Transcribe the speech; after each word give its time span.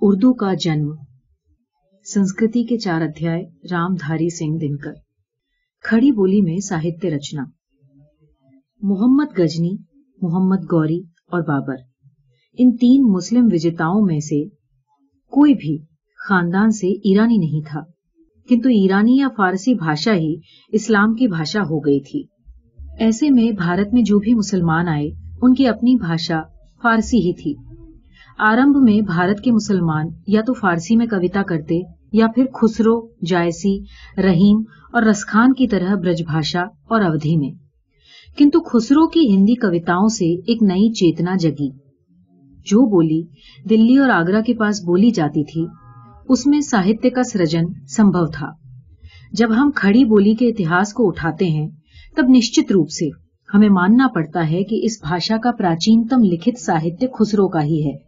اردو 0.00 0.34
کا 0.34 0.54
جنم، 0.54 0.94
سنسکرتی 2.14 2.64
کے 2.64 2.78
چار 2.78 3.00
ادھیائے 3.00 3.44
رام 3.70 3.94
دھاری 3.94 4.28
سنگھ 4.28 4.58
دنکر۔ 4.60 4.92
کھڑی 5.82 6.12
بولی 6.12 6.40
میں 6.40 6.58
ساہتیہ 6.58 7.10
رچنا۔ 7.10 7.44
محمد 8.82 9.38
گجنی، 9.38 9.76
محمد 10.22 10.72
گوری 10.72 11.00
اور 11.26 11.40
بابر۔ 11.40 11.74
ان 12.58 12.76
تین 12.76 13.12
مسلم 13.12 13.48
وجیتاؤں 13.52 14.02
میں 14.02 14.20
سے 14.20 14.44
کوئی 15.30 15.54
بھی 15.54 15.78
خاندان 16.28 16.70
سے 16.70 16.86
ایرانی 16.86 17.36
نہیں 17.36 17.68
تھا، 17.68 17.80
کنتو 18.48 18.68
ایرانی 18.68 19.16
یا 19.16 19.28
فارسی 19.36 19.74
بھاشا 19.74 20.14
ہی 20.14 20.36
اسلام 20.72 21.14
کی 21.14 21.28
بھاشا 21.28 21.62
ہو 21.62 21.78
گئی 21.78 22.00
تھی۔ 22.00 22.24
ایسے 22.98 23.30
میں 23.30 23.52
بھارت 23.52 23.94
میں 23.94 24.02
جو 24.02 24.18
بھی 24.18 24.34
مسلمان 24.34 24.88
آئے، 24.88 25.10
ان 25.42 25.54
کی 25.54 25.66
اپنی 25.66 25.94
بھاشا 25.94 26.42
فارسی 26.82 27.18
ہی 27.18 27.32
تھی۔ 27.32 27.65
آرمب 28.38 28.76
میں 28.76 29.00
بھارت 29.00 29.40
کے 29.40 29.52
مسلمان 29.52 30.06
یا 30.26 30.40
تو 30.46 30.52
فارسی 30.52 30.96
میں 30.96 31.06
کویتا 31.06 31.42
کرتے 31.42 31.80
یا 32.12 32.26
پھر 32.34 32.44
خسرو، 32.44 33.08
جائسی، 33.26 33.80
رحیم 34.18 34.62
اور 34.92 35.02
رسخان 35.02 35.52
کی 35.52 35.68
طرح 35.68 35.94
برج 35.94 36.22
بھاشا 36.22 36.62
اور 36.62 37.00
اودھی 37.00 37.36
میں۔ 37.36 37.50
کنتو 38.38 38.60
خسرو 38.60 39.08
کی 39.08 39.34
ہندی 39.34 39.54
کویتاؤں 39.54 40.08
سے 40.08 40.34
ایک 40.34 40.62
نئی 40.62 40.92
چیتنا 40.92 41.36
جگی۔ 41.40 41.70
جو 42.58 42.90
بولی 42.90 43.22
دلی 43.70 43.96
اور 43.96 44.08
آگرہ 44.08 44.42
کے 44.42 44.54
پاس 44.54 44.84
بولی 44.84 45.10
جاتی 45.10 45.44
تھی، 45.44 45.66
اس 46.28 46.46
میں 46.46 46.60
ساہتیہ 46.60 47.10
کا 47.10 47.22
سرجن 47.22 47.64
سمبھو 47.88 48.26
تھا۔ 48.26 48.50
جب 49.32 49.48
ہم 49.56 49.70
کھڑی 49.74 50.04
بولی 50.04 50.34
کے 50.34 50.48
اتہاس 50.48 50.92
کو 50.92 51.08
اٹھاتے 51.08 51.48
ہیں، 51.48 51.68
تب 52.16 52.24
نشچت 52.28 52.72
روپ 52.72 52.90
سے 52.90 53.08
ہمیں 53.54 53.68
ماننا 53.68 54.08
پڑتا 54.14 54.50
ہے 54.50 54.64
کہ 54.64 54.80
اس 54.82 55.02
بھاشا 55.08 55.36
کا 55.36 55.50
پراچینتم 55.52 56.16
لکھت 56.22 56.58
ساہتیہ 56.58 57.08
خسرو 57.18 57.48
کا 57.48 57.62
ہی 57.62 57.86
ہے۔ 57.86 58.05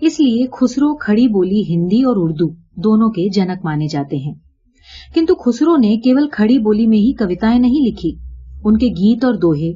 اس 0.00 0.20
لیے 0.20 0.46
خسرو 0.52 0.96
کھڑی 0.96 1.28
بولی 1.28 1.62
ہندی 1.68 2.02
اور 2.02 2.14
اردو 2.18 2.48
دونوں 2.76 3.10
کے 3.10 3.28
جنک 3.28 3.64
مانے 3.64 3.88
جاتے 3.88 4.16
ہیں۔ 4.16 4.34
کنتو 5.14 5.34
خسرو 5.34 5.76
نے 5.76 5.96
کیول 5.96 6.28
کھڑی 6.28 6.58
بولی 6.58 6.86
میں 6.86 6.98
ہی 6.98 7.12
کوتائیں 7.12 7.58
نہیں 7.58 7.86
لکھی۔ 7.88 8.16
ان 8.64 8.78
کے 8.78 8.86
گیت 8.86 9.24
اور 9.24 9.34
دوہے 9.34 9.72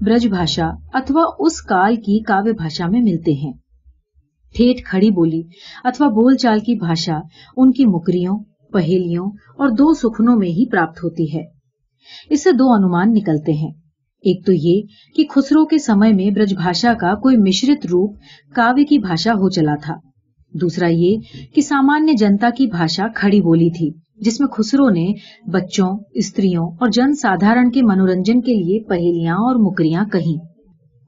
برج 0.00 0.26
بھاشا 0.28 0.70
اتوا 0.94 1.24
اس 1.38 1.62
کال 1.62 1.96
کی 1.96 2.22
کاویہ 2.22 2.52
بھاشا 2.52 2.88
میں 2.88 3.00
ملتے 3.00 3.32
ہیں۔ 3.32 3.52
ٹھیٹ 4.54 4.84
کھڑی 4.84 5.10
بولی 5.10 5.42
اتوا 5.84 6.08
بول 6.08 6.36
چال 6.36 6.58
کی 6.60 6.74
بھاشا 6.74 7.18
ان 7.56 7.72
کی 7.72 7.86
مکریوں، 7.86 8.38
پہیلیوں 8.72 9.26
اور 9.58 9.68
دو 9.68 9.94
سخنوں 9.94 10.36
میں 10.36 10.48
ہی 10.48 10.70
پراپت 10.70 11.04
ہوتی 11.04 11.36
ہے۔ 11.36 11.42
اس 12.30 12.44
سے 12.44 12.52
دو 12.52 12.72
انمان 12.72 13.12
نکلتے 13.12 13.52
ہیں۔ 13.52 13.81
ایک 14.24 14.44
تو 14.46 14.52
یہ 14.54 14.82
کہ 15.16 15.24
خسرو 15.30 15.64
کے 15.66 15.78
سمے 15.78 16.12
میں 16.12 16.30
برج 16.30 16.54
بھاشا 16.54 16.92
کا 17.00 17.14
کوئی 17.22 17.36
مشرت 17.38 17.86
روپ 17.86 18.14
کاوی 18.54 18.84
کی 18.84 18.98
بھاشا 18.98 19.32
ہو 19.32 19.48
چلا 19.50 19.74
تھا 19.82 19.94
دوسرا 20.54 20.86
یہ 20.88 21.34
کہ 21.54 21.62
سامانیہ 21.62 22.12
جنتا 22.18 22.50
کی 22.56 22.66
بھاشا 22.70 23.06
کھڑی 23.16 23.40
بولی 23.40 23.68
تھی 23.78 23.90
جس 24.20 24.40
میں 24.40 24.48
خسرو 24.48 24.88
نے 24.90 25.06
بچوں 25.52 25.88
استریوں 26.14 26.64
اور 26.80 26.88
جن 26.88 27.14
سادھارن 27.22 27.70
کے 27.70 27.82
منورنجن 27.82 28.40
کے 28.40 28.54
لیے 28.54 28.78
پہیلیاں 28.88 29.36
اور 29.46 29.56
مکریاں 29.60 30.04
کہیں 30.12 30.36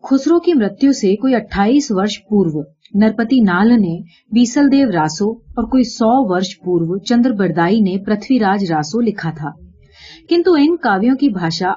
خسرو 0.04 0.38
کی 0.40 0.54
مرتیو 0.54 0.92
سے 0.92 1.14
کوئی 1.16 1.34
اٹھائیس 1.34 1.90
ورش 1.90 2.18
پورو 2.28 2.62
نرپتی 2.94 3.40
نال 3.40 3.70
نے 3.80 3.96
بیسل 4.32 4.70
دیو 4.72 4.90
راسو 4.92 5.30
اور 5.30 5.70
کوئی 5.70 5.84
سو 5.90 6.10
ورش 6.32 6.58
پورو 6.64 6.98
چندر 7.00 7.32
بردائی 7.38 7.80
نے 7.80 7.96
پرتھوی 8.06 8.38
راج 8.38 8.64
راسو 8.72 9.00
لکھا 9.00 9.30
تھا 9.38 9.50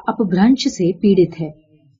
اپب 0.08 0.58
سے 0.58 1.00
پیڑت 1.00 1.42
ہے۔ 1.42 1.50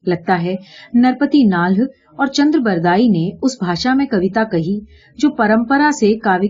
لگتا 0.06 0.44
ہے 0.44 0.56
نرپتی 0.94 1.44
نال 1.44 1.76
اور 2.18 2.28
چندر 2.28 2.60
بردائی 2.60 3.08
نے 3.08 3.32
اس 3.42 3.64
بھاشا 3.64 3.94
میں 3.94 4.06
کبھی 4.06 4.30
کہی 4.30 4.80
جو 5.18 5.30
پرمپر 5.30 5.92
سے 5.92 6.18
کام 6.18 6.42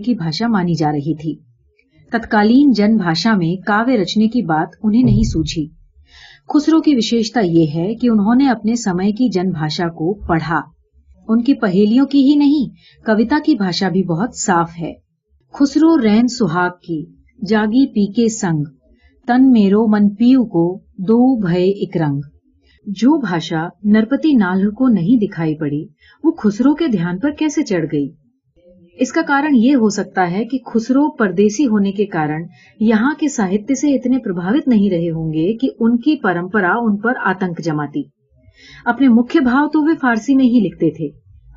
جن 2.72 2.96
بھاشا 2.96 3.34
میں 3.34 3.62
کاسروں 6.48 6.80
کی 6.80 6.94
وشیشتا 6.94 7.40
یہ 7.40 7.66
ہے 7.74 7.94
کہ 7.94 8.08
انہوں 8.08 8.34
نے 8.34 8.48
اپنے 8.48 8.76
سمے 8.76 9.12
کی 9.12 9.28
جن 9.28 9.50
بھاشا 9.50 9.88
کو 9.88 10.26
پڑھا۔ 10.26 10.60
ان 11.28 11.42
کی 11.42 11.54
پہیلوں 11.54 12.06
کی 12.06 12.30
ہی 12.30 12.34
نہیں 12.34 12.68
کبتا 13.04 13.38
کی 13.44 13.54
بھاشا 13.54 13.88
بھی 13.88 14.02
بہت 14.02 14.36
صاف 14.36 14.70
ہے۔ 14.80 14.92
خسرو 15.52 16.00
رین 16.00 16.28
سہاگ 16.28 16.70
کی 16.70 17.06
جاگی 17.48 17.86
پی 17.86 18.12
کے 18.12 18.28
سنگ۔ 18.28 18.77
تن 19.28 19.52
میرو 19.52 19.86
من 19.86 20.08
پیو 20.08 20.44
کو 20.44 20.80
دو 20.98 21.40
بھے 21.46 21.62
ایک 21.62 21.96
رنگ۔ 21.96 22.20
جو 22.86 23.20
بھاشا 23.20 23.68
نرپتی 23.84 24.32
نال 24.32 24.70
کو 24.70 24.88
نہیں 24.88 25.24
دکھائی 25.24 25.54
پڑی، 25.54 25.84
وہ 26.24 26.30
خسرو 26.32 26.74
کے 26.74 26.86
دھیان 26.86 27.18
پر 27.18 27.30
کیسے 27.30 27.62
چڑھ 27.62 27.84
گئی؟ 27.92 28.08
اس 28.94 29.12
کا 29.12 29.22
کارن 29.22 29.54
یہ 29.54 29.74
ہو 29.74 29.88
سکتا 29.88 30.30
ہے 30.30 30.44
کہ 30.44 30.58
خسرو 30.66 31.10
پردیسی 31.10 31.66
ہونے 31.66 31.92
کے 31.92 32.06
کارن 32.06 32.42
یہاں 32.80 33.14
کے 33.18 33.28
ساہتیہ 33.28 33.74
سے 33.74 33.94
اتنے 33.94 34.18
پربھاوت 34.18 34.68
نہیں 34.68 34.90
رہے 34.90 35.10
ہوں 35.10 35.32
گے 35.32 35.56
کہ 35.56 35.68
ان 35.80 35.96
کی 35.96 36.16
پرمپرا 36.16 36.72
ان 36.76 36.96
پر 36.96 37.12
آتنک 37.24 37.60
جماتی۔ 37.64 38.02
اپنے 38.84 39.08
مکھیہ 39.08 39.40
بھاؤ 39.40 39.68
تو 39.68 39.82
وہ 39.82 39.94
فارسی 40.00 40.34
میں 40.34 40.44
ہی 40.44 40.60
لکھتے 40.60 40.90
تھے۔ 40.90 41.08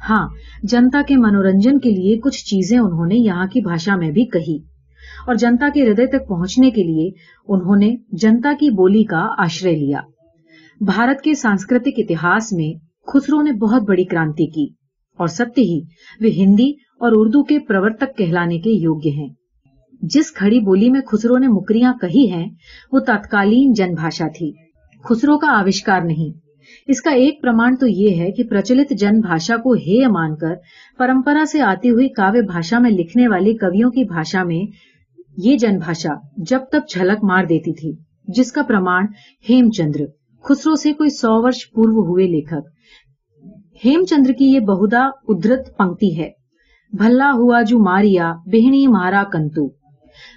ہاں 0.09 0.27
جنتا 0.63 1.01
کے 1.07 1.15
منورنجن 1.15 1.79
کے 1.79 1.89
لیے 1.89 2.17
کچھ 2.17 2.45
چیزیں 2.45 2.79
انہوں 2.79 3.05
نے 3.05 3.15
یہاں 3.15 3.47
کی 3.47 3.61
بھاشا 3.61 3.95
میں 3.95 4.11
بھی 4.11 4.25
کہی۔ 4.25 4.70
اور 5.27 5.35
جنتا 5.35 5.69
کے 5.73 5.83
ہردے 5.83 6.07
تک 6.07 6.27
پہنچنے 6.27 6.71
کے 6.71 6.83
لیے 6.83 7.09
انہوں 7.47 7.75
نے 7.75 7.95
جنتا 8.11 8.53
کی 8.59 8.69
بولی 8.69 9.03
کا 9.03 9.27
آشرے 9.37 9.75
لیا۔ 9.75 10.01
بھارت 10.81 11.21
کے 11.21 11.33
سانسکرتک 11.33 11.93
اتہاس 11.97 12.53
میں 12.53 12.73
خسرو 13.07 13.41
نے 13.41 13.51
بہت 13.51 13.83
بڑی 13.83 14.03
کرانتی 14.03 14.45
کی 14.45 14.67
اور 15.17 15.27
ستیہ 15.27 15.63
ہی 15.63 15.79
وہ 16.19 16.27
ہندی 16.27 16.69
اور 16.99 17.11
اردو 17.15 17.43
کے 17.43 17.59
پرورتک 17.59 18.17
کہلانے 18.17 18.59
کے 18.59 18.69
یوگیہ 18.69 19.11
ہیں۔ 19.11 19.29
جس 20.01 20.31
کھڑی 20.31 20.59
بولی 20.59 20.89
میں 20.89 21.01
خسرو 21.01 21.37
نے 21.37 21.47
مکریاں 21.47 21.93
کہی 22.01 22.31
ہیں، 22.31 22.49
وہ 22.91 22.99
تاتکالین 22.99 23.73
جن 23.73 23.93
بھاشا 23.93 24.27
تھی۔ 24.37 24.51
خسرو 25.03 25.37
کا 25.37 25.59
آوشکار 25.59 26.01
نہیں۔ 26.01 26.37
اس 26.87 27.01
کا 27.01 27.11
ایک 27.11 27.41
پرمان 27.41 27.75
تو 27.75 27.87
یہ 27.87 28.15
ہے 28.15 28.31
کہ 28.31 28.43
پرچلت 28.43 28.89
جن 28.89 29.19
بھاشا 29.19 29.57
کو 29.57 29.73
ہے 29.73 30.07
مان 30.07 30.35
کر 30.35 30.55
پرمپرا 30.97 31.45
سے 31.51 31.61
آتی 31.61 31.89
ہوئی 31.89 32.09
کاویہ 32.09 32.41
بھاشا 32.41 32.79
میں 32.79 32.91
لکھنے 32.91 33.27
والے 33.27 33.53
کبیوں 33.53 33.91
کی 33.91 34.03
بھاشا 34.03 34.43
میں 34.43 34.90
یہ 35.37 35.57
جن 35.57 35.77
بھاشا 35.77 36.13
جب 36.37 36.59
تب 36.71 36.79
جھلک 36.89 37.23
مار 37.23 37.43
دیتی 37.43 37.73
تھی، 37.73 37.93
جس 38.27 38.51
کا 38.51 38.61
پرماڑ 38.63 39.03
ہیم 39.49 39.69
چندر 39.69 39.99
خسرو 40.43 40.75
سے 40.75 40.93
کوئی 40.93 41.09
سو 41.09 41.41
ورش 41.41 41.71
پورو 41.71 42.01
ہوئے 42.07 42.27
لیکھک۔ 42.27 42.67
ہیم 43.85 44.03
چندر 44.03 44.33
کی 44.33 44.45
یہ 44.45 44.59
بہدا 44.59 45.05
ادرت 45.27 45.77
پنکتی 45.77 46.19
ہے۔ 46.19 46.29
بھلا 46.97 47.31
ہوا 47.35 47.61
جو 47.61 47.79
ماریا، 47.79 48.33
بہنی 48.45 48.87
مارا 48.87 49.23
کنتو۔ 49.31 49.69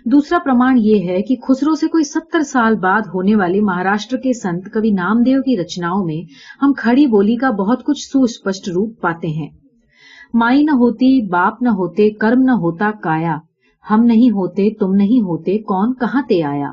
دوسرا 0.05 0.39
پرماڑ 0.45 0.77
یہ 0.77 1.09
ہے 1.09 1.23
کہ 1.23 1.37
خسرو 1.49 1.75
سے 1.75 1.89
کوئی 1.89 2.05
ستر 2.05 2.43
سال 2.43 2.77
بعد 2.77 3.01
ہونے 3.15 3.37
والے 3.37 3.61
مہاراشٹر 3.61 4.17
کے 4.17 4.33
سنت 4.33 4.73
کبھی 4.73 4.91
نام 4.91 5.23
دیو 5.23 5.43
کی 5.43 5.57
رچناؤں 5.57 6.05
میں 6.05 6.23
ہم 6.65 6.73
کھڑی 6.73 7.07
بولی 7.07 7.37
کا 7.37 7.51
بہت 7.51 7.85
کچھ 7.85 8.09
سوسپشٹ 8.13 8.69
روپ 8.69 9.01
پاتے 9.01 9.29
ہیں۔ 9.29 9.49
مائی 10.35 10.63
نہ 10.63 10.71
ہوتی، 10.71 11.29
باپ 11.29 11.63
نہ 11.63 11.69
ہوتے، 11.69 12.11
کرم 12.11 12.43
نہ 12.43 12.51
ہوتا، 12.51 12.91
کایا۔ 13.03 13.37
ہم 13.91 14.05
نہیں 14.05 14.31
ہوتے، 14.31 14.71
تم 14.71 14.95
نہیں 14.95 15.21
ہوتے، 15.21 15.59
کون 15.59 15.95
کہاں 15.95 16.23
تے 16.29 16.43
آیا؟ 16.43 16.73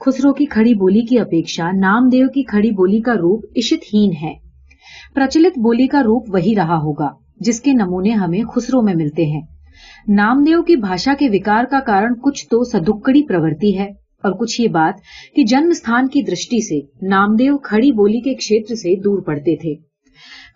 خسرو 0.00 0.32
کی 0.32 0.44
کھڑی 0.44 0.74
بولی 0.74 1.00
کی 1.00 1.18
اپیکشا 1.18 1.70
نام 1.70 2.08
دیو 2.08 2.26
کی 2.28 2.42
کھڑی 2.42 2.70
بولی 2.70 3.00
کا 3.00 3.14
روپ 3.14 3.44
اشت 3.56 3.94
ہین 3.94 4.10
ہے۔ 4.22 4.34
پرچلت 5.14 5.58
بولی 5.58 5.86
کا 5.86 6.02
روپ 6.02 6.34
وہی 6.34 6.56
رہا 6.56 6.76
ہوگا، 6.76 7.08
جس 7.40 7.60
کے 7.60 7.72
نمونے 7.72 8.10
ہمیں 8.10 8.42
خسرو 8.44 8.82
میں 8.82 8.94
ملتے 8.94 9.24
ہیں۔ 9.24 9.40
نام 10.08 10.44
دیو 10.44 10.62
کی 10.62 10.76
بھاشا 10.76 11.14
کے 11.18 11.28
وکار 11.28 11.64
کا 11.64 11.80
کارن 11.80 12.14
کچھ 12.14 12.48
تو 12.48 12.64
سدکڑی 12.64 13.22
پرورتی 13.22 13.78
ہے۔ 13.78 13.88
اور 14.24 14.32
کچھ 14.32 14.60
یہ 14.60 14.68
بات 14.68 15.00
کہ 15.36 15.44
جنم 15.44 15.72
ستھان 15.72 16.08
کی 16.08 16.22
درشٹی 16.22 16.60
سے 16.60 17.08
نام 17.08 17.34
دیو 17.34 17.58
کھڑی 17.58 17.92
بولی 17.92 18.20
کے 18.20 18.34
کھیتر 18.34 18.74
سے 18.74 18.96
دور 18.96 19.22
پڑتے 19.22 19.56
تھے۔ 19.56 19.74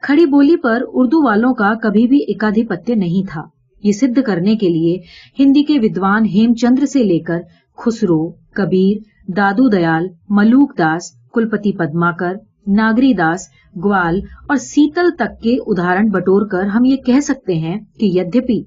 کھڑی 0.02 0.26
بولی 0.26 0.56
پر 0.56 0.82
اردو 0.88 1.26
والوں 1.26 1.54
کا 1.54 1.74
کبھی 1.74 2.06
بھی 2.06 2.18
ایکادھپتیہ 2.18 2.94
نہیں 2.94 3.30
تھا۔ 3.30 3.42
یہ 3.84 3.92
سدھ 3.92 4.18
کرنے 4.26 4.56
کے 4.56 4.68
لیے 4.68 4.96
ہندی 5.38 5.62
کے 5.62 5.78
ودوان 5.78 6.24
ہیم 6.24 6.54
چندر 6.54 6.86
سے 6.86 7.02
لے 7.02 7.18
کر 7.18 7.40
خسرو، 7.78 8.30
کبیر، 8.30 8.96
دادو 9.36 9.68
دیال، 9.68 10.08
ملوک 10.28 10.78
داس، 10.78 11.12
کلپتی 11.34 11.72
پدماکر، 11.72 12.34
ناگری 12.66 13.12
داس، 13.12 13.48
گوال 13.84 14.20
اور 14.48 14.56
سیتل 14.56 15.10
تک 15.18 15.42
کے 15.42 15.56
ادارن 15.66 16.08
بٹور 16.08 16.48
کر 16.48 16.66
ہم 16.66 16.84
یہ 16.84 16.96
کہہ 16.96 17.20
سکتے 17.20 17.54
ہیں 17.54 17.78
کہ 18.00 18.06
یدھپی 18.06 18.60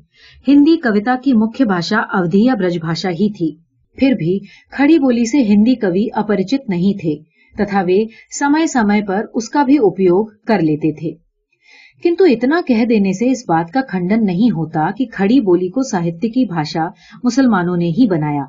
ہندی 0.47 0.75
کوتا 0.77 1.15
کی 1.23 1.33
مکھ 1.33 1.61
بھاشا 1.61 1.99
اوھی 2.13 2.43
یا 2.43 2.53
برج 2.53 2.77
بھاشا 2.77 3.09
ہی 3.09 3.31
تھی۔ 3.33 3.55
پھر 3.97 4.13
بھی 4.13 4.39
کھڑی 4.71 4.99
بولی 4.99 5.25
سے 5.25 5.41
ہندی 5.43 5.75
کبھی 5.75 6.07
اپریچت 6.13 6.69
نہیں 6.69 6.97
تھے، 7.01 7.15
تتھا 7.55 7.81
وے 7.81 8.03
سمے 8.39 8.67
سمے 8.67 9.01
پر 9.07 9.25
اس 9.33 9.49
کا 9.49 9.63
بھی 9.63 9.77
اپیوگ 9.77 10.25
کر 10.47 10.59
لیتے 10.59 10.91
تھے۔ 10.91 11.26
کنتو 12.03 12.23
اتنا 12.23 12.59
کہہ 12.67 12.83
دینے 12.85 13.11
سے 13.13 13.29
اس 13.31 13.43
بات 13.47 13.71
کا 13.73 13.81
کھنڈن 13.81 14.25
نہیں 14.25 14.51
ہوتا 14.51 14.89
کہ 14.97 15.05
کھڑی 15.13 15.39
بولی 15.39 15.67
کو 15.67 15.81
ساہتیہ 15.81 16.29
کی 16.29 16.43
بھاشا 16.45 16.85
مسلمانوں 17.23 17.77
نے 17.77 17.87
ہی 17.87 18.05
بنایا۔ 18.07 18.43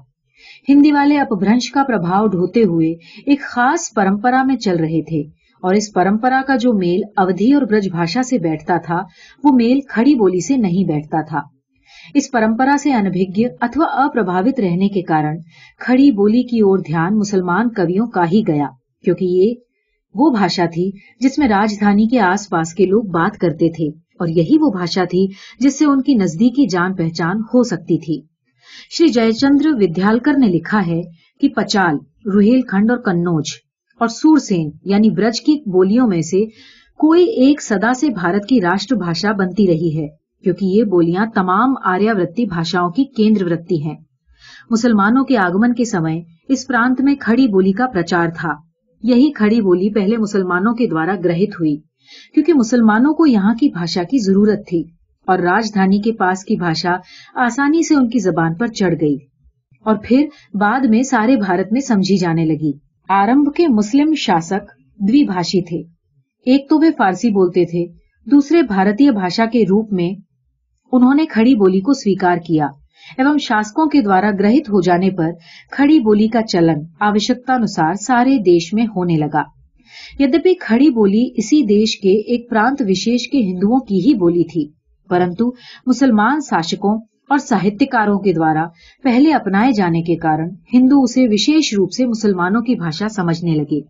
ہندی 0.69 0.93
والے 0.93 1.19
اپبھرنش 1.19 1.71
کا 1.73 1.83
پربھاؤ 1.83 2.27
ڈھوتے 2.27 2.63
ہوئے 2.63 2.91
ایک 3.27 3.41
خاص 3.43 3.89
پرمپرا 3.95 4.43
میں 4.43 4.57
چل 4.57 4.77
رہے 4.77 5.03
تھے 5.03 5.21
اور 5.63 5.75
اس 5.75 5.93
پرمپرا 5.93 6.41
کا 6.47 6.57
جو 6.57 6.73
میل 6.73 7.01
اودھی 7.17 7.53
اور 7.53 7.63
برج 7.63 7.89
بھاشا 7.91 8.23
سے 8.23 8.39
بیٹھتا 8.39 8.77
تھا، 8.77 9.01
وہ 9.45 9.53
میل 9.53 9.81
کھڑی 9.89 10.15
بولی 10.15 10.41
سے 10.41 10.57
نہیں 10.57 10.89
بیٹھتا 10.89 11.23
تھا۔ 11.23 11.41
اس 12.15 12.31
پرمپرا 12.33 12.77
سے 12.83 12.93
انبھجیہ 12.93 13.49
اتوا 13.61 13.87
اپربھاوت 14.05 14.61
رہنے 14.61 14.89
کے 14.89 15.03
کارن 15.03 15.39
کھڑی 15.79 16.11
بولی 16.13 16.43
کی 16.43 16.61
اور 16.61 16.79
دھیان 16.79 17.19
مسلمان 17.19 17.71
کبیوں 17.71 18.07
کا 18.07 18.25
ہی 18.33 18.43
گیا، 18.49 18.67
کیونکہ 19.05 19.25
یہ 19.25 19.55
وہ 20.15 20.31
بھاشا 20.31 20.65
تھی 20.67 20.91
جس 21.21 21.39
میں 21.39 21.49
راجدھانی 21.49 22.07
کے 22.07 22.21
آس 22.21 22.49
پاس 22.51 22.75
کے 22.75 22.87
لوگ 22.87 23.03
بات 23.03 23.39
کرتے 23.39 23.71
تھے 23.71 23.87
اور 24.19 24.29
یہی 24.29 24.57
وہ 24.61 24.71
بھاشا 24.71 25.05
تھی 25.05 25.27
جس 25.61 25.79
سے 25.79 25.85
ان 25.85 26.03
کی 26.03 26.15
نزدیکی 26.15 26.67
جان 26.67 26.95
پہچان 26.95 27.41
ہو 27.55 27.63
سکتی 27.63 27.99
تھی۔ 27.99 28.21
شری 28.91 29.09
جے 29.09 29.33
چندر 29.33 29.69
ودیالکر 29.73 30.33
نے 30.39 30.47
لکھا 30.47 30.87
ہے 30.87 31.01
کہ 31.41 31.49
پچال، 31.49 31.97
روہیل 32.35 32.63
کھنڈ 32.63 32.91
اور 32.91 32.99
کنوج 32.99 33.45
اور 34.01 34.09
سور 34.09 34.39
سین 34.39 34.71
یعنی 34.85 35.11
برج 35.11 35.41
کی 35.41 35.71
بولیوں 35.71 36.07
میں 36.07 36.21
سے 36.21 36.45
کوئی 37.01 37.25
ایک 37.25 37.63
سدا 37.63 37.95
سے 37.95 38.09
بھارت 38.09 38.49
کی 38.49 38.61
راشٹر 38.61 38.97
بھاشا 38.97 39.33
بنتی 39.33 39.67
رہی 39.67 39.99
ہے، 39.99 40.07
کیونکہ 40.45 40.65
یہ 40.65 40.85
بولیاں 40.85 41.27
تمام 41.35 41.75
آریا 41.85 42.13
وتی 42.17 42.45
بھاشاؤں 42.45 42.91
کی 42.91 43.05
کیندر 43.05 43.53
وتی 43.53 43.83
ہیں۔ 43.85 43.97
مسلمانوں 44.71 45.25
کے 45.25 45.37
آگمن 45.37 45.75
کے 45.75 45.85
سمے 45.85 46.21
اس 46.49 46.67
پرانت 46.67 47.01
میں 47.01 47.15
کھڑی 47.15 47.49
بولی 47.49 47.73
کا 47.73 47.87
پرچار 47.87 48.29
تھا۔ 48.37 48.68
یہی 49.03 49.33
کھڑی 49.33 49.61
بولی 49.61 49.91
پہلے 49.95 50.17
مسلمانوں 50.17 50.75
کے 50.75 50.87
دوارا 50.87 51.15
گرہت 51.25 51.61
ہوئی، 51.61 51.77
کیونکہ 52.35 52.55
مسلمانوں 52.55 53.15
کو 53.15 53.27
یہاں 53.27 53.55
کی 53.55 53.69
بھاشا 53.69 54.03
کی 54.03 54.19
ضرورت 54.19 54.67
تھی 54.69 54.85
اور 55.27 55.39
راجدھانی 55.39 56.01
کے 56.01 56.13
پاس 56.13 56.45
کی 56.45 56.57
بھاشا 56.57 56.97
آسانی 57.35 57.83
سے 57.83 57.95
ان 57.95 58.09
کی 58.09 58.19
زبان 58.19 58.55
پر 58.55 58.67
چڑھ 58.67 58.95
گئی۔ 59.01 59.17
اور 59.85 59.97
پھر 60.05 60.27
بعد 60.55 60.81
میں 60.81 61.03
سارے 61.03 61.37
بھارت 61.37 61.73
میں 61.73 61.81
سمجھی 61.81 62.17
جانے 62.17 62.45
لگی۔ 62.45 62.73
آرمب 63.09 63.55
کے 63.55 63.69
مسلم 63.69 64.15
شاسک 64.15 64.71
دوی 65.09 65.25
بھاشی 65.25 65.63
تھے۔ 65.63 65.83
ایک 66.47 66.69
تو 66.71 66.77
وہ 66.77 66.85
فارسی 66.99 67.31
بولتے 67.31 67.65
تھے، 67.65 67.87
دوسرے 68.31 68.63
بھارتی 68.63 69.11
بھاشا 69.11 69.45
کے 69.47 69.63
روپ 69.63 69.93
میں 69.93 70.11
انہوں 70.93 71.15
نے 71.15 71.27
کھڑی 71.27 71.55
بولی 71.55 71.81
کو 71.81 71.93
سویکار 71.93 72.37
کیا۔ 72.37 72.67
شاشکار 73.17 74.33
گرہت 74.33 74.69
ہو 74.69 74.81
جانے 74.81 75.11
پر 75.11 75.31
کڑی 75.73 75.99
بولی 75.99 76.29
کا 76.29 76.43
چلن 76.43 76.85
آوشکتانوسار 77.01 77.95
سارے 77.95 78.39
دیش 78.39 78.73
میں 78.75 78.85
ہونے 78.87 79.17
لگا 79.17 79.43
ید 80.19 80.37
کولی 80.95 81.29
اسی 81.37 81.63
دیش 81.67 82.01
کے 82.01 82.13
ایک 82.33 82.49
پرانت 82.51 82.83
وشیش 82.89 83.29
کے 83.31 83.39
ہندوؤں 83.39 83.81
کی 83.81 84.01
ہی 84.01 84.15
بولی 84.15 84.45
تھی 84.45 84.69
پرنتو 85.11 85.51
مسلمان 85.87 86.41
شاشکوں 86.51 86.97
اور 87.31 87.39
سہتروں 87.39 88.19
کے 88.19 88.33
دوارا 88.33 88.65
پہلے 89.05 89.33
اپنا 89.33 89.71
جانے 89.77 90.03
کے 90.03 90.17
کارن 90.17 90.49
ہندو 90.73 91.03
اسے 91.03 91.27
وشیش 91.29 91.75
روپ 91.75 91.93
سے 91.93 92.07
مسلمانوں 92.07 92.63
کی 92.63 92.75
بھاشا 92.75 93.09
سمجھنے 93.09 93.55
لگے 93.55 93.81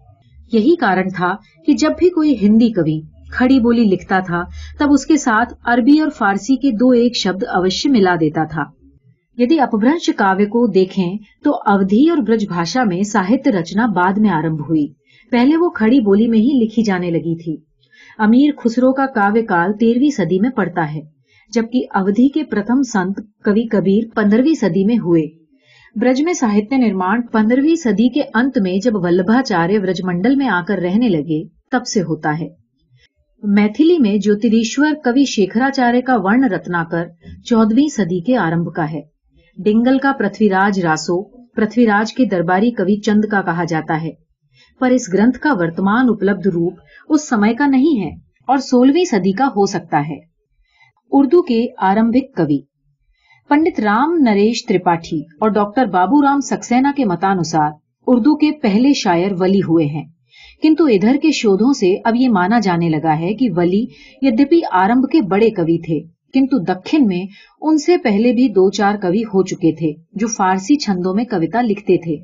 یہی 0.52 0.74
کارن 0.76 1.08
تھا 1.08 1.34
کی 1.66 1.72
جب 1.72 1.92
بھی 1.98 2.08
کوئی 2.10 2.34
ہندی 2.42 2.70
کبھی 2.72 3.00
کھڑی 3.32 3.60
بولی 3.60 3.84
لکھتا 3.84 4.20
تھا 4.20 4.42
تب 4.78 4.92
اس 4.92 5.06
کے 5.06 5.16
ساتھ 5.16 5.54
اربی 5.66 5.98
اور 6.00 6.08
فارسی 6.08 6.56
کے 6.56 6.70
دو 6.70 6.90
ایک 6.90 7.16
شبد 7.16 7.44
اوشی 7.54 7.88
ملا 7.88 8.14
دیتا 8.14 8.44
تھا 8.44 8.64
یدی 9.38 9.60
اپبھرنش 9.60 10.10
کاوے 10.16 10.46
کو 10.46 10.66
دیکھیں 10.66 11.16
تو 11.44 11.50
اودھی 11.66 12.08
اور 12.10 12.18
برج 12.18 12.46
بھاشا 12.48 12.84
میں 12.84 13.02
ساہتیہ 13.02 13.52
رچنا 13.52 13.86
بعد 13.86 14.18
میں 14.18 14.30
آرمبھ 14.30 14.62
ہوئی۔ 14.62 14.86
پہلے 15.30 15.56
وہ 15.56 15.70
کھڑی 15.70 16.00
بولی 16.00 16.28
میں 16.28 16.38
ہی 16.38 16.64
لکھی 16.64 16.82
جانے 16.82 17.10
لگی 17.10 17.36
تھی۔ 17.44 17.56
امیر 18.18 18.50
خسرو 18.56 18.92
کا 18.92 19.06
کاوے 19.06 19.42
کال 19.42 19.72
تیرہویں 19.72 20.10
صدی 20.10 20.40
میں 20.40 20.50
پڑتا 20.50 20.94
ہے، 20.94 21.00
جبکہ 21.52 21.82
اودھی 21.94 22.28
کے 22.28 22.44
پرتھم 22.44 22.82
سنت 22.82 23.20
کبھی 23.44 23.66
کبیر 23.66 24.14
پندرہویں 24.14 24.54
صدی 24.54 24.84
میں 24.84 24.96
ہوئے۔ 24.96 25.22
برج 25.96 26.22
میں 26.22 26.32
ساہتیہ 26.32 26.78
نرمان 26.78 27.26
پندرہویں 27.26 27.74
صدی 27.74 28.08
کے 28.08 28.22
انت 28.34 28.58
میں 28.58 28.78
جب 28.84 28.92
ولبھاچاریہ 28.94 29.78
برج 29.78 30.00
منڈل 30.04 30.36
میں 30.36 30.48
آ 30.48 30.60
کر 30.68 30.78
رہنے 30.78 31.08
لگے، 31.08 31.42
تب 31.70 31.86
سے 31.86 32.00
ہوتا 32.00 32.38
ہے۔ 32.40 32.48
میتھلی 33.42 33.98
میں 33.98 34.16
جوتریشور 34.16 34.90
کبھی 35.04 35.24
شیکھراچاریہ 35.24 36.00
کا 36.00 36.16
ورن 36.16 36.44
رتنا 36.44 36.84
کر 36.84 37.06
چودہویں 37.44 37.86
صدی 37.86 38.20
کے 38.20 38.36
آرمبھ 38.36 38.74
کا 38.74 38.92
ہے۔ 38.92 39.17
ڈنگل 39.64 39.98
کا 39.98 40.12
پرتھوی 40.12 40.48
راج 40.48 40.80
راسو، 40.80 41.22
پرتھوی 41.46 41.86
راج 41.86 42.14
کے 42.14 42.24
درباری 42.24 42.70
کبھی 42.70 43.00
چند 43.00 43.24
کا 43.30 43.42
کہا 43.42 43.64
جاتا 43.64 44.02
ہے۔ 44.02 44.10
پر 44.80 44.90
اس 44.90 45.12
گرنتھ 45.12 45.38
کا 45.38 45.50
ورتمان 45.52 46.08
اپلبد 46.08 46.46
روپ 46.46 46.74
اس 47.08 47.28
سمے 47.28 47.54
کا 47.54 47.66
نہیں 47.66 48.00
ہے 48.00 48.10
اور 48.48 48.56
سولہویں 48.56 49.04
صدی 49.04 49.32
کا 49.32 49.46
ہو 49.46 49.66
سکتا 49.66 50.08
ہے۔ 50.08 50.16
اردو 51.12 51.42
کے 51.42 51.66
آرمبک 51.78 52.36
کبھی۔ 52.36 52.60
پنڈت 53.48 53.80
رام 53.80 54.16
نریش 54.20 54.66
ترپاٹھی 54.66 55.20
اور 55.40 55.48
ڈاکٹر 55.48 55.86
بابو 55.86 56.22
رام 56.22 56.40
سکسینا 56.40 56.92
کے 56.96 57.04
متانسار 57.04 57.70
اردو 58.06 58.36
کے 58.36 58.52
پہلے 58.52 58.92
شاعر 58.92 59.32
ولی 59.38 59.58
ہوئے 59.58 59.86
ہیں۔ 59.86 60.04
کنتو 60.62 60.84
ادھر 60.84 61.16
کے 61.22 61.30
شودھوں 61.30 61.72
سے 61.72 61.96
اب 62.04 62.16
یہ 62.16 62.28
مانا 62.28 62.60
جانے 62.60 62.88
لگا 62.88 63.18
ہے 63.18 63.34
کہ 63.34 63.48
ولی 63.56 63.84
یدپی 64.22 64.60
آرمب 64.72 65.10
کے 65.12 65.22
بڑے 65.22 65.50
کبھی 65.50 65.78
تھے۔ 65.78 66.17
کنتو 66.34 66.58
دکن 66.58 67.06
میں 67.06 67.26
ان 67.60 67.78
سے 67.78 67.96
پہلے 67.96 68.32
بھی 68.32 68.48
دو 68.48 68.70
چار 68.70 68.94
کبھی 69.02 69.22
ہو 69.22 69.42
چکے 69.42 69.72
تھے 69.72 70.02
جو 70.12 70.26
فارسی 70.26 70.76
چھندوں 70.76 71.14
میں 71.14 71.24
کوتا 71.24 71.60
لکھتے 71.60 71.96
تھے۔ 71.96 72.16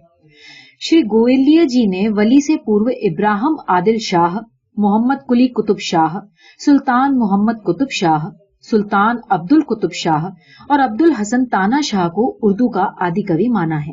شری 0.81 1.01
گویلیا 1.01 1.65
جی 1.65 1.87
نے 1.87 2.09
ولی 2.09 2.41
سے 2.41 2.57
پورو 2.57 2.91
ابراہم 3.03 3.55
عادل 3.69 3.99
شاہ، 3.99 4.39
محمد 4.77 5.29
کلی 5.29 5.49
قطب 5.49 5.79
شاہ، 5.79 6.19
سلطان 6.65 7.19
محمد 7.19 7.53
قطب 7.53 7.91
شاہ، 7.91 8.29
سلطان 8.71 9.17
عبد 9.31 9.53
القطب 9.53 9.93
شاہ 9.93 10.25
اور 10.69 10.79
عبد 10.79 11.03
الحسن 11.03 11.47
تانا 11.47 11.81
شاہ 11.81 12.09
کو 12.09 12.39
اردو 12.43 12.69
کا 12.69 12.87
آدی 13.01 13.23
کبھی 13.23 13.49
مانا 13.49 13.87
ہے۔ 13.87 13.93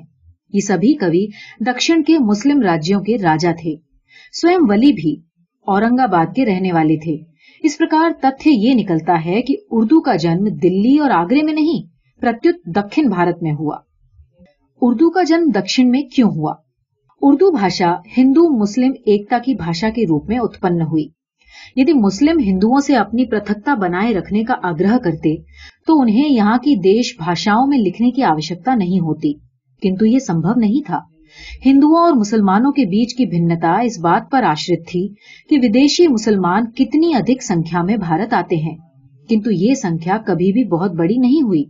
یہ 0.53 0.59
سبھی 0.59 0.93
کبھی 0.93 1.27
دکشن 1.65 2.03
کے 2.03 2.17
مسلم 2.19 2.61
راجیوں 2.61 3.01
کے 3.01 3.17
راجا 3.17 3.51
تھے۔ 3.51 3.75
سوئم 4.41 4.65
ولی 4.69 4.93
بھی 4.93 5.21
اورنگ 5.67 5.99
آباد 5.99 6.25
کے 6.35 6.45
رہنے 6.45 6.73
والے 6.73 6.97
تھے۔ 6.97 7.30
اس 7.63 7.77
پرکار 7.77 8.09
تتھیہ 8.21 8.69
یہ 8.69 8.73
نکلتا 8.73 9.25
ہے 9.25 9.41
کہ 9.41 9.55
اردو 9.71 10.01
کا 10.01 10.15
جنم 10.15 10.47
دلی 10.47 10.97
اور 10.97 11.09
آگرے 11.09 11.41
میں 11.43 11.53
نہیں 11.53 11.83
پرتیت 12.21 12.55
دکن 12.65 13.09
بھارت 13.09 13.43
میں 13.43 13.51
ہوا۔ 13.51 13.77
اردو 14.81 15.09
کا 15.09 15.23
جنم 15.23 15.49
دکشن 15.55 15.89
میں 15.89 16.01
کیوں 16.01 16.29
ہوا؟ 16.29 16.53
اردو 17.21 17.51
بھاشا 17.51 17.95
ہندو، 18.17 18.57
مسلم، 18.57 18.91
ایکتا 19.05 19.37
کی 19.45 19.53
بھاشا 19.53 19.89
کے 19.89 20.03
روپ 20.03 20.29
میں 20.29 20.37
اتپن 20.37 20.81
ہوئی۔ 20.81 21.07
یعنی 21.75 21.93
مسلم 21.93 22.39
ہندوؤں 22.39 22.79
سے 22.79 22.95
اپنی 22.95 23.25
پرتھکتا 23.25 23.73
بنائے 23.73 24.13
رکھنے 24.13 24.43
کا 24.43 24.53
آگرہ 24.63 24.97
کرتے، 24.97 25.35
تو 25.87 26.01
انہیں 26.01 26.29
یہاں 26.29 26.57
کی 26.57 26.75
دیش 26.75 27.15
بھاشاؤں 27.17 27.67
میں 27.67 27.77
لکھنے 27.77 28.11
کی 28.11 28.23
آوشکتا 28.23 28.75
نہیں 28.75 28.99
ہوتی۔ 28.99 29.33
کنتو 29.81 30.05
یہ 30.05 30.19
سمبھو 30.19 30.59
نہیں 30.59 30.87
تھا۔ 30.87 31.10
ہندوؤں 31.65 31.97
اور 31.97 32.13
مسلمانوں 32.13 32.71
کے 32.71 32.85
بیچ 32.85 33.15
کی 33.15 33.25
بھنتا 33.25 33.79
اس 33.79 33.99
بات 33.99 34.31
پر 34.31 34.43
آشرت 34.43 34.87
تھی 34.87 35.07
کہ 35.49 35.57
ودیشی 35.63 36.07
مسلمان 36.07 36.71
کتنی 36.71 37.13
ادھک 37.13 37.43
سنکھیا 37.43 37.81
میں 37.81 37.97
بھارت 37.97 38.33
آتے 38.33 38.55
ہیں۔ 38.55 38.77
کنتو 39.29 39.51
یہ 39.51 39.73
سنکھیا 39.73 40.17
کبھی 40.17 40.51
بھی 40.51 40.63
بہت 40.63 40.91
بڑی 40.91 41.17
نہیں 41.17 41.41
ہوئی۔ 41.41 41.63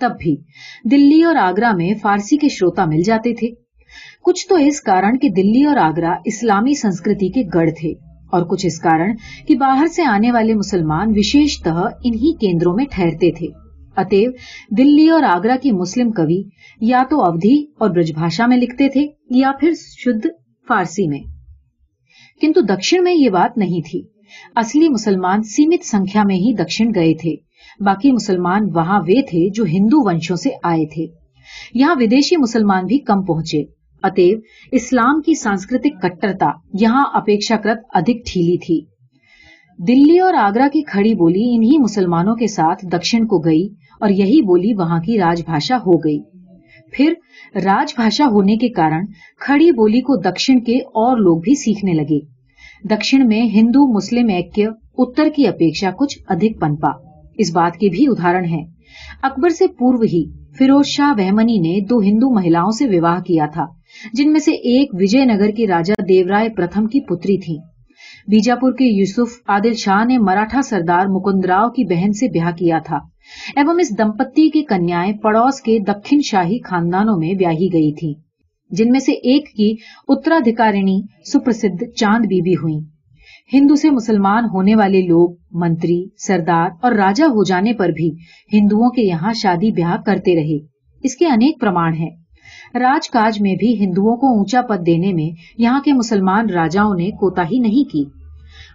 تب 0.00 0.12
بھی 0.20 0.36
دلی 0.90 1.22
اور 1.22 1.36
آگرہ 1.36 1.72
میں 1.72 1.94
فارسی 2.02 2.36
کے 2.36 2.48
شروتا 2.48 2.84
مل 2.84 3.02
جاتے 3.02 3.34
تھے۔ 3.34 3.48
کچھ 4.24 4.48
تو 4.48 4.54
اس 4.54 4.80
کارن 4.80 5.18
کہ 5.18 5.28
دلی 5.28 5.64
اور 5.64 5.76
آگرہ 5.76 6.14
اسلامی 6.24 6.74
سنسکرتی 6.74 7.28
کے 7.28 7.42
گڑھ 7.54 7.70
تھے 7.70 7.92
اور 8.32 8.42
کچھ 8.42 8.66
اس 8.66 8.80
کارن 8.80 9.12
کہ 9.46 9.56
باہر 9.56 9.86
سے 9.86 10.02
آنے 10.02 10.32
والے 10.32 10.54
مسلمان 10.54 11.12
وشیشتہ 11.16 11.68
انہی 11.68 12.36
کیندروں 12.36 12.74
میں 12.74 12.84
ٹھہرتے 12.90 13.32
تھے۔ 13.32 13.63
اتو 13.96 14.22
دلی 14.76 15.08
اور 15.10 15.22
آگرہ 15.28 15.56
کی 15.62 15.72
مسلم 15.72 16.10
کبھی 16.12 16.42
یا 16.80 17.02
تو 17.10 17.20
اودھی 17.24 17.56
اور 17.78 17.90
برج 17.90 18.12
بھاشا 18.14 18.46
میں 18.46 18.56
لکھتے 18.56 18.88
تھے 18.88 19.06
یا 19.36 19.52
پھر 19.60 19.72
شدھ 19.98 20.26
فارسی 20.68 21.06
میں 21.08 21.20
کنتو 22.40 22.60
دکشن 22.68 23.04
میں 23.04 23.12
یہ 23.14 23.30
بات 23.30 23.58
نہیں 23.58 23.88
تھی 23.90 24.02
اصلی 24.56 24.88
مسلمان 24.88 25.42
سیمت 25.48 25.84
سنکھیا 25.86 26.22
میں 26.26 26.36
ہی 26.36 26.52
دکشن 26.54 26.94
گئے 26.94 27.14
تھے 27.14 27.34
باقی 27.80 28.12
مسلمان 28.12 28.68
وہاں 28.74 29.00
وے 29.00 29.20
تھے 29.22 29.48
جو 29.54 29.64
ہندو 29.66 30.02
ونشوں 30.08 30.36
سے 30.36 30.50
آئے 30.62 30.86
تھے 30.94 31.06
یہاں 31.74 31.94
ودیشی 32.00 32.36
مسلمان 32.36 32.86
بھی 32.86 32.98
کم 33.06 33.22
پہنچے 33.24 33.62
اتو 34.02 34.22
اسلام 34.72 35.20
کی 35.20 35.34
سانسکرتک 35.34 36.00
کٹرتا 36.02 36.50
یہاں 36.80 37.04
اپیشاکرت 37.14 37.84
ادھک 37.94 38.26
ٹھیلی 38.26 38.56
تھی 38.56 38.80
دلی 39.78 40.18
اور 40.18 40.34
آگرہ 40.38 40.68
کی 40.68 40.82
کھڑی 40.82 41.14
بولی 41.14 41.44
انہی 41.54 41.78
مسلمانوں 41.82 42.34
کے 42.36 42.46
ساتھ 42.48 42.84
دکشن 42.86 43.26
کو 43.26 43.38
گئی 43.38 43.66
اور 44.00 44.10
یہی 44.10 44.42
بولی 44.42 44.74
وہاں 44.74 45.00
کی 45.00 45.18
راج 45.18 45.42
بھاشا 45.44 45.76
ہو 45.76 45.96
گئی۔ 45.98 46.18
پھر 46.92 47.12
راج 47.64 47.92
بھاشا 47.96 48.24
ہونے 48.26 48.56
کے 48.56 48.68
کارن 48.68 49.06
کھڑی 49.40 49.70
بولی 49.70 50.00
کو 50.00 50.16
دکشن 50.20 50.60
کے 50.60 50.76
اور 50.76 51.16
لوگ 51.16 51.40
بھی 51.40 51.54
سیکھنے 51.54 51.92
لگے۔ 51.92 52.18
دکشن 52.88 53.26
میں 53.28 53.42
ہندو، 53.42 53.86
مسلم، 53.94 54.28
ایکیہ، 54.28 54.68
اتر 54.98 55.28
کی 55.36 55.46
اپیکشا 55.46 55.90
کچھ 55.98 56.18
ادھک 56.28 56.60
پنپا۔ 56.60 56.90
اس 57.38 57.50
بات 57.52 57.76
کے 57.76 57.88
بھی 57.88 58.06
ادہارن 58.06 58.44
ہے 58.44 58.62
اکبر 59.22 59.48
سے 59.48 59.66
پورو 59.78 60.00
ہی 60.02 60.24
فیروز 60.58 60.86
شاہ 60.86 61.12
وہمنی 61.18 61.58
نے 61.58 61.78
دو 61.80 62.00
ہندو 62.00 62.34
مہیلاؤں 62.34 62.70
سے 62.70 62.86
وواہ 62.86 63.20
کیا 63.20 63.46
تھا، 63.46 63.64
جن 64.12 64.32
میں 64.32 64.40
سے 64.40 64.52
ایک 64.52 64.90
وجے 64.92 65.24
نگر 65.24 65.50
کی 65.50 65.66
راجا 65.66 65.94
دیو 66.08 66.26
رائے 66.28 66.48
پرتھم 66.48 66.86
کی 66.86 67.00
پتری 67.00 67.38
تھی 67.38 67.56
بیجاپور 68.28 68.72
کے 68.72 68.84
یوسف 68.84 69.42
عادل 69.48 69.74
شاہ 69.74 70.04
نے 70.04 70.18
مراٹھا 70.18 70.62
سردار 70.62 71.06
مکند 71.06 71.44
راؤ 71.44 71.70
کی 71.70 71.84
بہن 71.84 72.12
سے 72.12 72.28
بیاہ 72.28 72.50
کیا 72.50 72.78
تھا۔ 72.78 72.96
ایوم 73.56 73.78
اس 73.78 73.98
دمپتی 73.98 74.50
کی 74.50 74.62
کنیائیں 74.62 75.12
پڑوس 75.12 75.60
کے 75.60 75.78
دکن 75.78 76.20
شاہی 76.24 76.58
خاندانوں 76.58 77.16
میں 77.16 77.34
بیاہی 77.34 77.72
گئی 77.72 77.92
تھی 77.92 78.14
جن 78.70 78.90
میں 78.90 79.00
سے 79.00 79.12
ایک 79.12 79.56
کی 79.56 79.74
اترادھکارنی 80.08 81.00
سپرسدھ 81.32 81.84
چاند 81.96 82.24
بی 82.24 82.40
بی 82.40 82.54
ہوئی 82.54 82.94
ہندو 83.52 83.74
سے 83.74 83.90
مسلمان 83.90 84.44
ہونے 84.44 84.74
والے 84.74 85.02
لوگ، 85.02 85.34
منتری، 85.50 86.08
سردار 86.16 86.70
اور 86.82 86.92
راجا 86.92 87.26
ہو 87.26 87.44
جانے 87.44 87.72
پر 87.72 87.88
بھی 87.88 88.10
ہندوؤں 88.52 88.90
کے 88.90 89.02
یہاں 89.02 89.32
شادی 89.32 89.70
بیاہ 89.70 89.96
کرتے 90.06 90.34
رہے۔ 90.34 90.66
اس 91.02 91.16
کے 91.16 91.26
انیک 91.26 91.60
پرمان 91.60 91.94
ہیں۔ 91.94 92.10
راج 92.80 93.10
کاج 93.10 93.40
میں 93.40 93.54
بھی 93.54 93.84
ہندوؤں 93.84 94.16
کو 94.16 94.26
اونچا 94.26 94.62
پد 94.62 94.86
دینے 94.86 95.12
میں 95.12 95.30
یہاں 95.58 95.80
کے 95.80 95.92
مسلمان 95.92 96.50
راجاؤں 96.50 96.94
نے 96.94 97.10
کوتا 97.10 97.42
ہی 97.52 97.58
نہیں 97.58 97.90
کی۔ 97.92 98.04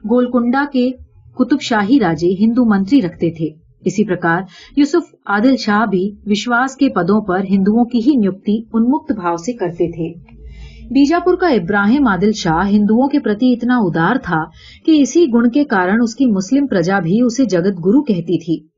گولکنڈا 0.09 0.65
کے 0.73 0.91
کتب 1.39 1.61
شاہی 1.61 1.99
راجے 1.99 2.27
ہندو 2.39 2.65
منتری 2.65 3.01
رکھتے 3.01 3.31
تھے۔ 3.31 3.49
اسی 3.85 4.03
پرکار 4.03 4.41
یوسف 4.75 5.15
عادل 5.25 5.57
شاہ 5.57 5.85
بھی 5.85 6.11
وشواس 6.25 6.75
کے 6.75 6.89
پدوں 6.89 7.21
پر 7.21 7.41
ہندوؤں 7.49 7.85
کی 7.85 7.99
ہی 7.99 8.15
نکتی 8.15 8.61
انمکت 8.73 9.11
بھاؤ 9.11 9.35
سے 9.35 9.53
کرتے 9.53 9.91
تھے۔ 9.91 10.39
بیجاپور 10.87 11.35
کا 11.35 11.47
ابراہیم 11.47 12.07
عادل 12.07 12.31
شاہ 12.31 12.69
ہندوؤں 12.69 13.07
کے 13.07 13.19
پرتی 13.19 13.53
اتنا 13.53 13.77
ادار 13.77 14.15
تھا 14.23 14.43
کہ 14.85 15.01
اسی 15.01 15.25
گن 15.33 15.49
کے 15.49 15.63
کارن 15.63 16.01
اس 16.01 16.15
کی 16.15 16.25
مسلم 16.25 16.67
پرجا 16.67 16.99
بھی 16.99 17.21
اسے 17.21 17.45
جگت 17.45 17.85
گرو 17.85 18.03
کہتی 18.03 18.39
تھی۔ 18.45 18.68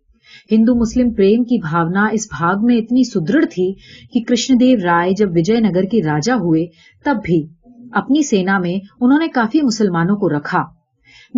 ہندو 0.51 0.75
مسلم 0.75 1.13
پریم 1.13 1.43
کی 1.43 1.57
بھاونا 1.57 2.07
اس 2.11 2.27
بھاگ 2.37 2.55
میں 2.61 2.77
اتنی 2.77 3.03
سدڑھ 3.03 3.45
تھی 3.45 3.73
کہ 4.13 4.19
کرشن 4.27 4.59
دیو 4.59 4.77
رائے 4.83 5.11
جب 5.17 5.29
وجے 5.35 5.59
نگر 5.59 5.83
کے 5.83 6.01
راجا 6.03 6.35
ہوئے، 6.35 6.65
تب 7.05 7.17
بھی 7.25 7.47
اپنی 7.91 8.23
سینا 8.23 8.59
میں 8.59 8.75
انہوں 9.01 9.19
نے 9.19 9.27
کافی 9.27 9.61
مسلمانوں 9.61 10.15
کو 10.15 10.29
رکھا۔ 10.29 10.63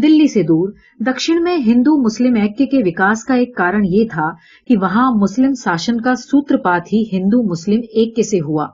دلی 0.01 0.27
سے 0.27 0.43
دور، 0.43 0.70
دکشن 1.00 1.43
میں 1.43 1.58
ہندو 1.58 2.03
مسلم 2.03 2.34
ایک 2.34 2.58
کے 2.58 2.77
وکاس 2.86 3.24
کا 3.24 3.34
ایک 3.34 3.55
کارن 3.55 3.86
یہ 3.86 4.05
تھا 4.12 4.29
کہ 4.67 4.77
وہاں 4.77 5.12
مسلم 5.12 5.53
ساشن 5.53 6.01
کا 6.01 6.15
سوتر 6.15 6.58
پات 6.58 6.93
ہی 6.93 7.03
ہندو 7.13 7.51
مسلم 7.51 7.82
ایک 7.93 8.15
کے 8.15 8.24
سے 8.24 8.38
ہوا۔ 8.39 8.67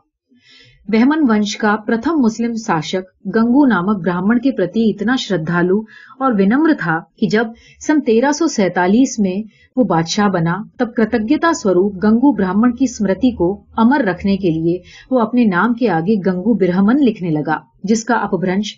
بہمن 0.91 1.19
ونش 1.29 1.57
کا 1.57 1.75
پرتھم 1.87 2.11
مسلم 2.15 2.53
شاشک 2.53 3.25
گنگو 3.35 3.65
نامک 3.65 3.97
براہمن 4.03 4.39
کے 4.39 4.51
پرتی 4.51 4.89
اتنا 4.89 5.15
شردالو 5.19 5.77
اور 6.19 6.31
ونمر 6.31 6.71
تھا 6.79 6.99
کہ 7.17 7.27
جب 7.27 7.47
سن 7.87 8.01
تیرہ 8.01 8.31
سو 8.31 8.47
سینتالیس 8.47 9.19
میں 9.19 9.35
وہ 9.75 9.83
بادشاہ 9.83 10.27
بنا، 10.27 10.55
تب 10.77 10.93
کرتجتا 10.97 11.53
سوروپ 11.53 12.03
گنگو 12.03 12.31
براہمن 12.31 12.75
کی 12.75 12.87
سمرتی 12.87 13.31
کو 13.31 13.65
امر 13.77 14.03
رکھنے 14.03 14.37
کے 14.37 14.49
لیے 14.49 14.77
وہ 15.11 15.19
اپنے 15.19 15.45
نام 15.45 15.73
کے 15.73 15.89
آگے 15.89 16.15
گنگو 16.25 16.53
برہمن 16.53 17.03
لکھنے 17.05 17.29
لگا، 17.29 17.57
جس 17.83 18.03
کا 18.05 18.13
اپبرنش 18.13 18.75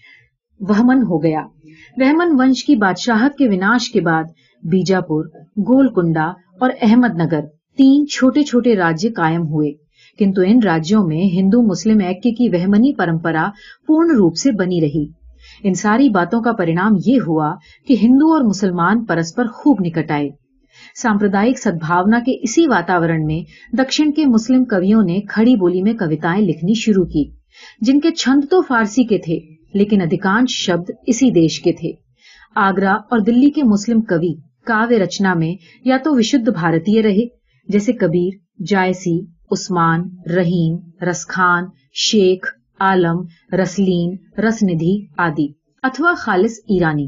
وہمن 0.60 1.02
ہو 1.02 1.24
گیا۔ 1.24 1.42
وہمن 1.98 2.40
ونش 2.40 2.66
کی 2.66 2.76
بادشاہت 2.76 3.38
کے 3.38 3.48
وناش 3.48 3.92
کے 3.92 4.02
بعد 4.02 4.24
بیجاپور 4.64 5.26
گول 5.58 5.88
کنڈا 5.94 6.28
اور 6.60 6.70
احمد 6.82 7.22
نگر 7.22 7.46
تین 7.78 8.08
چھوٹے 8.08 8.44
چھوٹے 8.44 8.76
راجیہ 8.76 9.12
قائم 9.12 9.48
ہوئے۔ 9.48 9.72
کنت 10.20 10.40
ان 10.48 10.60
ہندو 11.12 11.62
مسلم 11.62 12.00
ایکٹ 12.00 12.24
کی 12.24 12.50
وہ 12.50 12.68
منی 12.68 12.94
پرمپرا 12.94 13.50
پورن 13.88 14.12
روپ 14.12 14.36
سے 14.36 14.52
بنی 14.52 14.82
رہی۔ 14.82 15.06
ان 15.64 15.74
ساری 15.74 16.10
باتوں 16.10 16.42
کا 16.42 16.52
پرنام 16.52 16.92
یہ 17.06 17.20
ہوا 17.28 17.56
کہ 17.88 17.96
ہندو 18.02 18.34
اور 18.34 18.42
مسلمان 18.42 19.06
پرسپر 19.06 19.48
خوب 19.48 19.78
نکٹ 19.86 20.12
آئے۔ 20.12 20.30
سامپردک 20.96 21.60
سدھا 21.60 22.20
کے 22.20 22.40
اسی 22.42 22.68
واطور 22.68 23.10
میں 23.10 23.76
دکن 23.76 24.12
کے 24.12 24.26
مسلم 24.26 24.66
کبیوں 24.66 25.04
نے 25.04 25.20
کھڑی 25.30 25.56
بولی 25.56 25.82
میں 25.82 25.94
کبھی 25.94 26.18
لکھنی 26.40 26.74
شروع 26.74 27.06
کی، 27.06 27.32
جن 27.82 28.00
کے 28.00 28.12
چھند 28.12 28.42
تو 28.50 28.62
فارسی 28.62 29.04
کے 29.04 29.18
تھے، 29.18 29.40
لیکن 29.74 30.02
ادھکانش 30.02 30.50
شبد 30.50 30.92
اسی 31.08 31.32
دیش 31.32 31.62
کے 31.62 31.72
تھے۔ 31.72 31.92
آگرہ 32.56 32.94
اور 33.10 33.20
دلّی 33.20 33.50
کے 33.50 33.64
مسلم 33.64 34.02
کبھی 34.02 34.36
کاچنا 34.66 35.34
میں 35.34 35.54
یا 35.86 35.98
توشت 36.04 36.50
بھارتی 36.50 37.04
رہے، 37.04 37.26
جیسے 37.68 37.94
کبیر، 37.94 38.64
جائسی 38.68 39.41
عثمان، 39.52 40.10
رحیم، 40.36 40.78
رسخان، 41.10 41.66
شیخ، 42.02 42.54
عالم، 42.80 43.22
رسلین 43.62 44.16
رسندھی 44.42 44.94
آدی 45.18 45.48
اتوا 45.84 46.14
خالص 46.18 46.60
ایرانی۔ 46.68 47.08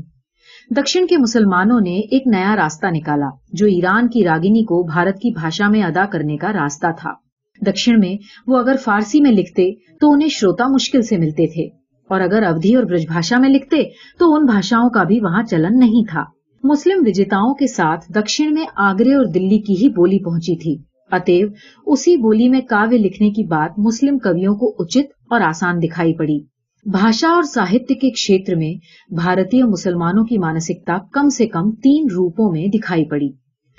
دکشن 0.72 1.08
کے 1.08 1.18
مسلمانوں 1.18 1.80
نے 1.82 1.96
ایک 2.00 2.28
نیا 2.28 2.56
راستہ 2.56 2.88
نکالا، 2.92 3.30
جو 3.54 3.66
ایران 3.66 4.08
کی 4.08 4.24
راگنی 4.24 4.64
کو 4.64 4.82
بھارت 4.84 5.20
کی 5.20 5.32
بھاشا 5.32 5.68
میں 5.70 5.84
ادا 5.84 6.06
کرنے 6.06 6.38
کا 6.38 6.54
راستہ 6.54 6.88
تھا۔ 7.00 7.14
دکشن 7.62 8.00
میں 8.00 8.16
وہ 8.48 8.58
اگر 8.58 8.76
فارسی 8.84 9.22
میں 9.22 9.32
لکھتے 9.32 9.70
تو 10.00 10.12
انہیں 10.12 10.30
شروتا 10.30 10.68
مشکل 10.68 11.02
سے 11.02 11.18
ملتے 11.18 11.48
تھے، 11.48 11.68
اور 12.10 12.22
اگر 12.22 12.44
اودھی 12.44 12.76
اور 12.76 12.84
برج 12.84 13.06
بھاشا 13.08 13.38
میں 13.40 13.50
لکھتے 13.50 13.84
تو 14.20 14.34
ان 14.36 14.46
بھاشاؤں 14.46 14.90
کا 14.90 15.04
بھی 15.04 15.20
وہاں 15.20 15.44
چلن 15.44 15.80
نہیں 15.80 16.10
تھا۔ 16.10 16.24
مسلم 16.64 17.04
وجیتاؤں 17.06 17.54
کے 17.54 17.68
ساتھ 17.68 18.12
دکشن 18.12 18.54
میں 18.54 18.66
آگرے 18.76 19.14
اور 19.14 19.26
دلی 19.26 19.60
کی 19.60 19.76
ہی 19.76 19.90
بولی 19.90 20.24
پہنچی 20.24 20.56
تھی۔ 20.56 20.76
اتو 21.14 21.92
اسی 21.92 22.18
بولی 22.18 22.50
میں 22.50 22.62
کاویہ 22.62 22.98
لکھنے 22.98 23.30
کی 23.32 23.44
بات 23.44 23.80
مسلم 23.80 24.18
کویوں 24.18 24.56
کو 24.56 24.76
اچت 24.80 25.12
اور 25.30 25.42
آسان 25.42 25.82
دکھائی 25.82 26.14
پڑی۔ 26.14 26.40
بھاشا 26.86 27.30
اور 27.30 27.44
ساہتیہ 27.44 27.96
کے 27.96 28.10
کھیتر 28.10 28.56
میں 28.56 28.74
بھارتی 29.14 29.64
مسلمانوں 29.64 30.26
کی 30.26 30.38
مانسکتا 30.38 30.98
کم 31.12 31.30
سے 31.30 31.48
کم 31.48 31.72
تین 31.72 32.08
روپوں 32.16 32.52
میں 32.52 32.68
دکھائی 32.68 33.06
پڑی۔ 33.06 33.30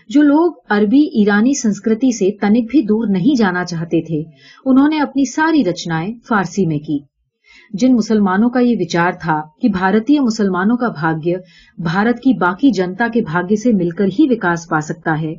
جو 0.09 0.23
لوگ 0.23 0.53
عربی، 0.71 1.01
ایرانی 1.19 1.55
سنسکرتی 1.55 2.17
سے 2.17 2.31
تنک 2.31 2.71
بھی 2.71 2.83
دور 2.83 3.07
نہیں 3.07 3.39
جانا 3.39 3.65
چاہتے 3.65 4.01
تھے، 4.01 4.23
انہوں 4.65 4.89
نے 4.89 4.99
اپنی 5.01 5.25
ساری 5.25 5.65
رچنائیں 5.65 6.15
فارسی 6.29 6.67
میں 6.67 6.79
کی۔ 6.79 6.99
جن 7.73 7.95
مسلمانوں 7.95 8.51
کا 8.51 8.61
یہ 8.61 8.77
وچار 8.81 9.13
تھا 9.21 9.41
کہ 9.63 9.69
بھارتی 9.69 10.19
مسلمانوں 10.19 10.77
کا 10.77 10.89
بھاگیہ 10.89 11.37
بھارت 11.79 12.17
کی 12.17 12.39
باقی 12.39 12.71
جنتا 12.71 13.07
کے 13.15 13.21
بھاگیہ 13.21 13.57
سے 13.57 13.73
مل 13.73 13.91
کر 13.91 14.05
ہی 14.05 14.27
وکاس 14.31 14.69
پا 14.69 14.81
سکتا 14.81 15.21
ہے، 15.21 15.35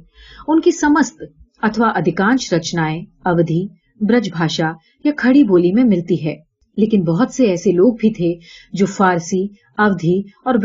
ان 0.47 0.61
کی 0.61 0.71
سمست 0.71 1.23
اتوار 1.65 1.89
ادکانش 1.95 2.53
رچنا 2.53 2.85
اوی 3.25 3.67
برج 4.01 4.29
بھاشا 4.29 4.71
یا 5.03 5.11
کھڑی 5.17 5.43
بولی 5.43 5.71
میں 5.71 5.83
ملتی 5.83 6.25
ہے۔ 6.25 6.35
لیکن 6.77 7.03
بہت 7.03 7.31
سے 7.31 7.45
ایسے 7.45 7.71
لوگ 7.71 7.93
بھی 7.93 8.13
تھے 8.13 8.33
جو 8.73 8.85
فارسی 8.85 9.47
اوی 9.77 10.19
اور 10.45 10.55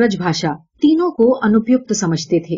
تینوں 0.83 1.11
کو 1.11 1.38
انپیت 1.42 1.97
سمجھتے 1.97 2.40
تھے۔ 2.40 2.57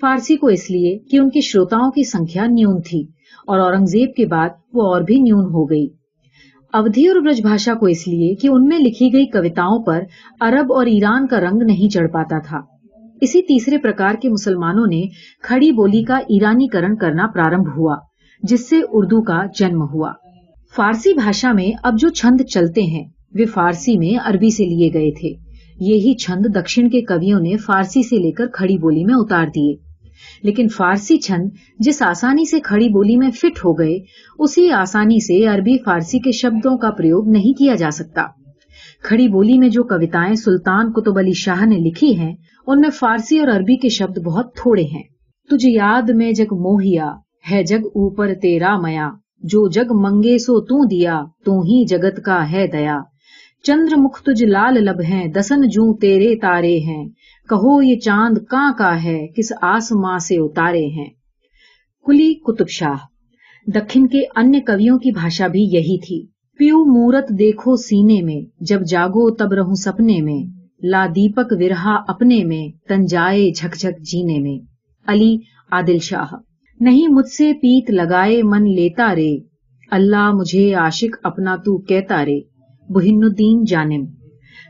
فارسی 0.00 0.36
کو 0.36 0.46
اس 0.46 0.70
لیے 0.70 0.98
کہ 0.98 1.16
ان 1.16 1.30
کے 1.30 1.40
شروطوں 1.40 1.90
کی 1.90 2.04
سنکھیا 2.04 2.46
نیون 2.46 2.80
تھی 2.80 3.06
اورنگزیب 3.46 4.14
کے 4.16 4.26
بعد 4.26 4.48
وہ 4.72 4.82
اور 4.82 5.00
بھی 5.00 5.20
نیون 5.20 5.44
ہو 5.44 5.70
گئی۔ 5.70 5.86
اوی 6.72 7.06
اور 7.06 7.20
برج 7.20 7.42
بھاشا 7.42 7.74
کو 7.74 7.86
اس 7.86 8.08
لیے 8.08 8.34
کہ 8.34 8.48
ان 8.48 8.68
میں 8.68 8.78
لکھی 8.78 9.12
گئی 9.12 9.26
کبھی 9.26 9.84
پر 9.86 10.00
ارب 10.40 10.72
اور 10.72 10.86
ایران 10.86 11.26
کا 11.26 11.40
رنگ 11.40 11.62
نہیں 11.62 11.92
چڑھ 11.92 12.10
پاتا 12.10 12.38
تھا۔ 12.38 12.71
اسی 13.22 13.42
تیسرے 13.42 13.78
پرکار 13.78 14.14
کے 14.22 14.28
مسلمانوں 14.28 14.86
نے 14.86 15.02
کھڑی 15.42 15.72
بولی 15.72 16.02
کا 16.02 16.16
ایرانی 16.16 16.66
کرن 16.66 16.96
کرنا 16.96 17.26
پرارمب 17.26 17.76
ہوا، 17.76 17.96
جس 18.42 18.68
سے 18.68 18.80
اردو 18.92 19.22
کا 19.22 19.42
جنم 19.58 19.82
ہوا۔ 19.82 20.12
فارسی 20.76 21.14
بھاشا 21.14 21.52
میں 21.52 21.76
اب 21.82 21.94
جو 21.98 22.08
چھند 22.08 22.40
چلتے 22.40 22.82
ہیں، 22.82 23.04
وہ 23.34 23.44
فارسی 23.54 23.98
میں 23.98 24.18
عربی 24.24 24.50
سے 24.50 24.64
لیے 24.64 24.90
گئے 24.94 25.10
تھے۔ 25.10 25.28
یہی 25.80 26.14
چھند 26.14 26.46
دکشن 26.56 26.90
کے 26.90 27.00
کبیوں 27.00 27.40
نے 27.40 27.56
فارسی 27.56 28.02
سے 28.02 28.16
لے 28.16 28.32
کر 28.32 28.46
کھڑی 28.46 28.78
بولی 28.78 29.04
میں 29.04 29.14
اتار 29.14 29.46
دیے۔ 29.46 29.74
لیکن 30.42 30.68
فارسی 30.68 31.18
چھند 31.18 31.48
جس 31.78 32.02
آسانی 32.02 32.44
سے 32.44 32.60
کھڑی 32.60 32.88
بولی 32.88 33.16
میں 33.16 33.30
فٹ 33.30 33.64
ہو 33.64 33.78
گئے، 33.78 33.98
اسی 34.38 34.70
آسانی 34.70 35.20
سے 35.20 35.46
عربی 35.46 35.78
فارسی 35.84 36.18
کے 36.18 36.32
شبدوں 36.32 36.78
کا 36.78 36.90
پریوگ 36.90 37.28
نہیں 37.28 37.58
کیا 37.58 37.74
جا 37.74 37.90
سکتا۔ 37.90 38.41
کھڑی 39.02 39.28
بولی 39.28 39.58
میں 39.58 39.68
جو 39.68 39.82
کوتائیں 39.82 40.34
سلطان 40.34 40.92
کتب 40.92 41.18
علی 41.18 41.32
شاہ 41.32 41.64
نے 41.64 41.76
لکھی 41.76 42.16
ہیں، 42.16 42.34
ان 42.66 42.80
میں 42.80 42.90
فارسی 42.90 43.38
اور 43.38 43.48
عربی 43.48 43.76
کے 43.76 43.88
شبد 43.88 44.18
بہت 44.18 44.54
تھوڑے 44.54 44.82
ہیں۔ 44.82 45.02
تجھ 45.50 45.66
یاد 45.66 46.10
میں 46.10 46.32
جگ 46.32 46.54
موہیا، 46.54 47.12
ہے 47.50 47.62
جگ 47.62 47.86
اوپر 47.86 48.34
تیرا 48.42 48.78
میا۔ 48.78 49.10
جو 49.38 49.68
جگ 49.68 49.94
منگے 49.94 50.38
سو 50.38 50.60
توں 50.60 50.88
دیا، 50.90 51.22
تو 51.44 51.60
ہی 51.60 51.84
جگت 51.84 52.22
کا 52.24 52.52
ہے 52.52 52.66
دیا۔ 52.66 53.00
چندر 53.62 53.96
مکھ 53.96 54.22
تج 54.22 54.44
لال 54.44 54.84
لب 54.84 55.00
ہیں، 55.08 55.26
دسن 55.26 55.68
جوں 55.68 55.94
تیرے 55.94 56.36
تارے 56.36 56.78
ہیں۔ 56.78 57.08
کہو 57.48 57.82
یہ 57.82 57.96
چاند 57.96 58.38
کاں 58.38 58.72
کا 58.78 59.04
ہے، 59.04 59.26
کس 59.36 59.52
آسماں 59.62 60.18
سے 60.18 60.36
اتارے 60.36 60.86
ہیں۔ 60.86 61.10
کلی 62.06 62.34
کتب 62.34 62.68
شاہ۔ 62.68 62.96
دکن 63.66 64.06
کے 64.06 64.20
انیہ 64.36 64.60
کویوں 64.60 64.98
کی 64.98 65.10
بھاشا 65.10 65.46
بھی 65.46 65.62
یہی 65.62 65.98
تھی۔ 65.98 66.31
پیو 66.58 66.84
مورت 66.84 67.28
دیکھو 67.28 67.76
سینے 67.76 68.22
میں، 68.22 68.64
جب 68.64 68.82
جاگو 68.82 69.30
تب 69.30 69.52
رہوں 69.52 69.74
سپنے 69.74 70.22
میں، 70.22 70.58
لا 70.82 71.06
دیپک 71.06 71.52
ورہا 71.60 71.96
اپنے 72.08 72.44
میں 72.44 72.88
تنجائے 72.88 73.50
جھک 73.50 73.76
جھک 73.76 74.02
جینے 74.02 74.38
میں۔ 74.38 74.66
علی 75.06 75.36
عادل 75.70 75.98
شاہ، 75.98 76.34
نہیں 76.80 77.08
مجھ 77.08 77.26
سے 77.26 77.52
پیت 77.52 77.90
لگائے 77.90 78.42
من 78.42 78.64
لیتا 78.64 79.14
رے، 79.14 79.36
اللہ 79.90 80.30
مجھے 80.34 80.74
عاشق 80.74 81.16
اپنا 81.22 81.56
تو 81.56 81.78
کہتا 81.78 82.24
رے۔ 82.24 82.40
بہن 82.88 83.24
الدین 83.24 83.64
جانم۔ 83.64 84.04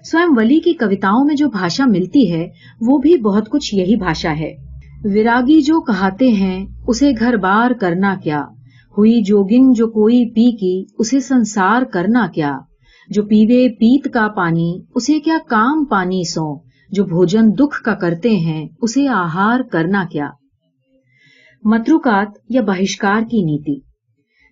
سوئم 0.05 0.35
ولی 0.37 0.61
کی 0.61 0.73
کوتاؤں 0.73 1.25
میں 1.25 1.35
جو 1.35 1.49
بھاشا 1.49 1.87
ملتی 1.87 2.33
ہے، 2.33 2.49
وہ 2.81 2.99
بھی 2.99 3.17
بہت 3.17 3.49
کچھ 3.49 3.75
یہی 3.75 3.97
بھاشا 3.97 4.35
ہے۔ 4.39 4.55
وراگی 5.05 5.61
جو 5.61 5.81
کہاتے 5.81 6.29
ہیں، 6.29 6.67
اسے 6.87 7.11
گھر 7.19 7.37
بار 7.37 7.71
کرنا 7.71 8.15
کیا؟ 8.23 8.45
ہوئی 8.99 9.23
جوگن 9.23 9.73
جو 9.73 9.87
کوئی 9.87 10.25
پی 10.31 10.57
کی، 10.57 10.85
اسے 10.99 11.21
سنسار 11.21 11.83
کرنا 11.83 12.27
کیا؟ 12.35 12.59
جو 13.09 13.23
پیوے 13.23 13.69
پیت 13.69 14.15
کا 14.15 14.29
پانی، 14.29 14.81
اسے 14.95 15.21
کیا 15.21 15.39
کام 15.49 15.85
پانی 15.85 16.23
سو 16.25 16.61
جو 16.91 17.05
بھوجن 17.05 17.53
دکھ 17.59 17.83
کا 17.83 17.95
کرتے 17.95 18.31
ہیں، 18.31 18.69
اسے 18.83 19.09
آہار 19.09 19.61
کرنا 19.61 20.05
کیا؟ 20.11 20.31
متروکات 21.65 22.29
یا 22.49 22.63
بہشکار 22.63 23.21
کی 23.21 23.43
نیتی۔ 23.43 23.81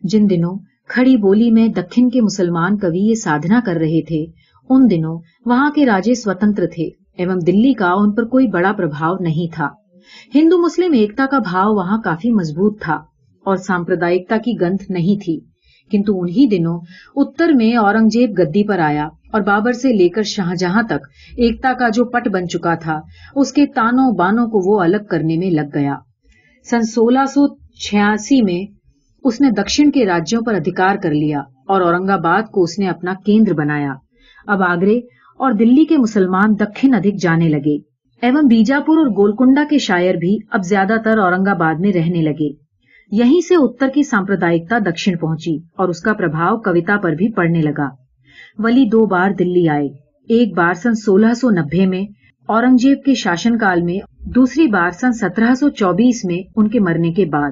جن 0.02 0.30
دنوں 0.30 0.58
کھڑی 0.88 1.16
بولی 1.16 1.50
میں 1.50 1.68
دکن 1.68 2.10
کے 2.10 2.20
مسلمان 2.20 2.78
کبھی 2.78 3.00
یہ 3.00 3.14
سادھنا 3.14 3.60
کر 3.66 3.72
رہے 3.72 4.02
تھے، 4.02 4.24
ان 4.68 4.90
دنوں 4.90 5.18
وہاں 5.46 5.70
کے 5.70 5.86
راجے 5.86 6.14
سوتنتر 6.14 6.66
تھے 6.66 6.84
ایون 7.18 7.38
دلی 7.46 7.72
کا 7.72 7.92
ان 7.92 8.12
پر 8.12 8.24
کوئی 8.24 8.46
بڑا 8.46 8.72
پربھاؤ 8.72 9.14
نہیں 9.20 9.54
تھا۔ 9.54 9.68
ہندو 10.34 10.58
مسلم 10.58 10.92
ایکتا 10.92 11.26
کا 11.30 11.38
بھاؤ 11.38 11.74
وہاں 11.74 11.98
کافی 12.04 12.30
مضبوط 12.30 12.82
تھا۔ 12.82 13.02
اور 13.46 13.56
سامپردائکتا 13.56 14.36
کی 14.36 14.52
گند 14.60 14.82
نہیں 14.88 15.24
تھی، 15.24 15.38
کنتو 15.90 16.20
انہی 16.20 16.46
دنوں 16.46 16.80
اتر 17.16 17.48
میں 17.48 17.74
اورنگزیب 17.76 18.38
گدی 18.38 18.64
پر 18.64 18.78
آیا 18.78 19.06
اور 19.32 19.40
بابر 19.40 19.72
سے 19.72 19.92
لے 19.92 20.08
کر 20.08 20.22
شاہجہاں 20.22 20.82
تک 20.82 21.06
ایکتا 21.36 21.72
کا 21.72 21.88
جو 21.88 22.04
پٹ 22.04 22.28
بن 22.28 22.48
چکا 22.48 22.74
تھا، 22.74 23.00
اس 23.36 23.52
کے 23.52 23.66
تانوں 23.66 24.12
بانوں 24.12 24.46
کو 24.46 24.60
وہ 24.64 24.80
الگ 24.80 25.04
کرنے 25.10 25.36
میں 25.36 25.50
لگ 25.50 25.74
گیا۔ 25.74 25.96
سن 26.70 26.82
سولہ 26.82 27.24
سو 27.26 27.46
چھیاسی 27.80 28.42
میں 28.42 28.60
اس 29.24 29.40
نے 29.40 29.50
دکشن 29.50 29.90
کے 29.90 30.06
راجیوں 30.06 30.42
پر 30.42 30.54
ادھکار 30.54 30.96
کر 30.96 31.10
لیا 31.10 31.40
اور 31.68 31.80
اورنگ 31.80 32.10
آباد 32.10 32.42
کو 32.42 32.62
اس 32.62 32.78
نے 32.78 32.88
اپنا 32.88 33.14
کیندر 33.26 33.52
بنایا۔ 33.52 33.94
اب 34.46 34.62
آگرے 34.62 34.98
اور 35.40 35.52
دلی 35.52 35.84
کے 35.84 35.98
مسلمان 35.98 36.54
دکن 36.60 36.94
ادھک 36.94 37.22
جانے 37.22 37.48
لگے۔ 37.48 37.76
ایوم 38.22 38.46
بیجاپور 38.46 38.96
اور 38.96 39.06
گولکنڈا 39.06 39.64
کے 39.70 39.78
شاعر 39.78 40.14
بھی 40.14 40.36
اب 40.50 40.64
زیادہ 40.64 40.96
تر 41.04 41.18
اورنگ 41.18 41.48
آباد 41.48 41.80
میں 41.80 41.92
رہنے 41.92 42.22
لگے۔ 42.22 42.50
یہیں 43.12 43.40
سے 43.40 43.54
اتر 43.54 43.88
کی 43.94 44.02
سامپردائکتا 44.02 44.78
دکشن 44.78 45.16
پہنچی 45.16 45.56
اور 45.76 45.88
اس 45.88 46.00
کا 46.00 46.12
پربھاؤ 46.12 46.56
کوتا 46.56 46.96
پر 46.96 47.12
بھی 47.12 47.32
پڑنے 47.32 47.62
لگا۔ 47.62 47.88
ولی 48.58 48.84
دو 48.84 49.06
بار 49.06 49.30
دلی 49.30 49.68
آئے۔ 49.68 49.86
ایک 50.28 50.56
بار 50.56 50.74
سن 50.74 50.94
سولہ 50.94 51.34
سو 51.34 51.50
نبے 51.50 51.86
میں، 51.86 52.02
اورنگزیب 52.48 52.98
کے 53.04 53.14
شاشن 53.14 53.58
کال 53.58 53.82
میں، 53.82 53.98
دوسری 54.34 54.66
بار 54.66 54.90
سن 54.90 55.12
سترہ 55.12 55.54
سو 55.54 55.68
چوبیس 55.68 56.24
میں 56.24 56.38
ان 56.56 56.68
کے 56.68 56.80
مرنے 56.80 57.12
کے 57.12 57.24
بعد۔ 57.24 57.50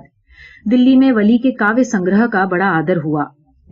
دلی 0.70 0.96
میں 0.96 1.12
ولی 1.12 1.38
کے 1.38 1.52
کاوے 1.52 1.84
سنگرہ 1.84 2.26
کا 2.26 2.44
بڑا 2.44 2.66
آدر 2.66 2.96
ہوا۔ 3.04 3.24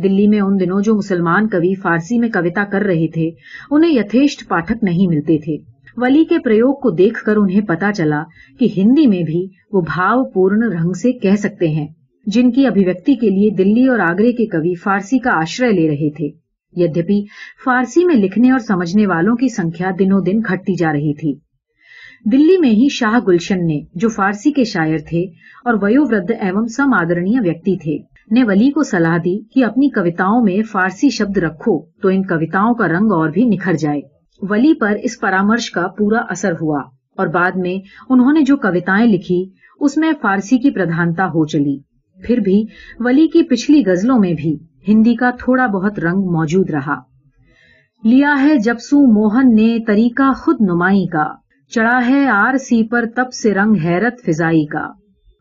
دلی 0.03 0.27
میں 0.27 0.41
ان 0.41 0.61
دنوں 0.61 0.81
جو 0.81 0.95
مسلمان 0.95 1.49
کبھی 1.49 1.75
فارسی 1.75 2.19
میں 2.19 2.29
کوتا 2.29 2.65
کر 2.65 2.81
رہے 2.81 3.09
تھے، 3.09 3.31
انہیں 3.71 3.91
یتھیشٹ 3.91 4.49
پاٹھک 4.49 4.85
نہیں 4.85 5.07
ملتے 5.07 5.39
تھے۔ 5.39 5.76
ولی 5.97 6.25
کے 6.25 6.39
پریوگ 6.39 6.75
کو 6.75 6.91
دیکھ 6.91 7.25
کر 7.25 7.37
انہیں 7.37 7.61
پتا 7.61 7.93
چلا 7.93 8.23
کہ 8.59 8.69
ہندی 8.77 9.07
میں 9.07 9.23
بھی 9.23 9.47
وہ 9.73 9.81
بھاؤ 9.81 10.25
پورن 10.25 10.63
رنگ 10.63 10.93
سے 10.93 11.13
کہہ 11.13 11.37
سکتے 11.37 11.69
ہیں، 11.69 11.87
جن 12.27 12.51
کی 12.51 12.67
ابھیوکتی 12.67 13.15
کے 13.15 13.31
لیے 13.31 13.51
دلی 13.51 13.87
اور 13.87 13.99
آگرے 13.99 14.33
کے 14.33 14.47
کبھی 14.47 14.75
فارسی 14.75 15.19
کا 15.19 15.31
آشر 15.33 15.69
لے 15.69 15.89
رہے 15.89 16.11
تھے۔ 16.11 16.29
یدپی 16.85 17.25
فارسی 17.65 18.05
میں 18.05 18.15
لکھنے 18.15 18.51
اور 18.51 18.59
سمجھنے 18.59 19.07
والوں 19.07 19.37
کی 19.37 19.49
سنکھیا 19.49 19.91
دنوں 19.99 20.21
دن 20.21 20.39
گھٹتی 20.39 20.75
جا 20.75 20.93
رہی 20.93 21.15
تھی۔ 21.15 21.35
دلی 22.25 22.59
میں 22.59 22.71
ہی 22.71 22.89
شاہ 22.89 23.19
گلشن 23.27 23.67
نے، 23.67 23.81
جو 23.95 24.09
فارسی 24.09 24.53
کے 24.53 24.65
شاعر 24.65 24.99
تھے 25.09 25.23
اور 25.65 25.75
ویو 25.83 26.03
ورد 26.03 26.31
ایوم 26.41 26.67
سم 26.67 26.93
آدرنیہ 26.95 27.41
ویکتی 27.45 27.77
تھے، 27.77 27.99
نے 28.31 28.45
ولی 28.45 28.71
کو 28.71 28.83
صلاح 28.83 29.17
دی 29.17 29.39
کہ 29.55 29.65
اپنی 29.65 29.89
کوتاؤں 29.89 30.43
میں 30.43 30.63
فارسی 30.63 31.09
شبد 31.09 31.39
رکھو 31.39 31.87
تو 32.03 32.09
ان 32.09 32.23
کوتاؤں 32.23 32.75
کا 32.75 32.89
رنگ 32.89 33.13
اور 33.13 33.29
بھی 33.29 33.45
نکھر 33.45 33.73
جائے۔ 33.73 34.16
ولی 34.43 34.75
پر 34.75 34.97
اس 35.03 35.21
پرامرش 35.21 35.71
کا 35.71 35.87
پورا 35.87 36.19
اثر 36.19 36.53
ہوا 36.53 36.81
اور 37.17 37.27
بعد 37.27 37.51
میں 37.55 38.05
انہوں 38.09 38.33
نے 38.33 38.41
جو 38.41 38.57
کوتائیں 38.57 39.07
لکھی، 39.07 39.51
اس 39.81 39.97
میں 39.97 40.13
فارسی 40.23 40.59
کی 40.59 40.71
پردھانتا 40.71 41.27
ہو 41.27 41.47
چلی۔ 41.47 41.79
پھر 42.27 42.39
بھی 42.39 42.65
ولی 43.01 43.29
کی 43.29 43.43
پچھلی 43.43 43.83
غزلوں 43.87 44.19
میں 44.19 44.33
بھی 44.33 44.57
ہندی 44.89 45.15
کا 45.15 45.31
تھوڑا 45.31 45.67
بہت 45.67 45.99
رنگ 45.99 46.17
موجود 46.17 46.71
رہا۔ 46.71 46.95
لیا 48.05 48.35
ہے 48.41 48.59
جبسو 48.59 49.13
موہن 49.13 49.55
نے 49.55 49.79
طریقہ 49.87 50.33
خود 50.33 50.57
نمائی 50.61 51.07
کا، 51.07 51.27
چڑھا 51.71 52.07
ہے 52.07 52.29
آر 52.29 52.57
سی 52.57 52.89
پر 52.89 53.05
تب 53.17 53.33
سے 53.33 53.55
رنگ 53.55 53.75
حیرت 53.75 54.15
فضائی 54.27 54.67
کا۔ 54.67 54.89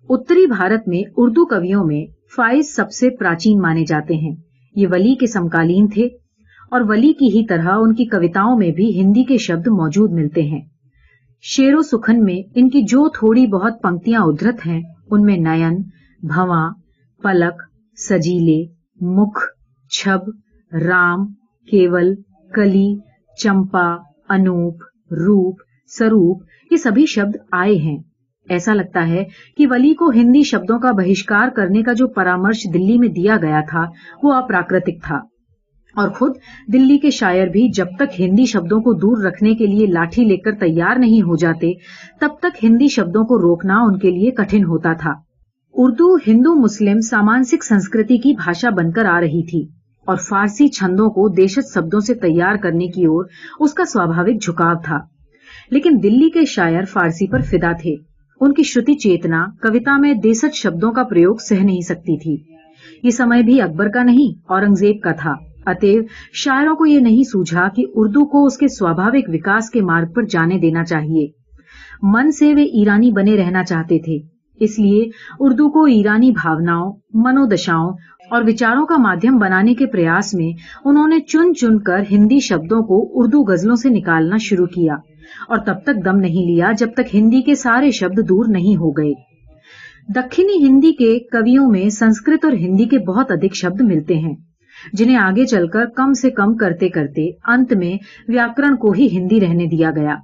اتری 0.09 0.47
بھارت 0.47 0.87
میں 0.87 1.09
اردو 1.17 1.45
کویوں 1.45 1.83
میں 1.85 2.05
فائز 2.35 2.75
سب 2.75 2.91
سے 2.91 3.09
پراچین 3.09 3.61
مانے 3.61 3.83
جاتے 3.87 4.13
ہیں۔ 4.13 4.35
یہ 4.75 4.87
ولی 4.91 5.15
کے 5.15 5.27
سمکالین 5.27 5.87
تھے۔ 5.87 6.24
اور 6.71 6.81
ولی 6.81 7.13
کی 7.13 7.39
ہی 7.39 7.45
طرح 7.45 7.69
ان 7.77 7.95
کی 7.95 8.05
کوتاؤں 8.05 8.57
میں 8.57 8.71
بھی 8.71 9.01
ہندی 9.01 9.23
کے 9.23 9.37
شبد 9.37 9.67
موجود 9.67 10.11
ملتے 10.11 10.41
ہیں۔ 10.41 10.61
شعر 11.41 11.73
و 11.73 11.81
سخن 11.81 12.23
میں 12.23 12.49
ان 12.55 12.69
کی 12.69 12.81
جو 12.81 13.09
تھوڑی 13.09 13.47
بہت 13.47 13.81
پنکتیاں 13.81 14.21
ادھرت 14.21 14.67
ہیں، 14.67 14.81
ان 15.11 15.21
میں 15.21 15.37
نین، 15.37 15.83
بھواں، 16.23 16.71
پلک، 17.23 17.61
سجیلے، 17.99 18.73
مکھ، 19.01 19.39
چھب، 19.89 20.19
رام، 20.73 21.25
کیول، 21.71 22.15
کلی، 22.53 22.95
چمپا، 23.43 23.95
انوپ، 24.29 24.75
روپ، 25.11 25.55
سروپ، 25.97 26.43
یہ 26.71 26.77
سبھی 26.77 27.05
شبد 27.05 27.35
آئے 27.51 27.75
ہیں۔ 27.75 27.97
ایسا 28.49 28.73
لگتا 28.73 29.07
ہے 29.07 29.23
کہ 29.57 29.67
ولی 29.69 29.93
کو 29.93 30.09
ہندی 30.09 30.43
شبدوں 30.43 30.79
کا 30.79 30.91
بہشکار 30.91 31.49
کرنے 31.49 31.81
کا 31.81 31.93
جو 31.93 32.07
پرامرش 32.07 32.67
دلی 32.73 32.97
میں 32.97 33.07
دیا 33.07 33.37
گیا 33.41 33.61
تھا، 33.69 33.85
وہ 34.23 34.33
اپراکرتک 34.33 35.03
تھا۔ 35.03 35.19
اور 35.95 36.09
خود 36.09 36.31
دلی 36.73 36.97
کے 36.97 37.09
شاعر 37.09 37.47
بھی 37.47 37.69
جب 37.69 37.85
تک 37.99 38.21
ہندی 38.21 38.45
شبدوں 38.45 38.79
کو 38.79 38.93
دور 38.93 39.23
رکھنے 39.23 39.55
کے 39.55 39.65
لیے 39.65 39.85
لاٹھی 39.85 40.23
لے 40.23 40.37
کر 40.37 40.51
تیار 40.51 40.95
نہیں 40.95 41.21
ہو 41.21 41.35
جاتے، 41.35 41.73
تب 42.21 42.29
تک 42.41 42.63
ہندی 42.63 42.87
شبدوں 42.87 43.23
کو 43.23 43.37
روکنا 43.37 43.79
ان 43.81 43.99
کے 43.99 44.09
لیے 44.09 44.31
کٹھن 44.31 44.63
ہوتا 44.63 44.93
تھا۔ 44.93 45.13
اردو 45.73 46.15
ہندو 46.15 46.55
مسلم 46.55 46.99
سامانسک 46.99 47.63
سنسکرتی 47.63 48.17
کی 48.17 48.33
بھاشا 48.33 48.69
بن 48.69 48.91
کر 48.91 49.05
آ 49.05 49.21
رہی 49.21 49.45
تھی 49.49 49.67
اور 50.05 50.15
فارسی 50.15 50.67
چھندوں 50.67 51.09
کو 51.09 51.29
دیشت 51.29 51.73
شبدوں 51.73 51.99
سے 51.99 52.13
تیار 52.13 52.55
کرنے 52.55 52.87
کی 52.87 53.05
اور 53.05 53.25
اس 53.59 53.73
کا 53.73 53.85
سوابھاوک 53.85 54.41
جھکاؤ 54.41 54.73
تھا۔ 54.83 54.99
لیکن 55.71 55.89
دلی 56.03 56.29
کے 56.29 56.45
شاعر 56.45 56.83
فارسی 56.83 57.27
پر 57.27 57.41
فدا 57.41 57.71
تھے۔ 57.71 57.95
ان 58.41 58.53
کی 58.53 58.63
شروتی 58.63 58.93
چیتنا 58.93 59.45
کوتا 59.61 59.97
میں 59.97 60.13
دیشت 60.13 60.55
شبدوں 60.55 60.91
کا 60.91 61.03
پریوگ 61.03 61.35
سہ 61.35 61.53
نہیں 61.53 61.81
سکتی 61.81 62.17
تھی۔ 62.17 62.53
یہ 63.03 63.09
سمے 63.09 63.43
بھی 63.43 63.61
اکبر 63.61 63.87
کا 63.89 64.03
نہیں، 64.03 64.39
اورنگزیب 64.49 65.01
کا 65.03 65.11
تھا۔ 65.11 65.35
اتو 65.67 65.93
شاعروں 66.33 66.75
کو 66.75 66.85
یہ 66.85 66.99
نہیں 66.99 67.23
سوجھا 67.23 67.67
کہ 67.75 67.85
اردو 67.95 68.25
کو 68.25 68.45
اس 68.45 68.57
کے 68.57 68.67
سوابھاوک 68.67 69.29
وکاس 69.29 69.69
کے 69.69 69.81
مارگ 69.81 70.13
پر 70.13 70.23
جانے 70.29 70.59
دینا 70.59 70.83
چاہیے 70.83 71.27
من 72.03 72.31
سے 72.31 72.53
وہ 72.53 72.65
ایرانی 72.73 73.11
بنے 73.11 73.37
رہنا 73.37 73.63
چاہتے 73.63 73.99
تھے 73.99 74.17
اس 74.59 74.77
لیے 74.79 75.03
اردو 75.39 75.69
کو 75.69 75.83
ایرانی 75.85 76.31
بھاوناؤں 76.31 76.91
منودشاؤں 77.23 77.91
اور 78.31 78.43
وچاروں 78.43 78.85
کا 78.85 78.95
مادھیم 78.97 79.37
بنانے 79.37 79.73
کے 79.73 79.85
پریاس 79.85 80.33
میں 80.33 80.51
انہوں 80.85 81.07
نے 81.07 81.19
چن 81.27 81.53
چن 81.55 81.79
کر 81.79 82.03
ہندی 82.11 82.39
شبدوں 82.39 82.81
کو 82.83 82.99
اردو 83.13 83.43
غزلوں 83.43 83.75
سے 83.75 83.89
نکالنا 83.89 84.37
شروع 84.41 84.65
کیا 84.65 84.95
اور 85.47 85.57
تب 85.57 85.83
تک 85.83 86.03
دم 86.05 86.19
نہیں 86.19 86.47
لیا 86.47 86.71
جب 86.79 86.93
تک 86.93 87.13
ہندی 87.15 87.41
کے 87.41 87.55
سارے 87.55 87.91
شبد 87.91 88.29
دور 88.29 88.45
نہیں 88.49 88.75
ہو 88.75 88.91
گئے 88.91 89.13
دکنی 90.09 90.65
ہندی 90.65 90.91
کے 90.93 91.17
کویوں 91.29 91.69
میں 91.71 91.87
سنسکرت 91.89 92.45
اور 92.45 92.53
ہندی 92.53 92.85
کے 92.85 92.99
بہت 93.07 93.31
ادھک 93.31 93.55
شبد 93.55 93.81
ملتے 93.81 94.17
ہیں 94.17 94.33
جنہیں 94.93 95.17
آگے 95.17 95.45
چل 95.45 95.67
کر 95.67 95.85
کم 95.85 96.13
سے 96.13 96.29
کم 96.29 96.55
کرتے 96.55 96.89
کرتے 96.89 97.29
انت 97.47 97.73
میں 97.73 97.97
ویاکرن 98.27 98.75
کو 98.75 98.91
ہی 98.91 99.07
ہندی 99.11 99.41
رہنے 99.41 99.65
دیا 99.65 99.91
گیا۔ 99.91 100.15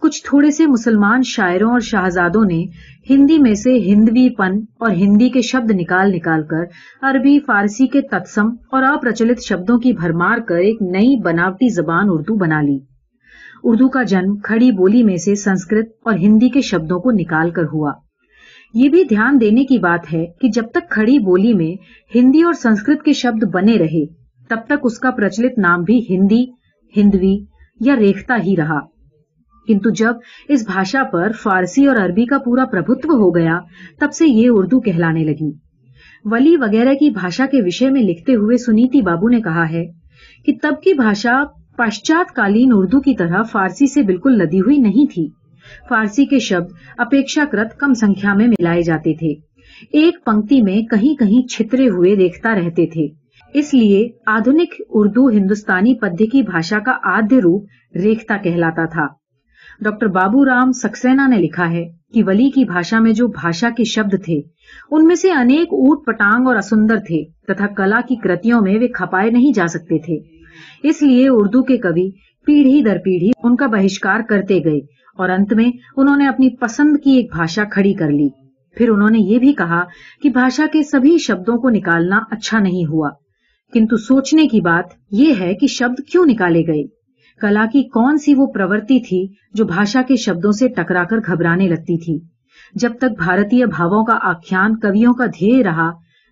کچھ 0.00 0.22
تھوڑے 0.24 0.50
سے 0.50 0.66
مسلمان 0.66 1.22
شاعروں 1.22 1.70
اور 1.70 1.80
شہزادوں 1.80 2.44
نے 2.44 2.64
ہندی 3.10 3.38
میں 3.38 3.54
سے 3.54 3.78
ہندوی 3.78 4.28
پن 4.34 4.52
اور 4.78 4.90
ہندی 4.90 5.28
کے 5.28 5.40
شبد 5.42 5.70
نکال 5.70 6.12
نکال 6.12 6.42
کر 6.42 6.64
عربی، 7.02 7.38
فارسی 7.38 7.86
کے 7.86 8.00
تتسم 8.00 8.46
اور 8.72 8.82
اپرچلت 8.82 9.40
شبدوں 9.40 9.78
کی 9.78 9.92
بھرمار 9.92 10.38
کر 10.38 10.54
ایک 10.54 10.82
نئی 10.82 11.20
بناوٹی 11.20 11.68
زبان 11.68 12.06
اردو 12.10 12.34
بنا 12.34 12.62
لی۔ 12.62 12.78
اردو 13.64 13.88
کا 13.88 14.02
جنم 14.02 14.36
کھڑی 14.36 14.72
بولی 14.72 15.02
میں 15.02 15.16
سے 15.16 15.34
سنسکرت 15.34 15.86
اور 16.04 16.14
ہندی 16.14 16.48
کے 16.48 16.60
شبدوں 16.60 17.00
کو 17.00 17.10
نکال 17.10 17.50
کر 17.50 17.64
ہوا۔ 17.64 17.92
یہ 18.74 18.88
بھی 18.88 19.04
دھیان 19.04 19.40
دینے 19.40 19.64
کی 19.64 19.78
بات 19.78 20.12
ہے 20.12 20.26
کہ 20.40 20.48
جب 20.48 20.62
تک 20.74 20.90
کھڑی 20.90 21.18
بولی 21.18 21.54
میں 21.54 21.74
ہندی 22.14 22.42
اور 22.42 22.52
سنسکرت 22.52 23.02
کے 23.02 23.12
شبد 23.12 23.44
بنے 23.44 23.78
رہے، 23.78 24.06
تب 24.50 24.56
تک 24.66 24.72
اس 24.82 24.98
کا 24.98 25.10
پرچلت 25.10 25.58
نام 25.58 25.82
بھی 25.82 26.00
ہندی، 26.10 26.44
ہندوی 26.96 27.36
یا 27.80 27.96
ریختا 27.96 28.36
ہی 28.46 28.56
رہا۔ 28.56 28.80
کنتو 29.68 29.90
جب 29.90 30.14
اس 30.48 30.64
بھاشا 30.66 31.02
پر 31.12 31.32
فارسی 31.32 31.86
اور 31.86 31.96
عربی 31.96 32.24
کا 32.24 32.38
پورا 32.38 32.64
پربھتو 32.64 33.12
ہو 33.12 33.36
گیا، 33.36 33.58
تب 34.00 34.12
سے 34.12 34.26
یہ 34.26 34.48
اردو 34.52 34.80
کہلانے 34.80 35.24
لگی۔ 35.24 35.50
ولی 36.24 36.56
وغیرہ 36.56 36.94
کی 36.94 37.10
بھاشا 37.10 37.46
کے 37.46 37.62
وشے 37.62 37.90
میں 37.90 38.02
لکھتے 38.02 38.34
ہوئے 38.34 38.56
سنیتی 38.56 39.02
بابو 39.02 39.28
نے 39.28 39.40
کہا 39.40 39.70
ہے 39.70 39.84
کہ 40.46 40.52
تب 40.62 40.82
کی 40.82 40.94
بھاشا 40.94 41.42
پاشچات 41.76 42.32
کالین 42.32 42.70
اردو 42.74 43.00
کی 43.00 43.14
طرح 43.14 43.42
فارسی 43.42 43.86
سے 43.86 44.02
بالکل 44.02 44.32
لدی 44.32 44.60
ہوئی 44.60 44.76
نہیں 44.76 45.12
تھی۔ 45.14 45.41
فارسی 45.88 46.24
کے 46.24 46.38
شبد 46.38 46.72
اپیکشا 46.98 47.44
کم 47.78 47.94
سنکھیا 47.94 48.34
میں 48.34 48.46
ملائے 48.46 48.82
جاتے 48.82 49.14
تھے۔ 49.14 49.52
ایک 49.92 50.24
پنکتی 50.24 50.62
میں 50.62 50.82
کہیں 50.82 51.14
کہیں 51.14 51.46
چھترے 51.46 51.88
ہوئے 51.88 52.16
دیکھتا 52.16 52.54
رہتے 52.54 52.86
تھے۔ 52.86 53.08
اس 53.54 53.74
لیے 53.74 54.08
آدھنک 54.26 54.74
اردو 54.88 55.28
ہندوستانی 55.28 55.94
پدھے 55.94 56.26
کی 56.26 56.42
بھاشا 56.42 56.78
کا 56.78 56.92
آدھے 57.02 57.38
روپ 57.38 57.64
ریکھتا 57.94 58.36
کہلاتا 58.36 58.84
تھا۔ 58.84 59.06
ڈاکٹر 59.80 60.06
بابو 60.06 60.44
رام 60.44 60.72
سکسینا 60.72 61.26
نے 61.26 61.38
لکھا 61.38 61.70
ہے 61.70 61.84
کہ 62.14 62.22
ولی 62.26 62.50
کی 62.50 62.64
بھاشا 62.64 62.98
میں 63.00 63.12
جو 63.12 63.26
بھاشا 63.26 63.68
کے 63.76 63.84
شبد 63.84 64.24
تھے، 64.24 64.40
ان 64.90 65.06
میں 65.06 65.14
سے 65.14 65.30
انیک 65.32 65.72
اوٹ 65.72 66.06
پٹانگ 66.06 66.46
اور 66.46 66.56
اسندر 66.56 66.98
تھے 66.98 67.24
تتھا 67.48 67.66
کلا 67.66 68.00
کی 68.08 68.16
کرتیوں 68.16 68.60
میں 68.60 68.74
وہ 68.74 68.86
کھپائے 68.94 69.30
نہیں 69.30 69.52
جا 69.56 69.66
سکتے 69.66 69.98
تھے۔ 69.98 70.18
اس 70.88 71.02
لیے 71.02 71.28
اردو 71.28 71.62
کے 71.62 71.76
کبھی 71.76 72.10
پیڑھی 72.46 72.80
در 72.80 72.98
پیڑھی 73.04 73.30
ان 73.42 73.56
کا 73.56 73.66
بہشکار 73.66 74.20
کرتے 74.28 74.58
گئے۔ 74.64 74.80
اور 75.18 75.28
انت 75.28 75.52
میں 75.52 75.70
انہوں 75.96 76.16
نے 76.16 76.28
اپنی 76.28 76.56
پسند 76.56 76.96
کی 77.04 77.10
ایک 77.10 77.32
بھاشا 77.32 77.64
کھڑی 77.64 77.92
کر 77.92 78.10
لی۔ 78.10 78.28
پھر 78.76 78.88
انہوں 78.88 79.10
نے 79.10 79.18
یہ 79.18 79.38
بھی 79.38 79.52
کہا 79.52 79.84
کہ 80.22 80.30
بھاشا 80.30 80.66
کے 80.72 80.82
سبھی 80.82 81.18
شبدوں 81.18 81.58
کو 81.58 81.70
نکالنا 81.70 82.20
اچھا 82.30 82.58
نہیں 82.58 82.90
ہوا۔ 82.90 83.10
کنتو 83.72 83.96
سوچنے 83.96 84.48
کی 84.48 84.60
بات 84.60 84.84
یہ 85.10 85.34
ہے 85.40 85.54
کہ 85.54 85.66
شبد 85.66 86.10
کیوں 86.10 86.26
نکالے 86.26 86.62
گئے؟ 86.66 86.86
کلا 87.40 87.66
کی 87.72 87.82
کون 87.82 88.18
سی 88.18 88.34
وہ 88.34 88.46
پرورتی 88.46 89.00
تھی 89.00 89.28
جو 89.54 89.64
بھاشا 89.64 90.02
کے 90.02 90.16
شبدوں 90.16 90.52
سے 90.52 90.68
ٹکرا 90.68 91.04
کر 91.04 91.16
گھبرانے 91.26 91.68
لگتی 91.68 91.98
تھی؟ 92.04 92.28
جب 92.74 92.92
تک 92.98 93.18
بھارتی 93.18 93.64
بھاووں 93.64 94.04
کا 94.04 94.18
آخیان 94.22 94.78
کویوں 94.78 95.14
کا 95.14 95.26
دھیے 95.26 95.64
رہا 95.64 95.90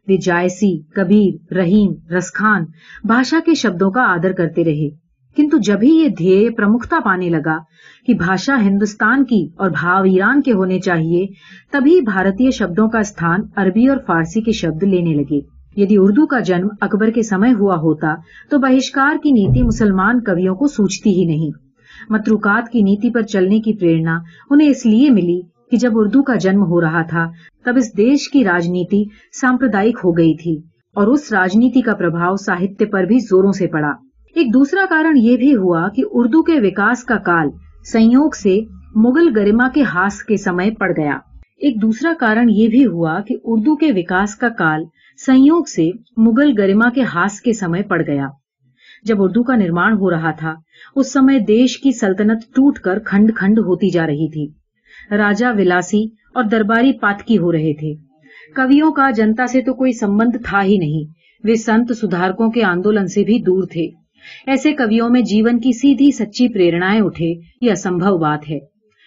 وہ 0.09 0.17
جائسی 0.17 0.83
کبیر، 0.83 1.55
رحیم 1.55 2.15
رسخان 2.17 2.65
بھاشا 3.05 3.39
کے 3.47 3.55
شبدوں 3.55 3.91
کا 3.91 4.03
آدر 4.03 4.33
کرتے 4.33 4.65
رہے۔ 4.65 5.10
کنتو 5.37 5.59
جب 5.59 5.79
ہی 5.83 5.89
یہ 5.89 6.09
دھیے 6.09 6.51
پرمکھتا 6.51 6.99
پانے 7.05 7.29
لگا 7.29 7.59
کہ 8.07 8.15
بھاشا 8.15 8.61
ہندوستان 8.61 9.25
کی 9.25 9.49
اور 9.57 9.71
بھاو 9.71 10.03
ایران 10.03 10.43
کے 10.43 10.53
ہونے 10.53 10.81
چاہیے، 10.81 11.27
تبھی 11.73 12.01
بھارتی 12.01 12.51
شبدوں 12.51 12.89
کا 12.89 12.99
استھان 12.99 13.41
عربی 13.57 13.87
اور 13.89 13.97
فارسی 14.07 14.41
کے 14.41 14.53
شبد 14.53 14.83
لینے 14.83 15.15
لگے۔ 15.15 15.41
یدی 15.77 15.97
اردو 15.99 16.27
کا 16.27 16.39
جنم 16.39 16.69
اکبر 16.81 17.11
کے 17.11 17.23
سمے 17.23 17.53
ہوا 17.53 17.75
ہوتا 17.75 18.15
تو 18.51 18.59
بہشکار 18.59 19.17
کی 19.23 19.31
نیتی 19.31 19.63
مسلمان 19.63 20.21
کبیوں 20.21 20.55
کو 20.55 20.67
سوچتی 20.67 21.11
ہی 21.11 21.25
نہیں۔ 21.25 21.51
متروکات 22.11 22.71
کی 22.71 22.83
نیتی 22.83 23.11
پر 23.11 23.23
چلنے 23.23 23.61
کی 23.61 23.73
پریرنا 23.73 24.19
انہیں 24.51 24.69
اس 24.69 24.87
لیے 24.87 25.11
ملی 25.11 25.41
کہ 25.71 25.77
جب 25.77 25.91
اردو 25.95 26.23
کا 26.23 26.35
جنم 26.35 26.63
ہو 26.63 26.81
رہا 26.81 27.03
تھا، 27.03 27.31
تب 27.65 27.73
اس 27.77 27.97
دیش 27.97 28.29
کی 28.31 28.45
راجنیتی 28.45 29.05
سامپردائک 29.41 29.99
ہو 30.05 30.17
گئی 30.17 30.35
تھی 30.37 30.61
اور 30.95 31.07
اس 31.07 31.33
راجنیتی 31.33 31.81
کا 31.81 31.95
پربھاؤ 31.95 32.37
ساہتیہ 32.37 32.87
پر 32.87 33.05
بھی 33.05 33.19
زوروں 33.19 33.53
سے 33.53 33.67
پڑا۔ 33.67 33.93
ایک 34.35 34.55
دوسرا 34.55 34.85
کارن 34.91 35.17
یہ 35.17 35.37
بھی 35.37 35.57
ہوا 35.57 35.89
کہ 35.89 36.03
اردو 36.11 36.43
کے 36.43 36.61
وکاس 36.61 37.05
کا 37.05 37.17
کال 37.17 37.49
سنیوگ 37.93 38.31
سے 38.43 38.61
مغل 38.95 39.29
گرما 39.37 39.69
کے 39.69 39.83
ہاس 39.83 40.23
کے 40.23 40.37
سمے 40.37 40.71
پڑ 40.71 40.91
گیا۔ 40.91 41.19
ایک 41.57 41.83
دوسرا 41.83 42.13
کارن 42.21 42.51
یہ 42.51 42.69
بھی 42.69 42.87
ہوا 42.87 43.21
کہ 43.21 43.37
اردو 43.45 43.77
کے 43.77 43.93
وکاس 43.93 44.37
کا 44.37 44.49
کال 44.49 44.85
سنیوگ 45.27 45.65
سے 45.65 45.91
مغل 46.17 46.53
گرما 46.59 46.91
کے 46.91 47.03
ہاس 47.03 47.41
کے 47.41 47.53
سمے 47.53 47.83
پڑ 47.83 48.03
گیا۔ 48.07 48.29
جب 49.05 49.23
اردو 49.23 49.43
کا 49.43 49.57
نرمان 49.57 49.93
ہو 49.93 50.11
رہا 50.11 50.31
تھا، 50.31 50.55
اس 50.97 51.13
سمے 51.13 51.39
دیش 51.39 51.79
کی 51.79 51.93
سلطنت 51.93 52.43
ٹوٹ 52.55 52.79
کر 52.79 52.99
کھنڈ 52.99 53.31
کھنڈ 53.37 53.59
ہوتی 53.59 53.91
جا 53.91 54.07
رہی 54.07 54.31
تھی۔ 54.31 54.47
راجا 55.17 55.51
ولاسی 55.51 56.05
اور 56.35 56.45
درباری 56.45 56.93
پاتکی 56.93 57.39
ہو 57.39 57.53
رہے 57.53 57.75
تھے۔ 57.75 57.95
کویوں 58.55 58.91
کا 58.91 59.11
جنتا 59.11 59.47
سے 59.47 59.61
تو 59.61 59.75
کوئی 59.75 59.93
سمبند 59.93 60.37
تھا 60.45 60.63
ہی 60.63 60.79
نہیں۔ 60.79 61.11
وہ 61.49 61.55
سنت 61.55 61.93
سدھارکوں 61.97 62.51
کے 62.51 62.63
آندولن 62.63 63.07
سے 63.07 63.25
بھی 63.25 63.39
دور 63.39 63.63
تھے۔ 63.63 64.00
ایسے 64.47 64.73
کبیوں 64.73 65.11
میں 65.11 65.21
جیون 65.21 65.61
کی 65.61 65.73
سیدھی 65.73 66.11
سچی 66.11 66.49
پریرنائیں 66.49 67.01
اٹھے، 67.01 67.35
یہ 67.61 67.73
اسمبھو 67.73 68.19
بات 68.19 68.51
ہے۔ 68.51 68.59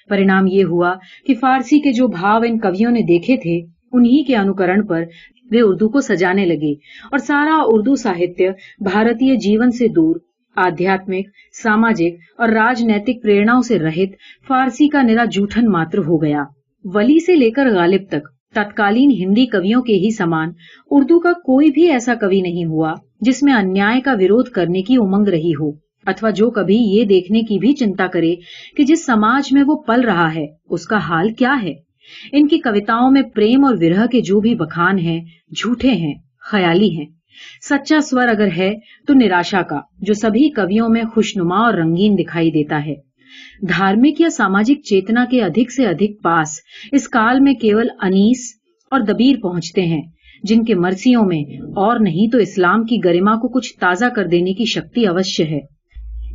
پرینام 0.10 0.48
یہ 0.48 0.64
ہوا 0.64 0.94
کہ 1.28 1.34
فارسی 1.34 1.80
کے 1.80 1.92
جو 1.92 2.08
بھاؤ 2.08 2.42
ان 2.48 2.60
کبیوں 2.60 2.92
نے 2.92 3.02
دیکھے 3.02 3.38
تھے، 3.38 3.60
انہی 3.92 4.24
کے 4.24 4.36
انوکرن 4.36 4.86
پر 4.86 5.04
وہ 5.52 5.60
اردو 5.64 5.90
کو 5.90 6.02
سجانے 6.02 6.46
لگے 6.46 6.72
اور 7.12 7.18
سارا 7.18 7.58
اردو 7.66 7.96
ساہتیہ 7.96 8.50
بھارتی 8.80 9.36
جیون 9.38 9.72
سے 9.72 9.88
دور، 9.88 10.16
آدھیاتمک، 10.56 11.28
ساماجک 11.64 12.14
اور 12.38 12.50
راجنیتک 12.50 13.24
پریرناؤں 13.24 13.62
سے 13.62 13.80
رہت 13.80 14.16
فارسی 14.48 14.88
کا 14.88 15.02
نرا 15.02 15.26
جھوٹن 15.26 15.72
ماتر 15.72 15.98
ہو 15.98 16.22
گیا۔ 16.22 16.44
ولی 16.84 17.20
سے 17.20 17.36
لے 17.36 17.52
کر 17.52 17.70
غالب 17.74 18.02
تک، 18.10 18.28
تتکالین 18.56 19.12
ہندی 19.12 19.46
کبیوں 19.46 19.82
کے 19.82 19.94
ہی 19.94 20.10
سمان، 20.12 20.52
اردو 20.92 21.20
کا 21.20 21.32
کوئی 21.34 21.70
بھی 21.70 21.90
ایسا 21.90 22.14
کبھی 22.22 22.42
نہیں 22.42 22.66
ہوا۔ 22.66 22.94
جس 23.26 23.44
میں 23.44 23.54
انیائے 23.54 24.02
کا 24.02 24.14
ورودھ 24.14 24.50
کرنے 24.50 24.82
کی 24.82 24.96
امنگ 24.96 25.28
رہی 25.28 25.52
ہو 25.60 25.84
اتوا 26.06 26.30
جو 26.30 26.52
کبھی 26.52 26.78
یہ 26.78 27.06
دیکھنے 27.06 27.42
کی 27.42 27.60
بھی 27.60 27.74
چنتا 27.74 28.08
کرے 28.08 28.36
کہ 28.78 28.84
جس 28.84 29.06
سماج 29.06 29.54
میں 29.54 29.64
وہ 29.68 29.76
پل 29.76 30.02
رہا 30.02 30.36
ہے، 30.36 30.46
اس 30.70 30.86
کا 30.86 30.98
حال 30.98 31.34
کیا 31.34 31.56
ہے؟ 31.64 31.74
ان 32.32 32.48
کی 32.48 32.58
کوتاؤں 32.58 33.12
میں 33.12 33.22
پریم 33.22 33.66
اور 33.66 33.74
ورہ 33.82 34.06
کے 34.08 34.22
جو 34.22 34.40
بھی 34.40 34.56
بکھان 34.56 35.00
ہیں، 35.00 35.20
جھوٹے 35.58 35.90
ہیں، 35.90 36.14
خیالی 36.40 36.98
ہیں۔ 36.98 37.06
سچا 37.70 38.02
سور 38.02 38.28
اگر 38.28 38.48
ہے 38.58 38.74
تو 39.08 39.14
نراشا 39.14 39.62
کا، 39.62 39.80
جو 40.00 40.14
سبھی 40.14 40.50
کبیوں 40.50 40.90
میں 40.90 41.04
خوشنما 41.04 41.58
اور 41.58 41.74
رنگین 41.74 42.16
دکھائی 42.20 42.52
دیتا 42.52 42.86
ہے۔ 42.86 42.96
دھارمک 43.70 44.22
یا 44.22 44.30
ساماجک 44.30 44.84
چیتنا 44.86 45.26
کے 45.32 45.44
ادھک 45.44 45.72
سے 45.72 45.86
ادھک 45.86 46.24
پاس، 46.24 46.60
اس 46.92 47.08
کال 47.08 47.40
میں 47.40 47.54
کیول 47.54 47.88
انیس 48.02 48.54
اور 48.92 49.00
دبیر 49.00 49.36
پہنچتے 49.42 49.82
ہیں۔ 49.82 50.02
جن 50.44 50.64
کے 50.64 50.76
مرثیوں 50.76 51.26
میں 51.26 51.62
اور 51.76 52.00
نہیں 52.00 52.32
تو 52.32 52.38
اسلام 52.38 52.84
کی 52.84 52.98
گریما 53.04 53.36
کو 53.36 53.48
کچھ 53.48 53.80
تازہ 53.80 54.06
کر 54.16 54.28
دینے 54.28 54.54
کی 54.54 54.66
شکتی 54.66 55.06
اوشی 55.06 55.44
ہے۔ 55.44 55.60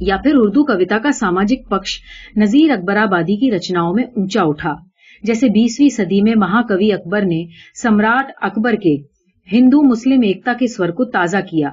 یا 0.01 0.17
پھر 0.17 0.33
اردو 0.35 0.65
کوتا 0.65 0.99
کا 0.99 1.13
ساماجک 1.13 1.71
پکش 1.71 2.01
نذیر 2.37 2.71
اکبر 2.71 2.97
آبادی 2.97 3.37
کی 3.37 3.51
رچناؤں 3.51 3.95
میں 3.95 4.05
اونچا 4.05 4.43
اٹھا، 4.43 4.75
جیسے 5.23 5.49
بیسویں 5.49 5.89
صدی 5.89 6.23
میں 6.23 6.35
مہا 6.37 6.63
کوی 6.63 6.93
اکبر 6.93 7.23
نے 7.23 7.45
سمراٹ 7.83 8.33
اکبر 8.41 8.75
کے 8.75 8.97
ہندو 9.53 9.83
مسلم 9.83 10.21
ایکتا 10.23 10.53
کے 10.59 10.67
سور 10.67 10.89
کو 10.89 11.05
تازہ 11.05 11.37
کیا۔ 11.51 11.71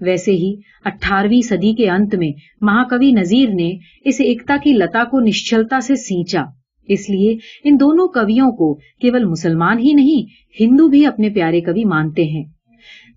ویسے 0.00 0.32
ہی 0.32 0.54
اٹھارہویں 0.84 1.40
صدی 1.40 1.74
کے 1.74 1.90
انت 1.90 2.14
میں 2.14 2.32
مہاکوی 2.60 3.10
نذیر 3.10 3.48
نے 3.48 3.76
اس 4.04 4.14
ایکتا 4.18 4.56
کی 4.64 4.72
لتا 4.72 5.04
کو 5.04 5.20
نشچلتا 5.20 5.80
سے 5.80 5.96
سینچا۔ 5.96 6.44
اس 6.88 7.10
لیے 7.10 7.36
ان 7.64 7.76
دونوں 7.80 8.08
کویوں 8.08 8.52
کو 8.52 8.74
کیول 8.74 9.24
مسلمان 9.24 9.78
ہی 9.78 9.92
نہیں، 9.92 10.26
ہندو 10.60 10.88
بھی 10.88 11.06
اپنے 11.06 11.28
پیارے 11.28 11.60
کبھی 11.60 11.84
مانتے 11.84 12.24
ہیں۔ 12.24 12.44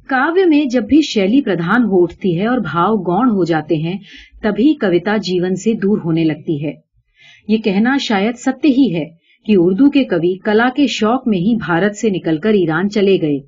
کاویہ 0.07 0.45
میں 0.45 0.65
جب 0.65 0.83
بھی 0.83 1.01
شیلی 1.01 1.41
پردھان 1.41 1.83
ہو 1.83 2.03
اٹھتی 2.03 2.39
ہے 2.39 2.47
اور 2.47 2.57
بھاؤ 2.57 2.95
گون 2.95 3.29
ہو 3.29 3.45
جاتے 3.45 3.75
ہیں، 3.75 3.97
تبھی 4.41 4.73
کوتا 4.73 5.17
جیون 5.17 5.55
سے 5.55 5.73
دور 5.73 5.97
ہونے 6.05 6.23
لگتی 6.23 6.65
ہے۔ 6.65 6.73
یہ 7.47 7.57
کہنا 7.57 7.97
شاید 7.97 8.35
ستیہ 8.35 8.73
ہی 8.77 8.95
ہے 8.95 9.05
کہ 9.45 9.55
اردو 9.57 9.89
کے 9.89 10.03
کبھی 10.03 10.37
کلا 10.37 10.69
کے 10.75 10.87
شوق 10.87 11.27
میں 11.27 11.37
ہی 11.37 11.55
بھارت 11.55 11.95
سے 11.95 12.09
نکل 12.09 12.37
کر 12.37 12.49
ایران 12.49 12.89
چلے 12.89 13.21
گئے۔ 13.21 13.39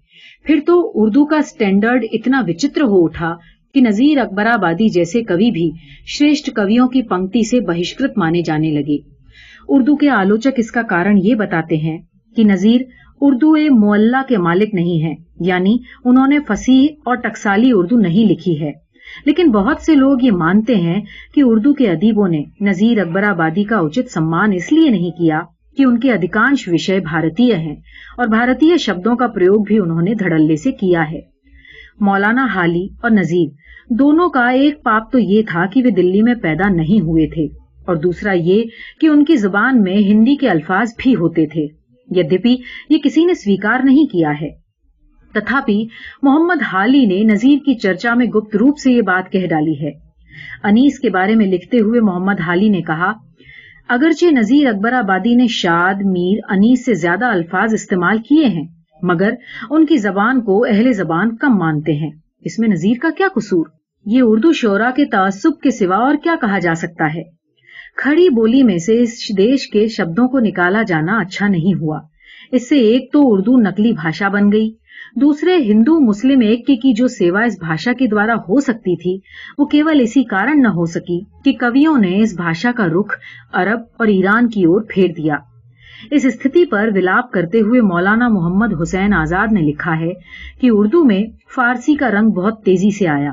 پھر 0.44 0.60
تو 0.66 0.92
اردو 0.96 1.26
کا 1.26 1.38
اسٹینڈرڈ 1.38 2.06
اتنا 2.14 2.42
وچتر 2.48 2.82
ہو 2.82 3.04
اٹھا 3.06 3.36
کہ 3.74 3.82
نظیر 3.82 4.18
اکبر 4.18 4.46
آبادی 4.46 4.90
جیسے 4.90 5.24
کبھی 5.24 5.52
بھی 5.52 5.70
شریشٹ 6.06 6.56
کویوں 6.56 6.88
کی 6.88 7.02
پنکتی 7.02 7.44
سے 7.44 7.60
بہشکرت 7.60 8.18
مانے 8.18 8.42
جانے 8.42 8.72
لگے۔ 8.72 9.11
اردو 9.74 9.96
کے 9.96 10.10
آلوچک 10.10 10.54
اس 10.58 10.72
کا 10.72 10.82
کارن 10.82 11.18
یہ 11.18 11.36
بتاتے 11.36 11.78
ہیں 11.78 11.98
کہ 12.36 12.44
نظیر 12.44 12.82
اردو 13.22 13.56
معلّہ 13.70 14.18
کے 14.28 14.38
مالک 14.38 14.74
نہیں 14.74 15.04
ہے 15.04 15.14
یعنی 15.40 15.78
انہوں 16.06 16.28
نے 16.28 16.40
فصیح 16.48 16.88
اور 17.06 17.16
ٹکسالی 17.16 17.72
اردو 17.74 18.00
نہیں 18.00 18.32
لکھی 18.32 18.62
ہے۔ 18.62 18.72
لیکن 19.26 19.52
بہت 19.52 19.82
سے 19.82 19.96
لوگ 19.96 20.18
یہ 20.22 20.32
مانتے 20.32 20.76
ہیں 20.76 21.02
کہ 21.34 21.42
اردو 21.46 21.74
کے 21.74 21.92
ادیبوں 21.92 22.28
نے 22.28 22.44
نظیر 22.62 23.00
اکبر 23.00 23.24
آبادی 23.24 23.64
کا 23.64 23.78
اچت 23.78 24.12
سمان 24.12 24.54
اس 24.54 24.72
لیے 24.72 24.90
نہیں 24.90 25.12
کیا 25.12 25.42
کہ 25.78 25.84
ان 25.84 26.00
کے 26.00 26.12
ادھکانش 26.12 26.68
وشے 26.68 27.00
بھارتیہ 27.00 27.56
ہیں 27.56 27.76
اور 28.18 28.28
بھارتیہ 28.28 28.78
شبدوں 28.78 29.16
کا 29.16 29.28
پریوگ 29.28 29.64
بھی 29.64 29.80
انہوں 29.80 30.02
نے 30.02 30.14
دھڑلے 30.14 30.56
سے 30.56 30.72
کیا 30.72 31.12
ہے۔ 31.12 31.20
مولانا 32.00 32.46
حالی 32.56 32.88
اور 33.02 33.12
نذیر 33.12 33.50
دونوں 33.90 34.30
کا 34.30 34.50
ایک 34.50 34.84
پاپ 34.84 35.12
تو 35.12 35.20
یہ 35.20 35.42
تھا 35.48 35.66
کہ 35.66 35.82
وہ 35.86 35.90
دلی 35.90 36.22
میں 36.22 36.36
پیدا 36.36 36.70
نہیں 36.70 37.02
ہوئے 37.02 37.28
تھے۔ 37.28 37.61
اور 37.92 38.00
دوسرا 38.00 38.32
یہ 38.32 38.64
کہ 39.02 39.08
ان 39.08 39.26
کی 39.26 39.36
زبان 39.36 39.82
میں 39.82 39.98
ہندی 39.98 40.36
کے 40.36 40.50
الفاظ 40.50 40.88
بھی 40.98 41.16
ہوتے 41.16 41.46
تھے۔ 41.46 41.68
یدپی 42.16 42.56
یہ 42.90 42.98
کسی 43.04 43.26
نے 43.26 43.34
سویکار 43.34 43.80
نہیں 43.84 44.06
کیا 44.06 44.32
ہے۔ 44.42 44.50
تتھاپی 45.34 45.86
محمد 46.22 46.62
حالی 46.62 47.06
نے 47.06 47.24
نذیر 47.24 47.58
کی 47.66 47.76
چرچا 47.76 48.14
میں 48.14 48.26
گپت 48.26 48.56
روپ 48.56 48.78
سے 48.78 48.92
یہ 48.92 49.02
بات 49.02 49.32
کہہ 49.32 49.48
ڈالی 49.48 49.86
ہے۔ 49.86 49.92
انیس 50.64 51.00
کے 51.00 51.10
بارے 51.10 51.36
میں 51.36 51.48
لکھتے 51.48 51.80
ہوئے 51.80 52.02
محمد 52.02 52.40
حالی 52.40 52.70
نے 52.70 52.82
کہا، 52.82 53.14
اگرچہ 53.90 54.26
نظیر 54.26 54.68
اکبر 54.68 54.94
آبادی 54.94 55.36
نے 55.36 55.48
شاد، 55.48 55.94
میر، 55.94 56.40
انیس 56.50 56.86
سے 56.86 56.94
زیادہ 56.94 57.26
الفاظ 57.26 57.74
استعمال 57.74 58.18
کیے 58.18 58.46
ہیں، 58.46 58.68
مگر 59.04 59.34
ان 59.70 59.86
کی 59.86 59.98
زبان 59.98 60.42
کو 60.42 60.66
اہل 60.66 60.94
زبان 60.94 61.36
کم 61.36 61.58
مانتے 61.58 61.94
ہیں۔ 61.94 62.12
اس 62.42 62.60
میں 62.60 62.70
نذیر 62.70 62.94
کا 63.02 63.10
کیا 63.18 63.28
قصور؟ 63.36 63.66
یہ 64.06 64.22
اردو 64.24 64.54
شعرا 64.54 64.92
کے 64.96 65.06
تعصب 65.06 65.60
کے 65.64 65.72
سوا 65.72 65.96
اور 65.96 66.16
کیا 66.24 66.36
کہا 66.42 66.60
جا 66.60 66.74
سکتا 66.76 67.14
ہے؟ 67.16 67.41
کھڑی 67.96 68.30
بولی 68.30 68.64
میں 68.64 68.78
سے 68.78 69.02
اس 69.02 69.38
دیش 69.38 69.70
کے 69.70 69.88
شبدوں 69.88 70.28
کو 70.28 70.40
نکالا 70.40 70.84
جانا 70.84 71.20
اچھا 71.20 71.48
نہیں 71.48 71.80
ہوا۔ 71.80 72.00
اس 72.52 72.70
سے 72.70 72.76
ایک 72.76 73.14
تو 73.14 73.20
اردو 73.24 73.58
نقلی 73.58 73.92
بھاشا 73.92 74.28
بن 74.28 74.52
گئی۔ 74.52 74.72
دوسرے 75.16 75.58
ہندو 75.58 76.00
مسلم 76.00 76.40
ایک 76.40 76.68
کی 76.68 76.94
جو 76.94 77.08
سیوا 77.08 77.42
اس 77.42 77.54
بھاشا 77.60 77.94
کے 77.94 78.08
دوارا 78.08 78.34
ہو 78.34 78.60
سکتی 78.60 78.96
تھی، 78.96 79.20
وہ 79.58 79.66
کیول 79.66 80.00
اسی 80.02 80.24
کارن 80.24 80.62
نہ 80.62 80.68
ہو 80.68 80.86
سکی 80.86 81.22
کہ 81.46 81.52
کویوں 81.52 81.98
نے 81.98 82.22
اس 82.22 82.34
بھاشا 82.36 82.72
کا 82.78 82.86
رخ 82.88 83.16
عرب 83.54 83.80
اور 83.98 84.08
ایران 84.08 84.50
کی 84.50 84.64
اور 84.64 84.82
پھیر 84.90 85.08
دیا۔ 85.08 85.36
اس 86.12 86.26
استھتی 86.26 86.66
پر 86.66 86.90
ولاپ 86.96 87.32
کرتے 87.32 87.60
ہوئے 87.60 87.82
مولانا 87.82 88.28
محمد 88.28 88.82
حسین 88.82 89.14
آزاد 89.14 89.48
نے 89.52 89.62
لکھا 89.62 90.00
ہے 90.00 90.14
کہ 90.62 90.70
اردو 90.72 91.04
میں 91.04 91.24
فارسی 91.56 91.96
کا 91.96 92.12
رنگ 92.12 92.30
بہت 92.30 92.64
تیزی 92.64 92.92
سے 92.92 93.08
آیا۔ 93.08 93.32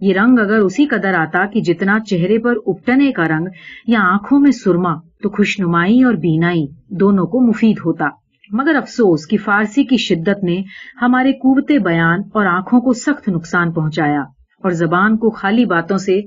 یہ 0.00 0.14
رنگ 0.14 0.38
اگر 0.38 0.58
اسی 0.58 0.86
قدر 0.86 1.14
آتا 1.14 1.46
کہ 1.46 1.60
جتنا 1.60 2.00
چہرے 2.00 2.38
پر 2.38 2.54
اپٹنے 2.66 3.12
کا 3.12 3.22
رنگ 3.22 3.46
یا 3.86 4.00
آنکھوں 4.02 4.40
میں 4.40 4.50
سرما، 4.50 4.94
تو 5.22 5.30
خوش 5.30 5.60
نمائی 5.60 6.02
اور 6.02 6.14
بینائی 6.14 6.66
دونوں 6.90 7.26
کو 7.26 7.40
مفید 7.40 7.76
ہوتا۔ 7.86 8.08
مگر 8.52 8.74
افسوس 8.74 9.26
کہ 9.26 9.36
فارسی 9.36 9.84
کی 9.84 9.96
شدت 9.96 10.44
نے 10.44 10.62
ہمارے 11.02 11.32
قوت 11.32 11.72
بیان 11.84 12.20
اور 12.34 12.46
آنکھوں 12.46 12.80
کو 12.80 12.92
سخت 12.92 13.28
نقصان 13.28 13.72
پہنچایا 13.72 14.20
اور 14.62 14.70
زبان 14.70 15.16
کو 15.16 15.30
خالی 15.30 15.64
باتوں 15.64 15.98
سے 15.98 16.20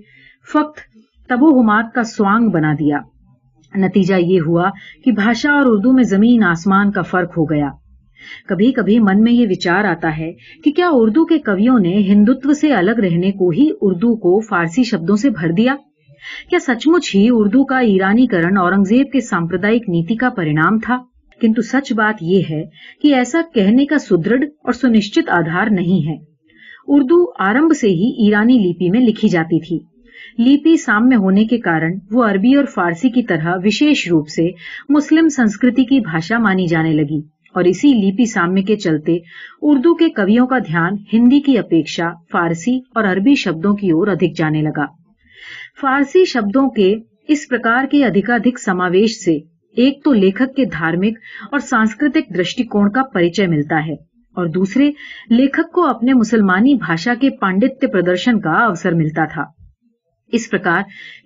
فقط 0.54 0.80
تب 1.30 1.38
و 1.42 1.82
کا 1.94 2.04
سوانگ 2.04 2.50
بنا 2.50 2.74
دیا۔ 2.74 2.98
نتیجہ 3.76 4.16
یہ 4.16 4.40
ہوا 4.48 4.70
کہ 5.04 5.12
بھاشا 5.12 5.52
اور 5.52 5.64
اردو 5.66 5.94
میں 5.94 6.04
زمین 6.04 6.44
آسمان 6.44 6.92
کا 6.92 7.02
فرق 7.02 7.38
ہو 7.38 7.44
گیا۔ 7.44 7.70
کبھی 8.48 8.72
کبھی 8.72 9.00
من 9.00 9.24
میں 9.24 9.32
یہ 9.32 9.48
وچار 9.50 9.84
آتا 9.84 10.18
ہے 10.18 10.32
کہ 10.64 10.72
کیا 10.72 10.90
اردو 10.92 11.26
کے 11.26 11.38
کویوں 11.40 11.80
نے 11.80 11.98
ہندوتو 11.98 12.54
سے 12.54 12.74
الگ 12.74 12.92
رہنے 12.92 13.32
کو 13.32 13.50
ہی 13.50 13.70
اردو 13.82 14.16
کو 14.16 14.40
فارسی 14.40 14.84
شبدوں 14.84 15.16
سے 15.16 15.30
بھر 15.30 15.52
دیا؟ 15.52 15.76
کیا 16.50 16.60
سچ 16.60 16.88
مچ 16.88 17.16
ہی 17.16 17.28
اردو 17.32 17.66
کا 17.66 17.80
ایرانی 17.80 18.28
کرن 18.28 18.58
اورنگزیب 18.58 19.08
کے 19.14 19.22
سامپردائک 19.22 19.90
نیتی 19.90 20.16
کا 20.16 20.30
پرینام 20.30 20.80
تھا؟ 20.80 20.98
کنتو 21.42 21.62
سچ 21.62 21.94
بات 21.94 22.18
یہ 22.22 22.44
ہے 22.50 22.64
کہ 23.02 23.16
ایسا 23.16 23.42
کہنے 23.54 23.86
کا 23.86 23.98
سدڑھ 23.98 24.44
اور 24.64 24.74
سنشچت 24.74 25.30
آدھار 25.30 25.68
نہیں 25.72 26.08
ہے۔ 26.08 26.24
اردو 26.88 27.32
آرمب 27.40 27.74
سے 27.82 27.88
ہی 27.88 28.26
ایرانی 28.26 28.54
لیپی 28.54 28.90
میں 28.90 29.00
لکھی 29.00 29.30
جاتی 29.30 29.60
تھی۔ 29.60 29.92
لیپی 30.38 30.78
سامنے 30.78 31.16
ہونے 31.16 31.46
کے 31.46 31.58
کارن 31.58 31.98
وہ 32.12 32.24
عربی 32.24 32.54
اور 32.54 32.66
فارسی 32.66 33.10
کی 33.10 33.24
طرح 33.24 33.56
وشیش 33.56 34.08
روپ 34.12 34.28
سے 34.28 34.50
مسلم 34.90 35.30
سنسکرتی 35.30 35.86
کی 35.86 36.00
بھاشا 36.00 36.38
مانی 36.38 36.68
جانے 36.68 36.92
لگی۔ 36.92 37.22
اور 37.54 37.64
اسی 37.64 37.94
لیپی 37.94 38.26
سامنے 38.26 38.62
کے 38.62 38.76
چلتے 38.76 39.18
اردو 39.62 39.96
کے 39.96 40.10
کویوں 40.10 40.48
کا 40.48 40.58
دھیان 40.60 40.96
ہندی 41.14 41.40
کی 41.40 41.58
اپیکشا، 41.58 42.10
فارسی 42.32 42.80
اور 42.96 43.04
عربی 43.04 43.36
شبدوں 43.36 43.76
کی 43.76 43.90
اور 43.90 44.08
ادھک 44.08 44.38
جانے 44.38 44.62
لگا۔ 44.62 44.86
فارسی 45.82 46.26
شبدوں 46.26 46.70
کے 46.70 46.96
اس 47.28 47.48
پرکار 47.50 47.86
کے 47.92 48.06
ادھکادھک 48.06 48.60
سماویش 48.60 49.18
سے 49.18 49.38
ایک 49.78 50.04
تو 50.04 50.14
لیکھک 50.14 50.56
کے 50.56 50.66
دھارمک 50.66 51.18
اور 51.52 51.60
سانسکرتک 51.60 52.34
درشٹیکون 52.38 52.92
کا 52.92 53.04
پریچے 53.04 53.48
ملتا 53.48 53.86
ہے 53.88 53.94
اور 54.36 54.46
دوسرے، 54.46 54.90
لیکھک 55.30 55.72
کو 55.72 55.88
اپنے 55.88 56.14
مسلمانی 56.14 56.74
بھاشا 56.74 57.14
کے 57.22 57.30
پانڈتیہ 57.30 57.88
پردرشن 57.88 58.40
کا 58.40 58.52
اوسر 58.52 58.92
ملتا 58.92 59.26
تھا۔ 59.26 59.44
اس 60.32 60.50
پرکار 60.52 60.82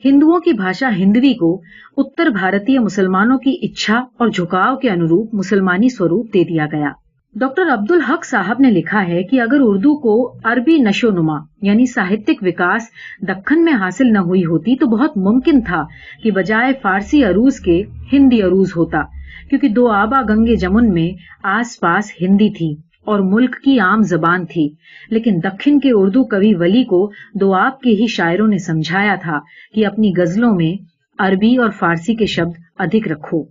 ہندوؤں 0.06 0.40
کی 0.40 0.54
بھاشا 0.54 0.90
ہندوی 0.98 1.34
کو 1.34 1.62
اتر 1.98 2.30
بھارتی 2.30 2.78
مسلمانوں 2.80 3.38
کی 3.38 3.58
اچھا 3.62 3.98
اور 4.18 4.28
جھکاؤ 4.28 4.76
کے 4.76 4.90
انوروپ 4.90 5.34
مسلمانی 5.34 5.90
سوروپ 5.90 6.34
دے 6.34 6.44
دیا 6.44 6.66
گیا۔ 6.72 6.92
ڈاکٹر 7.36 7.72
عبد 7.74 7.92
الحق 7.92 8.26
صاحب 8.26 8.60
نے 8.60 8.70
لکھا 8.72 9.08
ہے 9.08 9.24
کہ 9.24 9.42
اگر 9.42 9.58
اردو 9.62 9.96
کو 10.00 10.14
عربی 10.44 10.78
نشو 10.78 11.10
نما 11.12 11.38
یعنی 11.62 11.86
ساہتک 11.86 12.44
وکاس 12.44 12.82
دکن 13.28 13.64
میں 13.64 13.74
حاصل 13.74 14.14
نہ 14.14 14.18
ہوئی 14.18 14.46
ہوتی 14.46 14.76
تو 14.76 14.88
بہت 14.88 15.18
ممکن 15.18 15.62
تھا 15.62 15.84
کہ 16.24 16.32
بجائے 16.32 16.72
فارسی 16.82 17.24
عروج 17.24 17.60
کے 17.60 17.82
ہندی 18.14 18.42
عروج 18.42 18.72
ہوتا، 18.76 19.02
کیونکہ 19.50 19.68
دو 19.70 19.88
آبا 19.88 20.22
گنگے 20.30 20.56
جمن 20.56 20.94
میں 20.94 21.10
آس 21.44 21.80
پاس 21.80 22.12
ہندی 22.22 22.50
تھی۔ 22.50 22.76
اور 23.06 23.20
ملک 23.20 23.56
کی 23.64 23.80
عام 23.80 24.02
زبان 24.02 24.46
تھی، 24.46 24.70
لیکن 25.10 25.40
دکن 25.44 25.80
کے 25.80 25.90
اردو 25.92 26.24
کوی 26.24 26.56
ولی 26.56 26.84
کو 26.84 27.12
دو 27.34 27.54
آپ 27.54 27.82
کے 27.82 27.90
ہی 27.90 28.08
شاعروں 28.08 28.48
نے 28.48 28.58
سمجھایا 28.58 29.16
تھا 29.16 29.40
کہ 29.74 29.86
اپنی 29.86 30.12
غزلوں 30.18 30.56
میں 30.56 30.84
عربی 31.20 31.58
اور 31.58 31.70
فارسی 31.70 32.16
کے 32.16 32.26
شبد 32.26 32.60
ادھک 32.80 33.08
رکھو۔ 33.08 33.44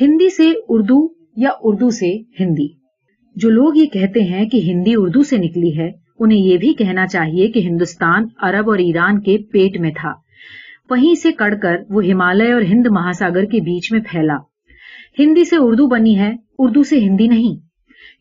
ہندی 0.00 0.30
سے 0.30 0.52
اردو 0.68 1.08
یا 1.36 1.50
اردو 1.62 1.90
سے 1.90 2.18
ہندی۔ 2.40 2.68
جو 3.36 3.50
لوگ 3.50 3.72
یہ 3.76 3.86
کہتے 3.86 4.22
ہیں 4.22 4.48
کہ 4.48 4.56
ہندی 4.56 4.94
اردو 4.96 5.22
سے 5.22 5.36
نکلی 5.36 5.78
ہے، 5.78 5.90
انہیں 6.18 6.38
یہ 6.38 6.58
بھی 6.58 6.72
کہنا 6.72 7.06
چاہیے 7.06 7.48
کہ 7.48 7.60
ہندوستان 7.60 8.26
عرب 8.42 8.70
اور 8.70 8.78
ایران 8.78 9.20
کے 9.20 9.38
پیٹ 9.38 9.80
میں 9.80 9.90
تھا۔ 9.96 10.12
وہیں 10.90 11.14
سے 11.14 11.32
کڑ 11.32 11.54
کر 11.62 11.76
وہ 11.88 12.04
ہمالیہ 12.04 12.52
اور 12.52 12.62
ہند 12.62 12.86
مہاساگر 12.86 13.44
کے 13.44 13.60
بیچ 13.60 13.92
میں 13.92 14.00
پھیلا۔ 14.10 14.36
ہندی 15.18 15.44
سے 15.44 15.56
اردو 15.58 15.86
بنی 15.86 16.18
ہے، 16.18 16.32
اردو 16.58 16.82
سے 16.82 16.98
ہندی 16.98 17.28
نہیں۔ 17.28 17.67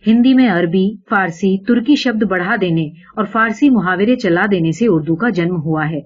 ہندی 0.07 0.33
میں 0.33 0.49
عربی، 0.49 0.89
فارسی، 1.09 1.57
ترکی 1.63 1.95
شبد 1.95 2.23
بڑھا 2.23 2.55
دینے 2.61 2.87
اور 3.15 3.25
فارسی 3.25 3.69
محاورے 3.69 4.15
چلا 4.15 4.45
دینے 4.51 4.71
سے 4.71 4.85
اردو 4.87 5.15
کا 5.15 5.29
جنم 5.29 5.61
ہوا 5.61 5.89
ہے۔ 5.89 5.99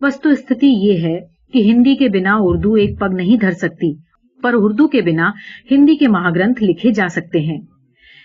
وسط 0.00 0.26
استھتی 0.26 0.68
یہ 0.68 1.02
ہے 1.02 1.20
کہ 1.52 1.58
ہندی 1.58 1.94
کے 1.96 2.08
بنا 2.08 2.36
اردو 2.40 2.72
ایک 2.72 2.98
پگ 2.98 3.14
نہیں 3.14 3.36
دھر 3.36 3.50
سکتی، 3.50 3.94
پر 4.42 4.54
اردو 4.56 4.88
کے 4.88 5.02
بنا 5.02 5.30
ہندی 5.70 5.96
کے 5.96 6.08
مہاگرنتھ 6.08 6.62
لکھے 6.62 6.90
جا 6.90 7.08
سکتے 7.08 7.40
ہیں۔ 7.40 7.60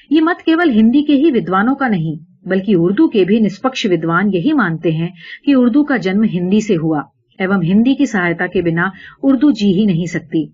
یہ 0.09 0.21
مت 0.21 0.41
کیول 0.45 0.69
ہندی 0.69 1.03
کے 1.03 1.15
ہی 1.15 1.31
ودوانوں 1.33 1.75
کا 1.75 1.87
نہیں، 1.87 2.47
بلکہ 2.47 2.75
اردو 2.77 3.07
کے 3.09 3.25
بھی 3.25 3.39
نسپکش 3.39 3.85
ودوان 3.85 4.33
یہی 4.33 4.53
مانتے 4.53 4.91
ہیں 4.91 5.07
کہ 5.45 5.53
اردو 5.55 5.83
کا 5.83 5.97
جنم 5.97 6.23
ہندی 6.33 6.61
سے 6.61 6.75
ہوا، 6.75 7.01
ایوم 7.39 7.61
ہندی 7.61 7.95
کی 7.95 8.05
سہایتا 8.05 8.47
کے 8.47 8.61
بنا 8.61 8.89
اردو 9.23 9.51
جی 9.51 9.73
ہی 9.73 9.85
نہیں 9.85 10.05
سکتی۔ 10.05 10.45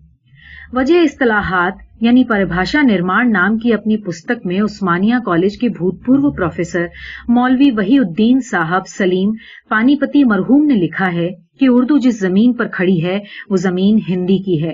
وجہ 0.72 0.94
اصطلاحات 0.94 1.72
یعنی 2.00 2.24
پربھاشا 2.24 2.82
نرمان 2.82 3.32
نام 3.32 3.58
کی 3.58 3.72
اپنی 3.72 3.96
پستک 3.96 4.46
میں 4.46 4.60
عثمانیہ 4.60 5.14
کالج 5.24 5.58
کے 5.58 5.68
بھوتپورو 5.68 6.32
پروفیسر 6.32 6.86
مولوی 7.28 7.70
وحی 7.70 7.98
الدین 7.98 8.40
صاحب 8.40 8.86
سلیم 8.86 9.32
پانی 9.68 9.96
پتی 9.96 10.24
مرحوم 10.24 10.66
نے 10.66 10.74
لکھا 10.74 11.12
ہے 11.12 11.28
کہ 11.60 11.66
اردو 11.70 11.98
جس 11.98 12.20
زمین 12.20 12.52
پر 12.52 12.66
کھڑی 12.66 13.04
ہے، 13.04 13.18
وہ 13.50 13.56
زمین 13.56 13.98
ہندی 14.08 14.38
کی 14.38 14.62
ہے۔ 14.62 14.72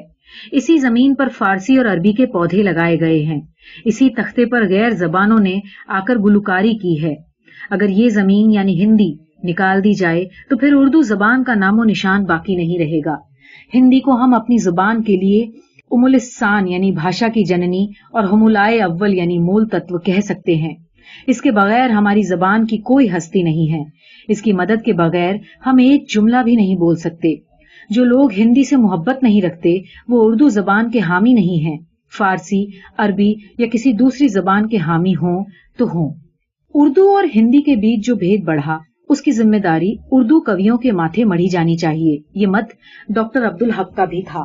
اسی 0.52 0.76
زمین 0.76 1.14
پر 1.14 1.28
فارسی 1.28 1.76
اور 1.76 1.86
عربی 1.86 2.12
کے 2.12 2.26
پودے 2.26 2.62
لگائے 2.62 3.00
گئے 3.00 3.22
ہیں۔ 3.22 3.40
اسی 3.84 4.10
تختے 4.10 4.46
پر 4.46 4.68
غیر 4.68 4.90
زبانوں 4.90 5.38
نے 5.38 5.60
آ 5.88 6.00
کر 6.00 6.16
گلوکاری 6.16 6.74
کی 6.74 7.04
ہے۔ 7.04 7.14
اگر 7.70 7.88
یہ 7.88 8.08
زمین 8.08 8.50
یعنی 8.50 8.84
ہندی 8.84 9.14
نکال 9.44 9.84
دی 9.84 9.92
جائے، 9.92 10.24
تو 10.50 10.56
پھر 10.56 10.72
اردو 10.72 11.02
زبان 11.02 11.44
کا 11.44 11.54
نام 11.54 11.78
و 11.78 11.84
نشان 11.84 12.24
باقی 12.24 12.54
نہیں 12.54 12.78
رہے 12.78 12.98
گا۔ 13.04 13.16
ہندی 13.74 14.00
کو 14.00 14.12
ہم 14.12 14.34
اپنی 14.34 14.56
زبان 14.58 15.02
کے 15.02 15.16
لیے 15.16 15.46
امولستان 15.96 16.68
یعنی 16.68 16.92
بھاشا 16.92 17.28
کی 17.28 17.44
جننی 17.44 17.86
اور 18.12 18.24
ہمولائے 18.24 18.82
اول 18.82 19.14
یعنی 19.14 19.38
مول 19.38 19.68
تتو 19.68 19.98
کہہ 19.98 20.20
سکتے 20.20 20.54
ہیں۔ 20.54 20.74
اس 21.26 21.40
کے 21.40 21.50
بغیر 21.50 21.90
ہماری 21.90 22.22
زبان 22.22 22.66
کی 22.66 22.76
کوئی 22.76 23.10
ہستی 23.16 23.42
نہیں 23.42 23.72
ہے۔ 23.72 23.82
اس 24.28 24.42
کی 24.42 24.52
مدد 24.52 24.84
کے 24.84 24.92
بغیر 24.92 25.34
ہم 25.66 25.76
ایک 25.78 26.14
جملہ 26.14 26.36
بھی 26.44 26.56
نہیں 26.56 26.76
بول 26.76 26.96
سکتے۔ 26.96 27.34
جو 27.90 28.04
لوگ 28.04 28.32
ہندی 28.32 28.64
سے 28.64 28.76
محبت 28.76 29.22
نہیں 29.22 29.42
رکھتے، 29.42 29.78
وہ 30.08 30.24
اردو 30.24 30.48
زبان 30.48 30.90
کے 30.90 31.00
حامی 31.00 31.32
نہیں 31.32 31.64
ہیں۔ 31.64 31.78
فارسی، 32.18 32.66
عربی 32.98 33.34
یا 33.58 33.66
کسی 33.72 33.92
دوسری 33.92 34.28
زبان 34.28 34.68
کے 34.68 34.76
حامی 34.76 35.12
ہوں 35.12 35.44
تو 35.78 35.86
ہوں۔ 35.86 36.14
اردو 36.74 37.16
اور 37.16 37.24
ہندی 37.34 37.62
کے 37.62 37.76
بیچ 37.76 38.06
جو 38.06 38.16
بھید 38.16 38.44
بڑھا، 38.44 38.78
اس 39.08 39.20
کی 39.20 39.32
ذمہ 39.32 39.56
داری 39.56 39.94
اردو 40.10 40.40
کویوں 40.40 40.78
کے 40.78 40.92
ماتھے 40.92 41.24
مڑی 41.24 41.48
جانی 41.48 41.76
چاہیے۔ 41.76 42.18
یہ 42.34 42.46
مت 42.46 42.64
ڈاکٹر 43.08 43.48
عبد 43.48 43.62
الحق 43.62 43.96
کا 43.96 44.04
بھی 44.04 44.22
تھا۔ 44.22 44.44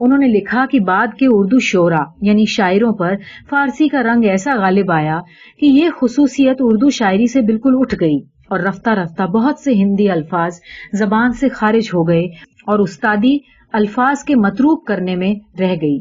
انہوں 0.00 0.18
نے 0.18 0.26
لکھا 0.26 0.66
کہ 0.70 0.80
بعد 0.80 1.06
کے 1.18 1.26
اردو 1.28 1.58
شعرا 1.58 2.02
یعنی 2.20 2.44
شاعروں 2.48 2.92
پر 2.92 3.14
فارسی 3.50 3.88
کا 3.88 4.02
رنگ 4.02 4.24
ایسا 4.24 4.50
غالب 4.56 4.92
آیا 4.92 5.20
کہ 5.60 5.66
یہ 5.66 5.88
خصوصیت 6.00 6.56
اردو 6.60 6.90
شاعری 6.90 7.26
سے 7.26 7.40
بالکل 7.40 7.70
اٹھ 7.74 7.94
گئی 8.00 8.18
اور 8.48 8.60
رفتہ 8.60 8.90
رفتہ 8.90 9.22
بہت 9.22 9.58
سے 9.58 9.72
ہندی 9.72 10.10
الفاظ 10.10 10.52
زبان 10.92 11.32
سے 11.32 11.48
خارج 11.48 11.88
ہو 11.94 12.08
گئے 12.08 12.24
اور 12.66 12.78
استادی 12.78 13.38
الفاظ 13.72 14.24
کے 14.24 14.34
متروک 14.34 14.86
کرنے 14.86 15.16
میں 15.16 15.34
رہ 15.60 15.74
گئی۔ 15.82 15.98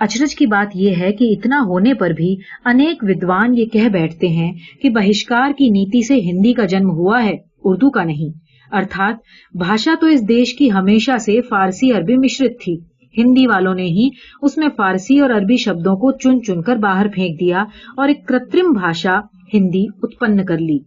اچرج 0.00 0.34
کی 0.36 0.46
بات 0.46 0.66
یہ 0.74 0.94
ہے 0.98 1.12
کہ 1.12 1.24
اتنا 1.30 1.60
ہونے 1.66 1.94
پر 1.94 2.10
بھی 2.10 2.36
انیک 2.64 2.98
ودوان 3.02 3.58
یہ 3.58 3.64
کہہ 3.64 3.88
بیٹھتے 3.88 4.28
ہیں 4.28 4.52
کہ 4.82 4.90
بہشکار 4.90 5.50
کی 5.58 5.68
نیتی 5.68 6.06
سے 6.06 6.20
ہندی 6.20 6.52
کا 6.52 6.64
جنم 6.64 6.90
ہوا 6.90 7.24
ہے، 7.24 7.36
اردو 7.64 7.90
کا 7.90 8.04
نہیں۔ 8.04 8.38
ارتھات، 8.72 9.14
بھاشا 9.54 9.94
تو 10.00 10.06
اس 10.06 10.28
دیش 10.28 10.54
کی 10.54 10.70
ہمیشہ 10.72 11.18
سے 11.18 11.40
فارسی 11.40 11.92
عربی 11.92 12.16
مشرت 12.16 12.60
تھی۔ 12.64 12.78
ہندی 13.18 13.46
والوں 13.46 13.74
نے 13.74 13.82
ہی 13.82 14.08
اس 14.42 14.56
میں 14.58 14.68
فارسی 14.76 15.20
اور 15.20 15.30
عربی 15.30 15.56
شبدوں 15.56 15.96
کو 15.96 16.12
چن 16.12 16.42
چن 16.42 16.62
کر 16.62 16.76
باہر 16.76 17.06
پھینک 17.08 17.40
دیا 17.40 17.64
اور 17.96 18.08
ایک 18.08 18.26
کرترم 18.26 18.72
بھاشا 18.72 19.18
ہندی 19.54 19.86
اتپن 20.02 20.44
کر 20.44 20.58
لی۔ 20.58 20.78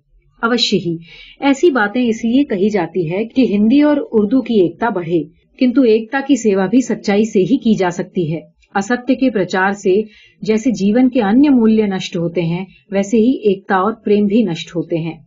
اوشی 0.41 0.77
ہی۔ 0.77 0.97
ایسی 1.39 1.71
باتیں 1.71 2.07
اس 2.07 2.25
لیے 2.25 2.43
کہی 2.43 2.69
جاتی 2.69 3.12
ہے 3.12 3.25
کہ 3.25 3.41
ہندی 3.41 3.81
اور 3.81 3.97
اردو 4.12 4.41
کی 4.41 4.62
ایکتا 4.62 4.89
بڑھے، 4.89 5.23
کنتو 5.59 5.81
ایکتا 5.81 6.19
کی 6.27 6.36
سیوا 6.36 6.65
بھی 6.65 6.81
سچائی 6.81 7.23
سے 7.23 7.39
ہی 7.39 7.57
کی 7.57 7.73
جا 7.73 7.89
سکتی 7.89 8.33
ہے۔ 8.33 8.39
استیہ 8.75 9.15
کے 9.15 9.29
پرچار 9.29 9.71
سے 9.71 10.01
جیسے 10.41 10.71
جیون 10.71 11.09
کے 11.09 11.21
انیہ 11.21 11.49
مولیہ 11.49 11.86
نشٹ 11.86 12.17
ہوتے 12.17 12.41
ہیں، 12.41 12.65
ویسے 12.91 13.17
ہی 13.17 13.31
ایکتا 13.38 13.75
اور 13.75 13.93
پریم 14.05 14.25
بھی 14.25 14.43
نشٹ 14.43 14.75
ہوتے 14.75 14.97
ہیں۔ 14.97 15.17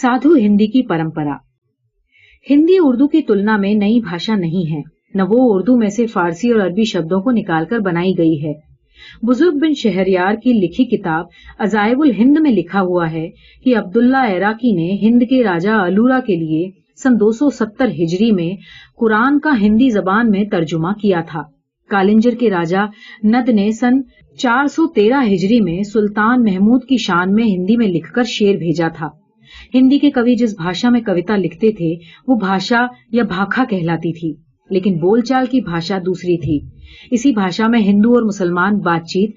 سادھو 0.00 0.36
ہندی 0.36 0.66
کی 0.66 0.82
پرمپرا۔ 0.82 1.36
ہندی 2.50 2.76
اردو 2.80 3.08
کی 3.08 3.22
تلنا 3.22 3.56
میں 3.56 3.74
نئی 3.74 4.00
بھاشا 4.00 4.34
نہیں 4.34 4.76
ہے۔ 4.76 5.01
نہ 5.14 5.22
وہ 5.22 5.54
اردو 5.54 5.76
میں 5.76 5.88
سے 5.88 6.06
فارسی 6.06 6.50
اور 6.50 6.60
عربی 6.60 6.84
شبدوں 6.84 7.20
کو 7.20 7.30
نکال 7.30 7.64
کر 7.64 7.78
بنائی 7.78 8.12
گئی 8.18 8.44
ہے۔ 8.44 8.52
بزرگ 9.22 9.58
بن 9.58 9.74
شہریار 9.74 10.34
کی 10.34 10.52
لکھی 10.52 10.84
کتاب 10.84 11.26
عزائب 11.58 12.00
الہند 12.00 12.38
میں 12.40 12.50
لکھا 12.50 12.80
ہوا 12.80 13.12
ہے 13.12 13.28
کہ 13.64 13.76
عبداللہ 13.76 14.16
عراقی 14.16 14.72
نے 14.72 14.98
ہند 15.02 15.22
کے 15.22 15.44
راجا 15.44 15.76
الورا 15.76 16.20
کے 16.20 16.36
لیے 16.36 16.70
سن 17.02 17.14
دو 17.14 17.32
سو 17.32 17.50
ستر 17.50 17.86
ہجری 17.86 18.32
میں 18.32 18.50
قرآن 18.98 19.38
کا 19.38 19.50
ہندی 19.60 19.90
زبان 19.90 20.30
میں 20.30 20.44
ترجمہ 20.44 20.92
کیا 21.02 21.20
تھا۔ 21.20 21.42
کالنجر 21.90 22.30
کے 22.30 22.50
راجا 22.50 22.84
ند 23.22 23.48
نے 23.48 23.70
سن 23.72 24.00
چار 24.38 24.66
سو 24.66 24.86
تیرہ 24.86 25.22
ہجری 25.32 25.60
میں 25.60 25.82
سلطان 25.82 26.44
محمود 26.44 26.84
کی 26.84 26.96
شان 26.96 27.34
میں 27.34 27.44
ہندی 27.44 27.76
میں 27.76 27.88
لکھ 27.88 28.12
کر 28.12 28.22
شیر 28.22 28.56
بھیجا 28.56 28.88
تھا۔ 28.88 29.08
ہندی 29.74 29.98
کے 29.98 30.10
کوی 30.10 30.34
جس 30.34 30.54
بھاشا 30.56 30.88
میں 30.88 31.00
کویتا 31.00 31.36
لکھتے 31.36 31.72
تھے 31.72 31.94
وہ 32.28 32.36
بھاشا 32.36 32.86
یا 33.12 33.22
بھاکھا 33.22 33.64
کہلاتی 33.64 34.12
تھی۔ 34.12 34.51
لیکن 34.72 34.98
بول 34.98 35.20
چال 35.20 35.46
کی 35.46 35.60
بھاشا 35.60 35.98
دوسری 36.06 36.38
تھی۔ 36.38 36.60
اسی 37.10 37.32
بھاشا 37.32 37.66
میں 37.66 37.80
ہندو 37.80 38.14
اور 38.14 38.22
مسلمان 38.22 38.78
بات 38.78 39.06
چیت 39.06 39.36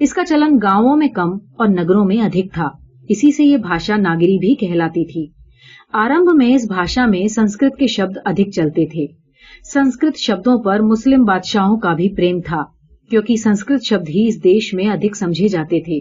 اس 0.00 0.14
کا 0.14 0.24
چلن 0.24 0.56
گاؤں 0.62 0.96
میں 0.96 1.08
کم 1.08 1.30
اور 1.58 1.68
نگروں 1.68 2.04
میں 2.04 2.16
ادھک 2.16 2.54
تھا۔ 2.54 2.68
اسی 3.08 3.32
سے 3.32 3.44
یہ 3.44 3.56
بھاشا 3.56 3.96
ناگری 3.96 4.38
بھی 4.38 4.54
کہلاتی 4.54 5.04
تھی۔ 5.04 5.26
آرمب 5.92 6.34
میں 6.34 6.54
اس 6.54 6.70
بھاشا 6.70 7.06
میں 7.06 7.28
سنسکرت 7.28 7.76
کے 7.76 7.86
شبد 7.86 8.18
ادھک 8.24 8.50
چلتے 8.50 8.86
تھے۔ 8.86 9.06
سنسکرت 9.72 10.16
شبدوں 10.16 10.62
پر 10.62 10.80
مسلم 10.80 11.24
بادشاہوں 11.24 11.78
کا 11.78 11.94
بھی 11.94 12.08
پریم 12.08 12.40
تھا، 12.40 12.62
کیونکہ 13.10 13.36
سنسکرت 13.36 13.82
شبد 13.82 14.08
ہی 14.08 14.26
اس 14.28 14.44
دیش 14.44 14.74
میں 14.74 14.86
ادھک 14.86 15.16
سمجھے 15.16 15.48
جاتے 15.48 15.80
تھے۔ 15.80 16.00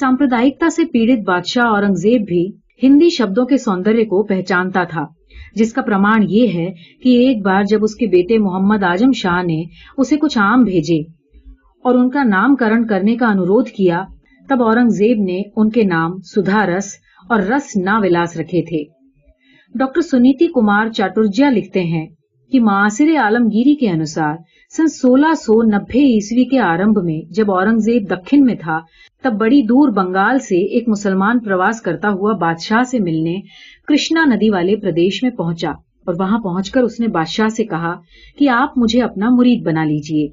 سامپردائکتا 0.00 0.70
سے 0.70 0.84
پیڑت 0.84 1.18
بادشاہ 1.26 1.64
اورنگزیب 1.64 2.22
بھی 2.28 2.50
ہندی 2.82 3.08
شبدوں 3.08 3.46
کے 3.46 3.56
سوندر 3.56 3.92
کو 3.92 4.22
پہچانتا 4.22 4.84
تھا۔ 4.84 5.06
جس 5.54 5.72
کا 5.72 5.82
پرمان 5.82 6.22
یہ 6.28 6.48
ہے 6.48 6.70
کہ 7.02 7.08
ایک 7.08 7.44
بار 7.44 7.62
جب 7.64 7.78
اس 7.82 7.94
کے 7.94 8.06
بیٹے 8.06 8.38
محمد 8.38 8.82
آجم 8.82 9.12
شاہ 9.12 9.42
نے 9.42 9.62
اسے 9.98 10.16
کچھ 10.16 10.38
آم 10.38 10.62
بھیجے 10.62 11.00
اور 11.84 11.94
ان 11.94 12.10
کا 12.10 12.22
نام 12.22 12.56
کرن 12.56 12.86
کرنے 12.86 13.16
کا 13.16 13.26
انورودھ 13.26 13.70
کیا، 13.70 14.02
تب 14.48 14.62
اورنگزیب 14.62 15.22
نے 15.22 15.42
ان 15.56 15.70
کے 15.70 15.82
نام 15.82 16.18
سدھا 16.20 16.66
رس 16.66 16.92
اور 17.28 17.40
رس 17.40 17.76
نا 17.76 17.98
ولاس 18.02 18.36
رکھے 18.36 18.62
تھے۔ 18.62 18.84
ڈاکٹر 19.74 20.00
سنیتی 20.00 20.46
کمار 20.46 20.88
چاٹرجیا 20.88 21.50
لکھتے 21.50 21.82
ہیں 21.82 22.06
کہ 22.52 22.60
معاصر 22.60 23.16
عالمگیری 23.16 23.74
کے 23.74 23.90
انوسار 23.90 24.34
سن 24.76 24.86
سولہ 24.86 25.32
سو 25.34 25.62
نبے 25.62 26.00
عیسوی 26.14 26.44
کے 26.44 26.58
آرمب 26.58 26.98
میں 27.04 27.20
جب 27.30 27.50
اورنگزیب 27.50 28.10
دکن 28.10 28.44
میں 28.44 28.54
تھا، 28.54 28.78
تب 29.22 29.32
بڑی 29.38 29.62
دور 29.62 29.88
بنگال 29.88 30.38
سے 30.38 30.58
ایک 30.66 30.88
مسلمان 30.88 31.38
پرواس 31.38 31.80
کرتا 31.82 32.08
ہوا 32.08 32.32
بادشاہ 32.32 32.82
سے 32.82 32.98
ملنے 32.98 33.34
کرشنا 33.88 34.24
ندی 34.24 34.50
والے 34.50 34.76
پردیش 34.76 35.22
میں 35.22 35.30
پہنچا 35.30 35.70
اور 35.70 36.14
وہاں 36.18 36.38
پہنچ 36.38 36.70
کر 36.70 36.82
اس 36.82 37.00
نے 37.00 37.08
بادشاہ 37.08 37.48
سے 37.48 37.64
کہا 37.64 37.94
کہ 38.38 38.48
آپ 38.48 38.78
مجھے 38.78 39.02
اپنا 39.02 39.30
مرید 39.30 39.66
بنا 39.66 39.84
لیجیے۔ 39.84 40.28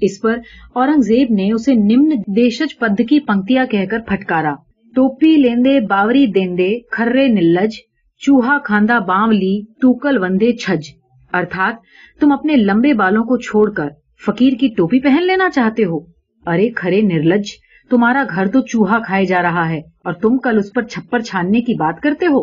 اس 0.00 0.20
پر 0.20 0.38
اورنگزیب 0.74 1.28
نے 1.30 1.52
اسے 1.52 1.74
نمن 1.74 2.22
دیشج 2.36 2.78
پد 2.78 3.00
کی 3.08 3.20
پنکتیاں 3.20 3.66
کہہ 3.66 3.86
کر 3.90 3.98
پھٹکارا۔ 4.08 4.54
ٹوپی 4.94 5.36
لیندے، 5.36 5.80
باوری 5.80 6.26
دیندے، 6.26 6.72
کھرے 6.90 7.26
نلج، 7.28 7.76
چوہا 8.20 8.58
کھاندا 8.58 8.98
لی، 9.32 9.54
ٹوکل 9.80 10.18
وندے 10.18 10.52
چھج۔ 10.52 10.90
ارتھات، 11.32 11.74
تم 12.20 12.32
اپنے 12.32 12.56
لمبے 12.56 12.94
بالوں 12.94 13.24
کو 13.24 13.36
چھوڑ 13.36 13.70
کر 13.70 13.88
فقیر 14.26 14.52
کی 14.60 14.68
ٹوپی 14.76 15.00
پہن 15.00 15.26
لینا 15.26 15.50
چاہتے 15.50 15.84
ہو۔ 15.84 15.98
ارے 16.46 16.68
کھرے 16.68 17.00
نرلج، 17.00 17.42
تمہارا 17.90 18.24
گھر 18.34 18.46
تو 18.46 18.60
چوہا 18.60 18.98
کھائے 18.98 19.24
جا 19.24 19.42
رہا 19.42 19.68
ہے 19.68 19.78
اور 19.78 20.12
تم 20.12 20.38
کل 20.38 20.58
اس 20.58 20.72
پر 20.74 20.82
چھپر 20.82 21.18
چھاننے 21.18 21.60
کی 21.60 21.74
بات 21.74 22.00
کرتے 22.00 22.26
ہو۔ 22.26 22.40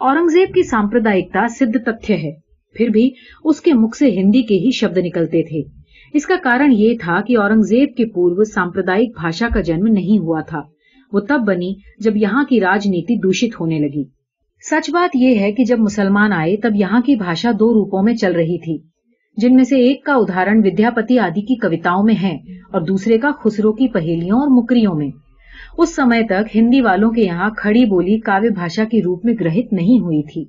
اورنگزیب 0.00 0.54
کی 0.54 0.62
سامپردائکتا 0.62 1.48
سدھ 1.48 1.78
تتھیہ 1.86 2.16
ہے۔ 2.16 2.48
پھر 2.74 2.88
بھی 2.88 3.10
اس 3.44 3.60
کے 3.60 3.72
مکھ 3.72 3.96
سے 3.96 4.10
ہندی 4.10 4.42
کے 4.42 4.54
ہی 4.54 4.70
شبد 4.70 4.98
نکلتے 4.98 5.42
تھے۔ 5.42 5.78
اس 6.14 6.26
کا 6.26 6.34
کارن 6.42 6.72
یہ 6.72 6.94
تھا 7.00 7.20
کہ 7.20 7.38
اورنگزیب 7.38 7.96
کے 7.96 8.06
پورو 8.06 8.44
سامپردائک 8.44 9.10
بھاشا 9.20 9.48
کا 9.54 9.60
جنم 9.60 9.86
نہیں 9.86 10.18
ہوا 10.18 10.40
تھا۔ 10.40 10.62
وہ 11.12 11.20
تب 11.20 11.40
بنی 11.46 11.74
جب 11.98 12.16
یہاں 12.16 12.44
کی 12.44 12.60
راجنیتی 12.60 13.16
دوشت 13.18 13.60
ہونے 13.60 13.78
لگی۔ 13.78 14.17
سچ 14.70 14.90
بات 14.90 15.16
یہ 15.16 15.38
ہے 15.38 15.52
کہ 15.52 15.64
جب 15.64 15.78
مسلمان 15.78 16.32
آئے 16.32 16.56
تب 16.56 16.70
یہاں 16.74 17.00
کی 17.00 17.16
بھاشا 17.16 17.50
دو 17.50 17.74
روپوں 17.74 18.02
میں 18.02 18.14
چل 18.14 18.32
رہی 18.32 18.58
تھی۔ 18.58 18.78
جن 19.36 19.54
میں 19.54 19.64
سے 19.64 19.76
ایک 19.76 20.04
کا 20.04 20.14
ادہارن 20.14 20.58
ودیاپتی 20.64 21.18
آدی 21.18 21.40
کی 21.40 21.54
کوتاؤں 21.54 22.04
میں 22.04 22.14
ہے 22.22 22.36
اور 22.72 22.80
دوسرے 22.80 23.18
کا 23.18 23.30
خسرو 23.44 23.72
کی 23.72 23.88
پہیلیوں 23.88 24.38
اور 24.38 24.62
مکریوں 24.62 24.94
میں۔ 24.94 25.08
اس 25.78 25.94
سمے 25.94 26.22
تک 26.22 26.56
ہندی 26.56 26.80
والوں 26.80 27.10
کے 27.10 27.22
یہاں 27.22 27.50
کھڑی 27.50 27.84
بولی 27.84 28.18
کاوے 28.18 28.48
بھاشا 28.48 28.84
کے 28.84 28.98
روپ 28.98 29.24
میں 29.24 29.34
گرہت 29.40 29.72
نہیں 29.72 30.00
ہوئی 30.00 30.22
تھی۔ 30.22 30.44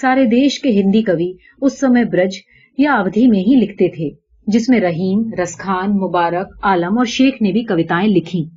سارے 0.00 0.24
دیش 0.24 0.60
کے 0.60 0.68
ہندی 0.68 1.02
کبھی 1.02 1.32
اس 1.62 1.80
سمے 1.80 2.04
برج 2.04 2.36
یا 2.78 2.92
اودھی 2.92 3.28
میں 3.28 3.40
ہی 3.40 3.54
لکھتے 3.54 3.88
تھے، 3.88 4.10
جس 4.46 4.68
میں 4.68 4.80
رحیم 4.80 5.30
رسخان 5.42 5.90
مبارک، 5.90 6.58
عالم 6.62 6.98
اور 6.98 7.04
شیخ 7.04 7.34
نے 7.40 7.52
بھی 7.52 7.64
کوتائیں 7.64 8.08
لکھی 8.08 8.48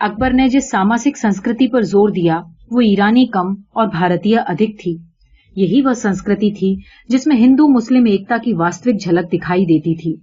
اکبر 0.00 0.30
نے 0.30 0.48
جس 0.48 0.70
ساماسک 0.70 1.16
سنسکرتی 1.16 1.68
پر 1.68 1.80
زور 1.80 2.08
دیا 2.08 2.40
وہ 2.70 2.80
ایرانی 2.80 3.26
کم 3.26 3.48
اور 3.48 3.86
بھارتیہ 3.86 4.38
ادھک 4.48 4.80
تھی۔ 4.82 4.96
یہی 5.56 5.82
وہ 5.82 5.92
سنسکرتی 5.92 6.50
تھی 6.52 6.74
جس 7.08 7.26
میں 7.26 7.36
ہندو 7.36 7.68
مسلم 7.68 8.04
ایکتا 8.04 8.36
کی 8.44 8.52
واستوک 8.52 9.00
جھلک 9.00 9.32
دکھائی 9.32 9.64
دیتی 9.64 9.94
تھی۔ 9.94 10.14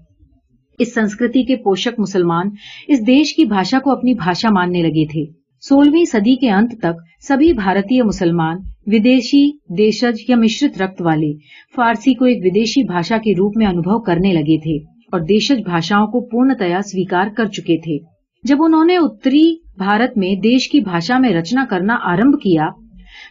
اس 0.80 0.94
سنسکرتی 0.94 1.44
کے 1.44 1.56
پوشک 1.56 2.00
مسلمان 2.00 2.50
اس 2.88 3.08
دیش 3.08 3.36
کی 3.36 3.46
بھاشا 3.46 3.80
کو 3.80 3.92
اپنی 3.92 4.14
بھاشا 4.14 4.50
ماننے 4.50 4.82
لگے 4.82 5.06
تھے۔ 5.06 5.26
سولہویں 5.60 6.06
صدی 6.06 6.36
کے 6.36 6.50
انت 6.52 6.80
تک 6.80 7.24
سبھی 7.28 7.54
بھارتی 7.54 8.02
مسلمان 8.02 8.58
ودیشی، 8.88 9.50
دیشج 9.78 10.24
یا 10.28 10.36
مشرت 10.36 10.82
رکت 10.82 11.02
والے 11.02 11.34
فارسی 11.76 12.14
کو 12.14 12.26
ایک 12.26 12.38
ودیشی 12.46 12.84
بھاشا 12.84 13.18
کے 13.18 13.32
روپ 13.32 13.58
میں 13.58 13.68
انبھو 13.68 14.00
کرنے 14.00 14.34
لگے 14.34 14.58
تھے 14.58 14.78
اور 15.12 15.20
دیشج 15.20 15.62
بھاشاؤں 15.64 16.08
کو 16.08 16.22
پورنتیا 16.30 16.82
سویکار 16.82 17.28
کر 17.38 17.46
چکے 17.46 17.78
تھے۔ 17.78 18.13
جب 18.44 18.58
انہوں 18.60 18.86
نے 18.86 18.98
اتری 18.98 19.56
بھارت 19.78 20.18
میں 20.18 20.36
دیش 20.36 20.70
کی 20.70 20.80
بھاشا 20.80 21.18
میں 21.18 21.30
رچنا 21.30 21.66
کرنا 21.70 21.98
آرمبھ 22.04 22.38
کیا، 22.38 22.68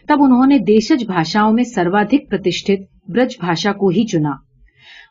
تب 0.07 0.15
انہوں 0.19 0.47
نے 0.47 0.57
دیشج 0.57 1.05
بھاشاؤں 1.05 1.53
میں 1.53 1.63
سروادھک 1.63 2.31
پرتیشت 2.31 2.71
برج 3.07 3.35
بھاشا 3.39 3.71
کو 3.71 3.89
ہی 3.89 4.05
چنا۔ 4.05 4.31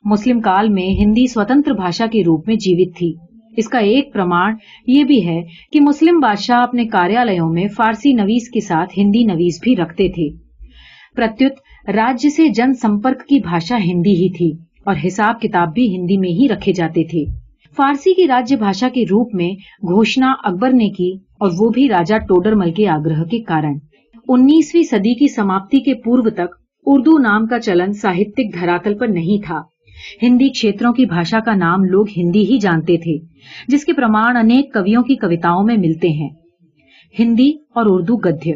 مسلم 0.04 0.40
کال 0.40 0.68
میں 0.68 1.00
ہندی 1.00 1.26
سوتنتر 1.26 1.72
بھاشا 1.72 2.06
کے 2.06 2.22
روپ 2.26 2.48
میں 2.48 2.56
جیوت 2.56 2.96
تھی۔ 2.96 3.14
اس 3.56 3.68
کا 3.68 3.78
ایک 3.78 4.12
پرماڑ 4.12 4.54
یہ 4.86 5.04
بھی 5.04 5.28
ہے 5.28 5.42
کہ 5.72 5.80
مسلم 5.80 6.20
بادشاہ 6.20 6.62
اپنے 6.62 6.84
کاریالوں 6.84 7.52
میں 7.52 7.68
فارسی 7.68 8.12
نویز 8.12 8.48
کے 8.48 8.60
ساتھ 8.60 8.98
ہندی 8.98 9.24
نویز 9.24 9.58
بھی 9.62 9.76
رکھتے 9.76 10.08
تھے۔ 10.08 10.28
پرتیت 11.16 11.52
راجیہ 11.88 12.30
سے 12.30 12.48
جن 12.48 12.74
سمپرک 12.74 13.18
کی 13.18 13.40
بھاشا 13.40 13.76
ہندی 13.76 14.10
ہی 14.10 14.32
تھی 14.36 14.52
اور 14.86 14.94
حساب 15.06 15.40
کتاب 15.40 15.74
بھی 15.74 15.96
ہندی 15.96 16.16
میں 16.16 16.28
ہی 16.28 16.48
رکھے 16.48 16.72
جاتے 16.72 17.04
تھے۔ 17.04 17.41
فارسی 17.76 18.14
کی 18.14 18.26
راجیہ 18.28 18.56
بھاشا 18.56 18.88
کے 18.88 19.02
روپ 19.02 19.34
میں 19.34 19.50
گھوشنا 19.82 20.32
اکبر 20.44 20.70
نے 20.72 20.90
کی 20.90 21.14
اور 21.40 21.50
وہ 21.58 21.70
بھی 21.70 21.88
راجا 21.88 22.18
ٹوڈر 22.18 22.54
مل 22.54 22.72
کے 22.72 22.88
آگرہ 22.88 23.24
کے 23.24 23.42
کارن۔ 23.42 23.78
انیسویں 24.28 24.82
صدی 24.82 25.14
کی 25.14 25.28
سماپتی 25.28 25.80
کے 25.80 25.94
پورو 25.94 26.30
تک 26.30 26.54
اردو 26.86 27.18
نام 27.18 27.46
کا 27.46 27.60
چلن 27.60 27.92
ساہتک 27.92 28.60
دھراتل 28.60 28.98
پر 28.98 29.06
نہیں 29.06 29.46
تھا۔ 29.46 29.62
ہندی 30.22 30.48
کھیتروں 30.48 30.92
کی 30.92 31.06
بھاشا 31.06 31.40
کا 31.40 31.54
نام 31.54 31.84
لوگ 31.84 32.06
ہندی 32.16 32.44
ہی 32.44 32.58
جانتے 32.58 32.96
تھے، 32.96 33.18
جس 33.68 33.84
کے 33.84 33.92
پرمان 33.92 34.36
انیک 34.36 34.74
کویوں 34.74 35.02
کی 35.02 35.16
کوتاؤں 35.16 35.64
میں 35.64 35.76
ملتے 35.76 36.08
ہیں۔ 36.08 36.28
ہندی 37.18 37.50
اور 37.50 37.86
اردو 37.88 38.16
گدھیہ۔ 38.16 38.54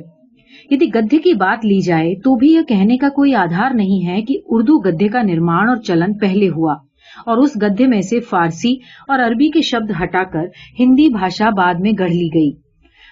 یدی 0.71 0.87
گدھے 0.95 1.19
کی 1.19 1.35
بات 1.35 1.65
لی 1.65 1.81
جائے 1.81 2.15
تو 2.15 2.37
بھی 2.37 2.55
یہ 2.55 2.61
کہنے 2.69 2.97
کا 2.97 3.09
کوئی 3.09 3.35
آدھار 3.35 3.71
نہیں 3.75 4.07
ہے 4.07 4.23
کہ 4.23 4.39
اردو 4.47 4.79
گدھے 4.79 5.09
کا 5.09 5.23
نرمان 5.23 5.69
اور 5.69 5.77
چلن 5.77 6.19
پہلے 6.19 6.49
ہوا۔ 6.49 6.75
اور 7.27 7.37
اس 7.37 7.51
گدھے 7.63 7.87
میں 7.87 8.01
سے 8.01 8.21
فارسی 8.21 8.75
اور 9.09 9.19
عربی 9.19 9.49
کے 9.49 9.61
شبد 9.61 9.91
ہٹا 10.03 10.25
کر 10.25 10.47
ہندی 10.79 11.09
بھاشا 11.09 11.51
بعد 11.51 11.75
میں 11.75 11.93
گڑھ 11.99 12.13
لی 12.13 12.29
گئی۔ 12.35 12.51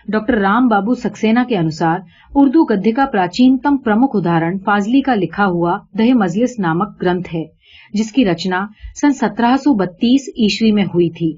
ڈاکٹر 0.09 0.35
رام 0.35 0.67
بابو 0.69 0.95
سکسینا 0.95 1.45
کے 1.49 1.57
انوسار 1.57 1.99
اردو 2.35 2.65
گدھے 2.65 2.93
کا 2.93 3.07
پراچینتم 3.13 3.77
پرمکھ 3.77 4.17
ادھارن 4.17 4.59
فاضلی 4.59 5.01
کا 5.01 5.15
لکھا 5.15 5.47
ہوا 5.47 5.79
دہ 5.99 6.13
مجلس 6.15 6.59
نامک 6.59 7.03
گرنتھ 7.03 7.35
ہے، 7.35 7.45
جس 7.93 8.13
کی 8.13 8.25
رچنا 8.25 8.67
سن 9.01 9.13
سترہ 9.13 9.57
سو 9.57 9.75
بتیس 9.75 10.29
عیسوی 10.29 10.73
میں 10.73 10.85
ہوئی 10.85 11.11
تھی۔ 11.11 11.33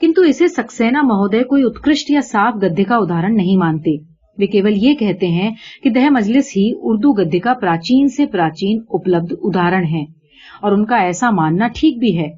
کنتو 0.00 0.22
اسے 0.22 0.48
سکسینا 0.48 1.02
مہودے 1.02 1.42
کوئی 1.42 1.62
اتکرشٹ 1.62 2.10
یا 2.10 2.20
صاف 2.20 2.54
گدھے 2.62 2.84
کا 2.84 2.96
ادھارن 2.96 3.36
نہیں 3.36 3.56
مانتے۔ 3.56 3.96
وہ 4.38 4.46
کیول 4.46 4.72
یہ 4.76 4.94
کہتے 4.94 5.26
ہیں 5.26 5.50
کہ 5.82 5.90
دہ 5.90 6.10
مجلس 6.10 6.56
ہی 6.56 6.70
اردو 6.82 7.12
گدھے 7.12 7.38
کا 7.38 7.54
پراچین 7.54 8.08
سے 8.08 8.26
پراچین 8.26 8.80
اپلبدھ 8.88 9.34
ادھارن 9.42 9.84
ہے۔ 9.84 10.15
اور 10.62 10.72
ان 10.72 10.84
کا 10.84 10.96
ایسا 10.96 11.30
ماننا 11.30 11.68
ٹھیک 11.68 11.98
بھی 11.98 12.18
ہے۔ 12.18 12.28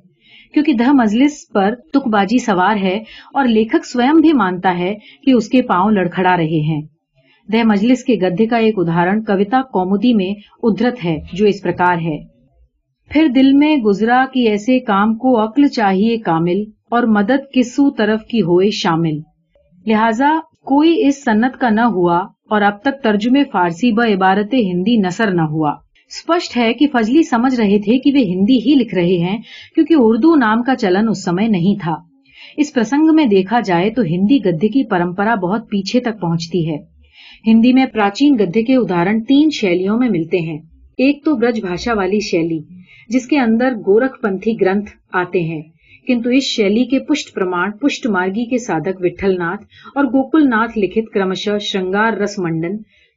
کیونکہ 0.55 0.73
دہ 0.73 0.93
مجلس 0.93 1.49
پر 1.55 1.75
تک 1.93 2.09
باجی 2.09 2.39
سوار 2.39 2.77
ہے 2.77 3.03
اور 3.35 3.45
لیکھک 3.45 3.87
سوئم 3.87 4.17
بھی 4.17 4.33
مانتا 4.33 4.79
ہے 4.79 4.95
کہ 5.25 5.31
اس 5.31 5.49
کے 5.49 5.63
پاؤں 5.63 5.91
لڑکھڑا 5.91 6.37
رہے 6.37 6.61
ہیں۔ 6.61 6.83
دہ 7.53 7.57
مجلس 7.65 8.05
کے 8.05 8.15
گدھے 8.15 8.47
کا 8.47 8.57
ایک 8.57 8.75
ادھارن 8.77 9.25
کوتا 9.25 9.63
کومدی 9.63 10.15
میں 10.15 10.35
ادھرت 10.63 11.05
ہے 11.05 11.19
جو 11.33 11.47
اس 11.47 11.63
پرکار 11.63 11.97
ہے۔ 11.97 12.39
پھر 13.11 13.27
دل 13.27 13.53
میں 13.53 13.77
گزرا 13.77 14.25
کہ 14.33 14.49
ایسے 14.49 14.81
کام 14.81 15.15
کو 15.15 15.45
عقل 15.45 15.67
چاہیے 15.67 16.19
کامل 16.19 16.63
اور 16.91 17.03
مدد 17.03 17.53
کسو 17.55 17.91
طرف 17.91 18.23
کی 18.25 18.41
ہوئے 18.41 18.71
شامل۔ 18.71 19.19
لہذا 19.87 20.31
کوئی 20.65 21.07
اس 21.07 21.25
سنت 21.25 21.61
کا 21.61 21.71
نہ 21.71 21.81
ہوا 21.81 22.19
اور 22.51 22.63
اب 22.63 22.81
تک 22.81 23.03
ترجمے 23.03 23.45
فارسی 23.45 23.93
ب 23.93 24.01
عبارت 24.01 24.55
ہندی 24.55 24.97
نثر 24.97 25.31
نہ 25.31 25.43
ہوا۔ 25.43 25.75
اسپشٹ 26.09 26.57
ہے 26.57 26.73
کہ 26.73 26.87
فضلی 26.93 27.23
سمجھ 27.23 27.61
رہے 27.61 27.79
تھے 27.79 27.99
کہ 27.99 28.11
وہ 28.15 28.19
ہندی 28.19 28.59
ہی 28.59 28.75
لکھ 28.75 28.95
رہے 28.95 29.17
ہیں، 29.17 29.39
کیونکہ 29.75 29.95
اردو 29.99 30.35
نام 30.37 30.63
کا 30.63 30.77
چلن 30.77 31.09
اس 31.09 31.25
سمے 31.25 31.49
نہیں 31.49 31.83
تھا۔ 31.83 31.95
اس 32.57 32.75
پرسنگ 32.75 33.15
میں 33.15 33.25
دیکھا 33.25 33.61
جائے 33.61 33.91
تو 33.91 34.03
ہندی 34.03 34.39
گدھے 34.45 34.69
کی 34.69 34.85
پرمپرا 34.85 35.35
بہت 35.35 35.71
پیچھے 35.71 36.01
تک 36.01 36.21
پہنچتی 36.21 36.71
ہے۔ 36.71 36.77
ہندی 37.47 37.73
میں 37.73 37.87
پراچین 37.87 38.35
گدھے 38.35 38.63
کے 38.63 38.77
ادہرن 38.77 39.25
تین 39.25 39.51
شیلیوں 39.51 39.99
میں 39.99 40.09
ملتے 40.09 40.39
ہیں۔ 40.39 40.59
ایک 40.99 41.25
تو 41.25 41.35
برج 41.35 41.61
بھاشا 41.61 41.95
والی 41.95 42.21
شیلی، 42.21 42.59
جس 43.09 43.27
کے 43.27 43.39
اندر 43.39 43.73
گورکھ 43.87 44.23
پنتھی 44.23 44.57
گرنتھ 44.61 44.91
آتے 45.13 45.41
ہیں۔ 45.41 45.63
کنتو 46.07 46.31
اس 46.31 46.43
شیلی 46.43 46.85
کے 46.85 46.99
پشت 46.99 47.35
پرمان 47.35 47.71
پشت 47.71 48.07
مارگی 48.07 48.45
کے 48.45 48.59
سادھک 48.59 49.01
وٹھل 49.01 49.39
ناتھ 49.39 49.63
اور 49.95 50.05
گوکل 50.05 50.49
ناتھ 50.49 50.79
لکھت 50.79 51.13
کرمش 51.15 51.49
شرنگار 51.61 52.13
رس 52.13 52.39
منڈن، 52.39 52.77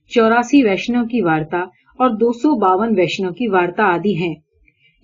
چوراسی 0.10 0.64
ویشنو 0.64 1.06
کی 1.06 1.22
وارتا 1.22 1.64
اور 2.02 2.10
دو 2.10 2.32
سو 2.32 2.60
باون 2.60 2.94
ویشنو 2.98 3.32
کی 3.32 3.48
وارتا 3.48 3.84
آدی 3.84 4.16
ہیں۔ 4.16 4.36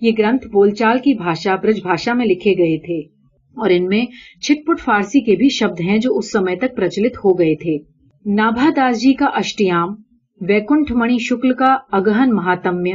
یہ 0.00 0.12
گرنتھ 0.18 0.48
بول 0.48 0.70
چال 0.70 0.98
کی 0.98 1.14
بھاشا 1.14 1.54
برج 1.54 1.80
بھاشا 1.82 2.12
میں 2.12 2.26
لکھے 2.26 2.50
گئے 2.50 2.78
تھے۔ 2.78 3.18
اور 3.56 3.70
ان 3.70 3.86
میں 3.86 4.04
چھٹ 4.42 4.66
پٹ 4.66 4.80
فارسی 4.80 5.20
کے 5.20 5.36
بھی 5.36 5.48
شبد 5.48 5.80
ہیں 5.80 5.98
جو 5.98 6.16
اس 6.16 6.32
سمے 6.32 6.56
تک 6.56 6.76
پرچلت 6.76 7.16
ہو 7.16 7.38
گئے 7.38 7.54
تھے۔ 7.54 7.76
نابھا 8.34 8.68
داس 8.76 9.00
جی 9.00 9.12
کا 9.14 9.26
اشٹیام 9.26 9.88
ویکنٹھ 10.40 10.92
منی 10.92 11.18
شکل 11.18 11.54
کا 11.54 11.76
اگہن 11.92 12.32
مہاتمیہ 12.32 12.94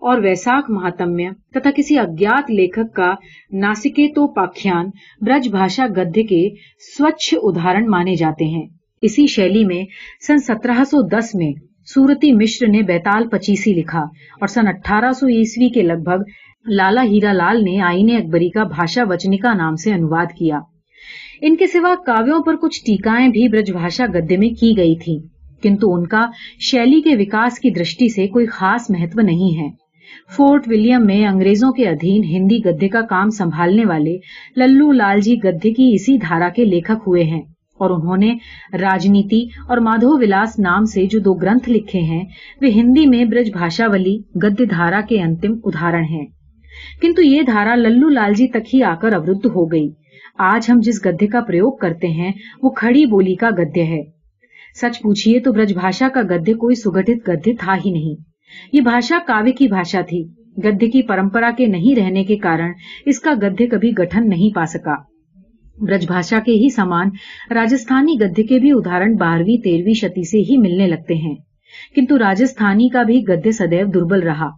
اور 0.00 0.18
ویساک 0.18 0.70
مہاتمیہ 0.70 1.28
تتھا 1.54 1.70
کسی 1.76 1.98
اجات 1.98 2.50
لیکھک 2.50 2.94
کا 2.96 3.14
ناسکے 3.52 4.08
تو 4.08 4.26
پاخیان 4.26 4.86
برج 5.20 5.48
بھاشا 5.48 5.86
گدھ 5.86 6.18
کے 6.28 6.48
سوچھ 6.98 7.34
ادارن 7.42 7.86
مانے 7.86 8.14
جاتے 8.14 8.44
ہیں۔ 8.44 8.66
اسی 9.02 9.26
شیلی 9.26 9.64
میں 9.64 9.84
سن 10.26 10.38
سترہ 10.38 10.84
سو 10.84 11.06
دس 11.06 11.34
میں 11.34 11.52
سورتی 11.88 12.32
مشر 12.32 12.66
نے 12.66 12.82
بیتال 12.82 13.28
پچیسی 13.28 13.72
لکھا 13.72 14.00
اور 14.40 14.46
سن 14.46 14.68
اٹھارہ 14.68 15.12
سو 15.12 15.26
عیسوی 15.26 15.68
کے 15.68 15.82
لگ 15.82 16.02
بھگ 16.04 16.22
لالا 16.66 17.02
ہیرا 17.02 17.32
لال 17.32 17.64
نے 17.64 17.80
آئین 17.80 18.10
اکبری 18.16 18.48
کا 18.50 18.64
بھاشا 18.64 19.02
وچنکا 19.08 19.52
نام 19.54 19.76
سے 19.76 19.92
انواد 19.92 20.32
کیا۔ 20.38 20.60
ان 21.40 21.56
کے 21.56 21.66
سوا 21.66 21.94
کاویوں 22.06 22.40
پر 22.42 22.56
کچھ 22.56 22.80
ٹیکائیں 22.84 23.28
بھی 23.28 23.48
برج 23.48 23.72
بھاشا 23.72 24.06
گدے 24.14 24.36
میں 24.36 24.48
کی 24.48 24.76
گئی 24.76 24.94
تھی 24.96 25.18
کنتو 25.62 25.94
ان 25.94 26.06
کا 26.06 26.26
شیلی 26.60 27.00
کے 27.00 27.16
وکاس 27.16 27.58
کی 27.58 27.70
درشٹی 27.70 28.08
سے 28.08 28.26
کوئی 28.28 28.46
خاص 28.46 28.90
مہتو 28.90 29.20
نہیں 29.20 29.58
ہے۔ 29.60 29.68
فورٹ 30.36 30.68
ولیم 30.68 31.06
میں 31.06 31.26
انگریزوں 31.26 31.72
کے 31.72 31.88
ادھین 31.88 32.24
ہندی 32.24 32.58
گدھے 32.64 32.88
کا 32.88 33.00
کام 33.00 33.30
سنبھالنے 33.30 33.84
والے 33.84 34.16
للو 34.56 34.92
لال 34.92 35.20
جی 35.20 35.36
گدھے 35.44 35.70
کی 35.70 35.90
اسی 35.94 36.16
دھارا 36.18 36.48
کے 36.48 36.64
لیکھک 36.64 37.06
ہوئے 37.06 37.24
ہیں۔ 37.24 37.42
اور 37.84 37.90
انہوں 37.90 38.16
نے 38.16 38.32
راجنیتی 38.72 39.42
اور 39.68 39.78
مادھو 39.78 40.18
ولاس 40.18 40.58
نام 40.58 40.84
سے 40.84 41.06
جو 41.06 41.18
دو 41.18 41.34
گرنتھ 41.34 41.70
لکھے 41.70 42.00
ہیں، 42.00 42.24
وہ 42.60 42.66
ہندی 42.66 43.06
میں 43.06 43.24
برج 43.24 43.50
بھاشا 43.52 43.86
ولی 43.88 44.16
گدھ 44.42 44.62
دھارا 44.70 45.00
کے 45.08 45.22
انتم 45.22 45.52
ادھارن 45.64 46.04
ہیں۔ 46.04 46.26
کنتو 47.02 47.22
یہ 47.22 47.42
دھارا 47.42 47.74
للو 47.74 48.08
لال 48.08 48.34
جی 48.34 48.46
تک 48.46 48.74
ہی 48.74 48.82
آ 48.82 48.94
کر 48.94 49.14
اوردھ 49.14 49.46
ہو 49.46 49.64
گئی۔ 49.72 49.88
آج 50.38 50.70
ہم 50.70 50.80
جس 50.82 51.06
گدھے 51.06 51.26
کا 51.26 51.40
پریوگ 51.40 51.72
کرتے 51.72 52.08
ہیں، 52.08 52.32
وہ 52.62 52.70
کھڑی 52.70 53.06
بولی 53.06 53.34
کا 53.34 53.50
گدھیہ 53.58 53.84
ہے۔ 53.84 54.02
سچ 54.80 55.02
پوچھئے 55.02 55.40
تو 55.40 55.52
برج 55.52 55.72
بھاشا 55.72 56.08
کا 56.14 56.20
گدھے 56.22 56.54
کوئی 56.54 56.74
سگٹھت 56.74 57.28
گدھے 57.28 57.52
تھا 57.60 57.76
ہی 57.84 57.90
نہیں۔ 57.90 58.22
یہ 58.72 58.80
بھاشا 58.80 59.18
کاوے 59.26 59.52
کی 59.52 59.68
بھاشا 59.68 60.00
تھی۔ 60.00 60.24
گدھے 60.64 60.90
کی 60.90 61.02
پرمپرا 61.02 61.50
کے 61.58 61.66
نہیں 61.66 61.96
رہنے 61.96 62.24
کے 62.24 62.36
کارن 62.36 62.72
اس 63.06 63.20
کا 63.20 63.34
گدھے 63.42 63.66
کبھی 63.66 63.90
گٹھن 63.90 64.28
نہیں 64.28 64.54
پا 64.54 64.66
سکا۔ 64.66 65.13
برج 65.76 66.06
بھاشا 66.06 66.38
کے 66.46 66.52
ہی 66.54 66.68
سامان 66.70 67.08
راجستھانی 67.50 68.14
گدھے 68.20 68.42
کے 68.42 68.58
بھی 68.58 68.70
ادہارن 68.72 69.14
بارہویں 69.16 69.56
تیرہویں 69.64 69.94
شتی 69.94 70.24
سے 70.24 70.38
ہی 70.50 70.56
ملنے 70.56 70.86
لگتے 70.86 71.14
ہیں 71.14 71.34
کنتو 71.96 72.18
راجستھانی 72.18 72.88
کا 72.88 73.02
بھی 73.02 73.20
گدھے 73.28 73.52
سدیو 73.52 73.86
دربل 73.94 74.22
رہا 74.22 74.48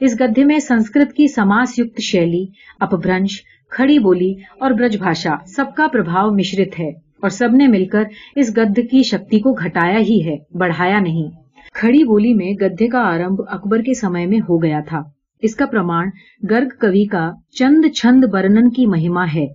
اس 0.00 0.20
گدھے 0.20 0.44
میں 0.44 0.58
سنسکرت 0.58 1.12
کی 1.12 1.26
سماس 1.28 1.78
یوکت 1.78 2.00
شیلی 2.02 2.44
اپبرنش 2.80 3.40
کھڑی 3.72 3.98
بولی 3.98 4.32
اور 4.60 4.70
برج 4.70 4.96
بھاشا 4.96 5.34
سب 5.46 5.74
کا 5.76 5.86
پربھاؤ 5.92 6.30
مشرت 6.30 6.78
ہے 6.80 6.88
اور 7.20 7.30
سب 7.30 7.54
نے 7.56 7.66
مل 7.66 7.84
کر 7.88 8.04
اس 8.36 8.56
گدھ 8.56 8.80
کی 8.90 9.02
شکتی 9.02 9.40
کو 9.40 9.52
گھٹایا 9.54 9.98
ہی 9.98 10.20
ہے 10.26 10.36
بڑھایا 10.58 10.98
نہیں 11.00 11.28
کھڑی 11.74 12.02
بولی 12.04 12.32
میں 12.34 12.52
گدھے 12.60 12.88
کا 12.88 13.00
آرمب 13.04 13.42
اکبر 13.48 13.82
کے 13.82 13.94
سمے 13.94 14.26
میں 14.26 14.38
ہو 14.38 14.62
گیا 14.62 14.80
تھا 14.88 15.02
اس 15.42 15.54
کا 15.56 15.66
پرماڑ 15.66 16.04
گرگ 16.50 16.76
کبھی 16.80 17.04
کا 17.06 17.30
چند 17.50 17.86
چھند 17.94 18.24
برنن 18.32 18.70
کی 18.70 18.86
مہما 18.86 19.24
ہے 19.34 19.46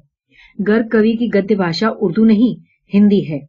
گر 0.68 0.82
کوی 0.91 1.14
کی 1.14 1.28
گدیہ 1.36 1.56
بھاشا 1.56 1.88
اردو 2.02 2.26
نہیں، 2.26 2.60
ہندی 2.97 3.30
ہے۔ 3.30 3.39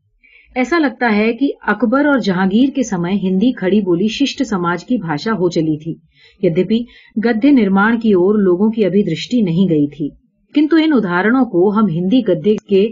ایسا 0.55 0.79
لگتا 0.79 1.17
ہے 1.17 1.33
کہ 1.33 1.53
اکبر 1.67 2.05
اور 2.05 2.19
جہانگیر 2.19 2.69
کے 2.75 2.83
سمے 2.83 3.13
ہندی 3.13 3.53
کھڑی 3.53 3.81
بولی 3.81 4.09
ششٹ 4.09 4.43
سماج 4.43 4.85
کی 4.85 4.97
بھاشا 4.97 5.33
ہو 5.33 5.51
چلی 5.51 5.79
تھی۔ 5.79 5.95
یدپی 6.43 6.81
گدھے 7.25 7.51
نرمان 7.51 8.01
کی 8.01 8.13
اور 8.13 8.39
لوگوں 8.39 8.71
کی 8.71 8.85
ابھی 8.85 9.03
درشٹی 9.03 9.41
نہیں 9.41 9.69
گئی 9.71 9.87
تھی۔ 9.87 10.09
کنتو 10.55 10.77
ان 10.77 10.93
اداروں 10.93 11.45
کو 11.45 11.79
ہم 11.79 11.89
ہندی 11.89 12.21
گدھے 12.29 12.57
کے 12.69 12.89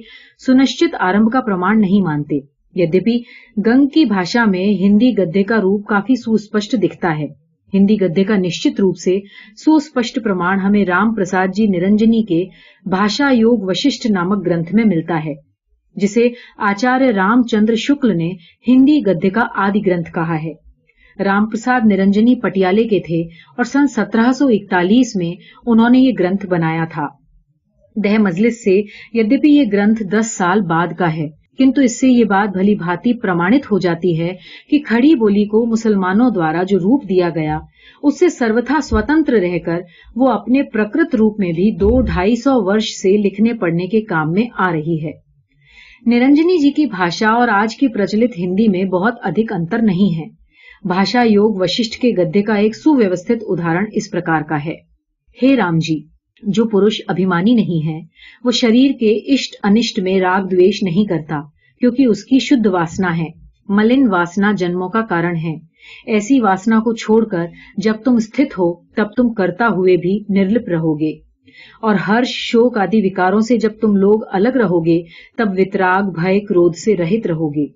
سنشچت 0.47 0.95
آرمب 1.01 1.33
کا 1.33 1.41
پرمان 1.41 1.81
نہیں 1.81 2.03
مانتے۔ 2.03 2.39
یدپی 2.75 3.19
گنگ 3.67 3.87
کی 3.87 4.05
بھاشا 4.05 4.45
میں 4.45 4.65
ہندی 4.65 5.19
گدھے 5.19 5.43
کا 5.43 5.57
روپ 5.57 5.87
کافی 5.87 6.15
سوسپشٹ 6.15 6.73
دکھتا 6.83 7.19
ہے۔ 7.19 7.50
ہندی 7.75 8.01
گدے 8.01 8.25
کا 8.25 8.37
نشچت 8.37 8.81
روپ 8.81 8.99
سے 8.99 9.19
سوسپشٹ 9.57 10.19
پرماڑ 10.25 10.57
ہمیں 10.59 10.85
رام 10.85 11.15
پرساد 11.15 11.49
جی 11.55 11.67
نرنجنی 11.67 12.23
کے 12.23 12.45
بھاشا 12.87 13.29
یوگ 13.33 13.59
وششٹ 13.61 14.07
نامک 14.11 14.47
گرنتھ 14.47 14.75
میں 14.75 14.85
ملتا 14.85 15.25
ہے، 15.25 15.35
جسے 15.97 16.29
آچاریہ 16.59 17.11
رام 17.11 17.43
چندر 17.43 17.75
شکل 17.75 18.17
نے 18.17 18.31
ہندی 18.69 19.01
گدے 19.07 19.31
کا 19.31 19.47
آدی 19.57 19.87
گرنتھ 19.87 20.13
کہا 20.13 20.43
ہے۔ 20.43 20.53
رام 21.25 21.47
پرساد 21.47 21.81
نرنجنی 21.85 22.35
پٹیالے 22.35 22.85
کے 22.85 23.01
تھے 23.01 23.23
اور 23.57 23.65
سن 23.65 23.87
سترہ 23.87 24.31
سو 24.33 24.47
اکتالیس 24.47 25.17
میں 25.17 25.33
انہوں 25.67 25.91
نے 25.91 25.99
یہ 25.99 26.13
گرنتھ 26.19 26.47
بنایا 26.47 26.85
تھا۔ 26.85 27.07
دہ 27.97 28.19
مجلس 28.19 28.65
سے 28.65 28.81
یدپی 29.13 29.57
یہ 29.57 29.65
گرنتھ 29.73 30.03
دس 30.03 30.37
سال 30.37 30.61
بعد 30.61 30.99
کا 30.99 31.15
ہے۔ 31.17 31.29
کنتو 31.61 31.81
اس 31.81 32.01
سے 32.01 32.09
یہ 32.09 32.25
بات 32.25 32.57
بھلی 32.57 32.75
بھانتی 32.75 33.13
پرمانت 33.15 33.71
ہو 33.71 33.79
جاتی 33.79 34.21
ہے 34.21 34.33
کہ 34.71 34.79
کھڑی 34.79 35.15
بولی 35.15 35.45
کو 35.45 35.65
مسلمانوں 35.67 36.31
دوارا 36.31 36.63
جو 36.63 36.79
روپ 36.79 37.09
دیا 37.09 37.29
گیا، 37.29 37.59
اس 38.03 38.19
سے 38.19 38.29
سروتھا 38.29 38.81
سوتنتر 38.81 39.33
رہ 39.33 39.59
کر 39.59 39.81
وہ 40.17 40.29
اپنے 40.29 40.63
پرکرت 40.63 41.15
روپ 41.15 41.41
میں 41.41 41.53
بھی 41.53 41.71
دو 41.77 42.01
ڈھائی 42.01 42.37
سو 42.37 42.63
ورش 42.65 42.93
سے 42.97 43.17
لکھنے 43.17 43.53
پڑھنے 43.53 43.87
کے 43.87 44.01
کام 44.01 44.33
میں 44.33 44.45
آ 44.59 44.73
رہی 44.73 45.05
ہے۔ 45.05 45.13
نرنجنی 46.07 46.59
جی 46.59 46.71
کی 46.71 46.87
بھاشا 46.87 47.31
اور 47.31 47.49
آج 47.49 47.77
کی 47.77 47.89
پرچلت 47.89 48.39
ہندی 48.39 48.69
میں 48.69 48.85
بہت 48.85 49.15
ادھک 49.23 49.53
انتر 49.53 49.83
نہیں 49.83 50.19
ہے۔ 50.19 50.29
بھاشا 50.85 51.23
یوگ 51.23 51.61
وشٹ 51.61 51.99
کے 51.99 52.11
گدے 52.19 52.43
کا 52.43 52.55
ایک 52.55 52.77
سویوستھت 52.77 53.43
اداہر 53.47 53.77
اس 53.93 54.11
پرکار 54.11 54.43
کا 54.43 54.65
ہے۔ 54.65 54.75
ہے 55.39 55.55
رام 55.57 55.79
جی! 55.79 56.01
جو 56.43 56.65
پروش 56.65 57.01
ابھیمانی 57.09 57.55
نہیں 57.55 57.87
ہے، 57.89 58.01
وہ 58.45 58.51
شریر 58.51 58.91
کے 59.01 59.33
اشٹ 59.33 59.57
انشٹ 59.63 59.99
میں 59.99 60.21
راگ 60.21 60.49
دویش 60.49 60.83
نہیں 60.83 61.05
کرتا، 61.05 61.41
کیونکہ 61.81 62.07
اس 62.07 62.25
کی 62.25 62.39
شدھ 62.39 62.69
واسنا 62.69 63.19
ہے، 63.19 63.27
ملن 63.69 64.09
واسنا 64.11 64.53
جنموں 64.53 64.89
کا 64.89 65.01
کارن 65.01 65.37
ہے۔ 65.37 65.57
ایسی 66.07 66.41
واسنا 66.41 66.79
کو 66.79 66.95
چھوڑ 66.95 67.25
کر 67.25 67.47
جب 67.77 67.95
تم 68.05 68.15
استھت 68.15 68.59
ہو، 68.59 68.75
تب 68.75 69.07
تم 69.17 69.33
کرتا 69.33 69.67
ہوئے 69.67 69.97
بھی 69.97 70.25
نرلپ 70.29 70.69
رہو 70.69 71.01
گے 71.01 71.13
اور 71.83 71.95
ہر 71.95 72.23
شوق 72.27 72.79
آدی 72.79 73.07
وکاروں 73.07 73.41
سے 73.41 73.59
جب 73.59 73.71
تم 73.81 73.97
لوگ 73.97 74.21
الگ 74.33 74.49
رہو 74.49 74.87
گے 74.87 75.03
تب 75.39 75.49
وطراگ 75.59 76.03
بھئے 76.03 76.41
کرودھ 76.41 76.77
سے 76.77 76.97
رہت 76.97 77.27
رہو 77.27 77.55
گے 77.55 77.67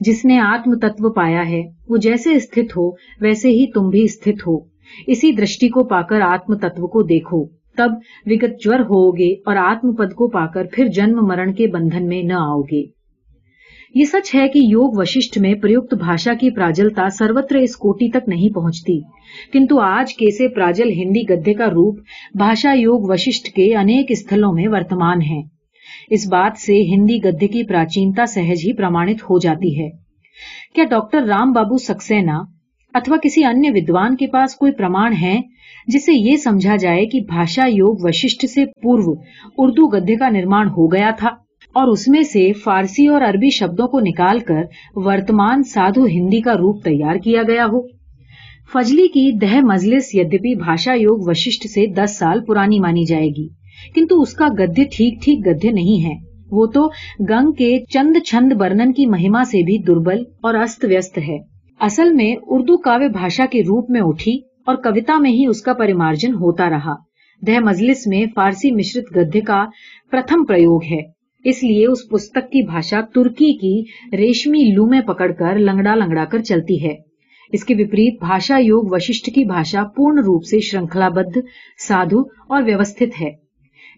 جس 0.00 0.24
نے 0.24 0.38
آتم 0.38 0.78
تتو 0.78 1.12
پایا 1.12 1.48
ہے، 1.48 1.62
وہ 1.88 1.96
جیسے 1.96 2.32
استھت 2.32 2.76
ہو، 2.76 2.90
ویسے 3.20 3.48
ہی 3.48 3.66
تم 3.72 3.88
بھی 3.88 4.04
استھت 4.04 4.46
ہو۔ 4.46 4.58
اسی 5.06 5.32
درشٹی 5.32 5.68
کو 5.68 5.84
پا 5.84 6.02
کر 6.02 6.20
آتم 6.20 6.54
تتو 6.54 6.86
کو 6.86 7.02
دیکھو۔ 7.02 7.63
تب 7.76 7.90
وکت 8.26 8.62
جور 8.64 8.80
ہوگے 8.80 9.32
اور 9.32 9.56
آتم 9.56 9.94
پد 9.94 10.12
کو 10.12 10.28
پا 10.28 10.46
کر 10.46 10.66
پھر 10.72 10.86
جنم 10.86 11.26
مرن 11.26 11.52
کے 11.52 11.66
بندھن 11.66 12.06
میں 12.08 12.22
نہ 12.22 12.32
آؤ 12.32 12.60
گے 12.60 12.82
یہ 13.94 14.04
سچ 14.04 14.34
ہے 14.34 14.48
کہ 14.48 14.58
یوگ 14.58 14.92
وششٹ 14.92 15.38
میں 15.38 15.54
پریکت 15.54 15.94
بھاشا 15.94 16.34
کی 16.34 16.50
پراجلتا 16.50 17.08
سروتر 17.08 17.56
اس 17.56 17.76
کوٹی 17.76 18.10
تک 18.10 18.28
نہیں 18.28 18.54
پہنچتی۔ 18.54 19.00
کنتو 19.52 19.80
آج 19.80 20.14
کیسے 20.14 20.48
پراجل 20.48 20.90
ہندی 20.90 21.22
گدھے 21.30 21.54
کا 21.54 21.66
روپ 21.66 21.98
بھاشا 22.34 22.72
یوگ 22.72 23.00
وششٹ 23.02 23.46
کے 23.46 23.76
انیک 23.76 24.06
استھلوں 24.08 24.52
میں 24.52 24.68
ورتمان 24.68 25.22
ہے۔ 25.22 25.40
اس 26.10 26.26
بات 26.26 26.58
سے 26.58 26.82
ہندی 26.82 27.18
گدھے 27.24 27.48
کی 27.48 27.62
پراچینتا 27.62 28.26
سہج 28.26 28.64
ہی 28.64 28.76
پرامانت 28.76 29.22
ہو 29.22 29.38
جاتی 29.38 29.80
ہے۔ 29.80 29.88
کیا 30.74 30.84
ڈاکٹر 30.84 31.22
رام 31.22 31.52
بابو 31.52 31.78
سکسینا 31.78 32.38
اتوا 32.94 33.16
کسی 33.22 33.44
انیہ 33.44 33.70
ودوان 33.74 34.16
کے 34.16 34.26
پاس 34.26 34.54
کوئی 34.56 34.72
پرماان 34.72 35.12
ہے 35.20 35.40
جس 35.86 36.06
سے 36.06 36.12
یہ 36.12 36.36
سمجھا 36.36 36.76
جائے 36.76 37.06
کہ 37.06 37.20
بھاشا 37.20 37.66
یوگ 37.66 37.96
وششٹ 38.00 38.46
سے 38.50 38.64
پورو 38.82 39.14
اردو 39.58 39.86
گدھے 39.88 40.16
کا 40.16 40.28
نرمان 40.28 40.68
ہو 40.68 40.92
گیا 40.92 41.10
تھا 41.18 41.28
اور 41.72 41.88
اس 41.88 42.08
میں 42.08 42.22
سے 42.22 42.52
فارسی 42.52 43.06
اور 43.06 43.22
عربی 43.22 43.50
شبدوں 43.50 43.88
کو 43.88 44.00
نکال 44.00 44.38
کر 44.38 44.62
ورتمان 44.94 45.62
سادھو 45.62 46.06
ہندی 46.06 46.40
کا 46.40 46.54
روپ 46.54 46.84
تیار 46.84 47.16
کیا 47.16 47.42
گیا 47.42 47.64
ہو۔ 47.64 47.80
فجلی 48.72 49.08
کی 49.08 49.30
دہ 49.32 49.60
مجلس 49.62 50.14
یدپی 50.14 50.54
بھاشا 50.54 50.92
یوگ 50.94 51.18
وششٹ 51.20 51.66
سے 51.68 51.86
دس 51.86 52.18
سال 52.18 52.44
پرانی 52.44 52.80
مانی 52.80 53.04
جائے 53.04 53.28
گی۔ 53.28 53.48
کنتو 53.94 54.20
اس 54.20 54.34
کا 54.34 54.46
گدھے 54.58 54.84
ٹھیک 54.84 55.22
ٹھیک 55.24 55.46
گدھے 55.46 55.70
نہیں 55.70 56.04
ہے 56.04 56.14
وہ 56.50 56.66
تو 56.66 56.88
گنگ 57.30 57.52
کے 57.52 57.84
چند 57.92 58.16
چھند 58.26 58.52
برنن 58.52 58.92
کی 58.92 59.06
مہما 59.06 59.44
سے 59.44 59.62
بھی 59.62 59.78
دربل 59.78 60.22
اور 60.42 60.54
است 60.54 60.84
ویست 60.88 61.18
ہے۔ 61.18 61.53
اصل 61.80 62.12
میں 62.12 62.34
اردو 62.46 62.76
کاوے 62.76 63.08
بھاشا 63.08 63.44
کے 63.50 63.60
روپ 63.60 63.90
میں 63.90 64.00
اٹھی 64.00 64.40
اور 64.66 64.76
کوتا 64.76 65.18
میں 65.18 65.30
ہی 65.30 65.46
اس 65.46 65.62
کا 65.62 65.72
پریمارجن 65.72 66.34
ہوتا 66.34 66.70
رہا۔ 66.70 66.94
دہ 67.46 67.60
مجلس 67.60 68.06
میں 68.06 68.26
فارسی 68.34 68.72
مشرت 68.72 69.16
گدھ 69.16 69.36
کا 69.46 69.64
پرتھم 70.10 70.44
پریوگ 70.44 70.80
ہے۔ 70.84 71.00
اس 71.44 71.62
لیے 71.62 71.86
اس 71.86 72.08
پستک 72.10 72.52
کی 72.52 72.62
بھاشا 72.62 73.00
ترکی 73.00 73.58
کی 73.58 73.82
ریشمی 74.16 74.72
لومیں 74.74 75.00
پکڑ 75.00 75.32
کر 75.32 75.58
لنگڑا 75.58 75.94
لنگڑا 75.94 76.24
کر 76.24 76.42
چلتی 76.42 76.84
ہے۔ 76.84 76.94
اس 77.52 77.64
کے 77.64 77.74
وپریت 77.74 78.18
بھاشا 78.20 78.58
یوگ 78.58 78.84
وششٹ 78.90 79.26
کی 79.26 79.44
بھاشا 79.44 79.82
پورن 79.96 80.18
روپ 80.18 80.44
سے 80.44 80.60
شرخلا 80.60 81.08
بدھ 81.08 81.38
سادھو 81.88 82.20
اور 82.20 82.62
ویوستھت 82.62 83.20
ہے۔ 83.20 83.43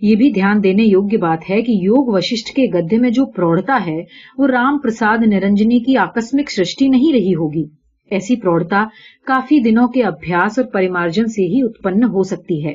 یہ 0.03 0.17
بھی 0.17 0.31
دھیان 0.31 0.63
دینے 0.63 0.83
یوگی 0.83 1.17
بات 1.17 1.51
ہے 1.51 1.63
کہ 1.63 1.73
یوگ 1.73 2.15
وششٹ 2.15 2.57
کے 2.57 2.67
گدھے 2.75 2.97
میں 2.99 3.11
جو 3.11 3.27
پروڑتا 3.27 3.81
ہے، 3.87 4.03
وہ 4.39 4.47
رام 4.47 4.79
پرساد 4.79 5.19
نرنجنی 5.27 5.79
کی 5.81 5.97
آکسمک 5.97 6.51
سرشٹی 6.51 6.89
نہیں 6.89 7.13
رہی 7.13 7.35
ہوگی۔ 7.35 7.65
ایسی 8.11 8.37
پروڑتا 8.37 8.85
کافی 9.27 9.61
دنوں 9.61 9.89
کے 9.89 10.03
ابیاس 10.03 10.59
اور 10.59 10.67
پریمارجن 10.67 11.27
سے 11.27 11.43
ہی 11.43 11.63
اتپن 11.63 12.05
ہو 12.05 12.23
سکتی 12.23 12.67
ہے۔ 12.67 12.73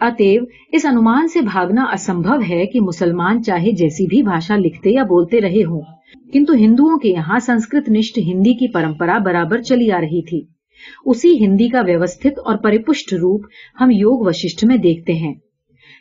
اتو 0.00 0.44
اس 0.72 0.86
انمان 0.86 1.28
سے 1.28 1.40
بھاگنا 1.40 1.84
اسمبھو 1.92 2.34
ہے 2.48 2.66
کہ 2.66 2.80
مسلمان 2.80 3.42
چاہے 3.42 3.72
جیسی 3.72 4.06
بھی 4.06 4.22
بھاشا 4.22 4.56
لکھتے 4.56 4.90
یا 4.90 5.02
بولتے 5.02 5.40
رہے 5.40 5.64
ہوں۔ 5.64 5.80
کنتو 6.32 6.52
ہندوؤں 6.52 6.98
کے 6.98 7.08
یہاں 7.08 7.38
سنسکرت 7.38 7.88
نشٹ 7.88 8.18
ہندی 8.18 8.54
کی 8.54 8.68
پرمپرا 8.68 9.18
برابر 9.18 9.62
چلی 9.62 9.90
آ 9.90 10.00
رہی 10.00 10.22
تھی۔ 10.22 10.46
اسی 11.06 11.44
ہندی 11.44 11.68
کا 11.68 11.80
ویوستھت 11.80 12.38
اور 12.44 12.56
پریپشٹ 12.56 13.12
روپ 13.12 13.46
ہم 13.80 13.90
یوگ 13.90 14.26
وششٹ 14.26 14.64
میں 14.64 14.76
دیکھتے 14.76 15.12
ہیں۔ 15.12 15.34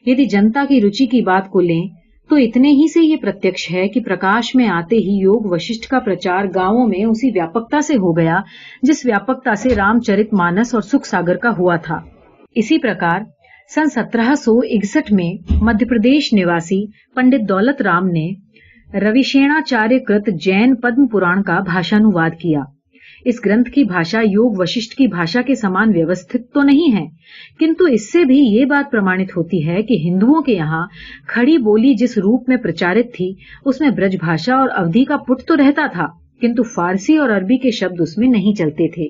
یدی 0.05 0.25
جنتا 0.27 0.63
کی 0.69 0.79
روچی 0.81 1.05
کی 1.05 1.21
بات 1.21 1.49
کو 1.49 1.61
لیں 1.61 1.81
تو 2.29 2.35
اتنے 2.35 2.69
ہی 2.69 2.87
سے 2.87 3.01
یہ 3.01 3.15
پرتیکش 3.21 3.69
ہے 3.71 3.87
کہ 3.87 4.01
پرکاش 4.01 4.53
میں 4.55 4.67
آتے 4.67 4.95
ہی 4.97 5.17
یوگ 5.21 5.45
وششٹ 5.51 5.87
کا 5.87 5.99
پرچار 5.99 6.45
گاؤں 6.55 6.87
میں 6.87 7.03
اسی 7.05 7.29
ویاپکتا 7.31 7.81
سے 7.81 7.95
ہو 7.95 8.15
گیا 8.17 8.39
جس 8.83 9.05
ویاپکتا 9.05 9.55
سے 9.55 9.75
رام 9.75 9.99
چرت 9.99 10.33
مانس 10.33 10.73
اور 10.73 10.81
سکھ 10.81 11.07
ساگر 11.07 11.37
کا 11.37 11.49
ہوا 11.57 11.75
تھا 11.83 11.99
اسی 12.55 12.77
پرکار 12.77 13.21
سن 13.69 13.89
سترہ 13.89 14.33
سو 14.35 14.57
اکسٹھ 14.69 15.11
میں 15.13 15.31
مدھیہ 15.61 15.89
پردیش 15.89 16.33
نواسی 16.33 16.85
پنڈت 17.15 17.47
دولت 17.49 17.81
رام 17.81 18.07
نے 18.09 18.27
روشینا 19.01 19.61
چاریہ 19.61 19.99
کرت 20.07 20.29
جین 20.41 20.75
پدم 20.75 21.05
پوران 21.07 21.43
کا 21.43 21.59
بھاشانواد 21.65 22.39
کیا 22.41 22.61
اس 23.25 23.35
گرنتھ 23.45 23.69
کی 23.69 23.83
بھاشا 23.83 24.19
یوگ 24.19 24.51
وشٹھ 24.57 24.95
کی 24.95 25.07
بھاشا 25.07 25.41
کے 25.41 25.55
سامان 25.55 25.89
ویوستھت 25.89 26.53
تو 26.53 26.61
نہیں 26.61 26.97
ہے 26.97 27.05
کنتو 27.59 27.85
اس 27.85 28.11
سے 28.11 28.25
بھی 28.25 28.39
یہ 28.39 28.65
بات 28.65 28.91
پرمانت 28.91 29.37
ہوتی 29.37 29.67
ہے 29.67 29.83
کہ 29.83 29.93
ہندوؤں 29.93 30.41
کے 30.41 30.53
یہاں 30.53 30.87
کھڑی 31.27 31.57
بولی 31.57 31.93
جس 31.93 32.17
روپ 32.17 32.49
میں 32.49 32.57
پرچارت 32.57 33.13
تھی، 33.13 33.33
اس 33.65 33.81
میں 33.81 33.89
برج 33.89 34.15
بھاشا 34.19 34.55
اور 34.55 34.69
اودھی 34.69 35.05
کا 35.05 35.17
پٹ 35.17 35.47
تو 35.47 35.57
رہتا 35.57 35.87
تھا، 35.93 36.07
کنتو 36.41 36.63
فارسی 36.63 37.17
اور 37.17 37.29
عربی 37.29 37.57
کے 37.57 37.71
شبد 37.71 38.01
اس 38.01 38.17
میں 38.17 38.27
نہیں 38.27 38.53
چلتے 38.53 38.87
تھے۔ 38.87 39.07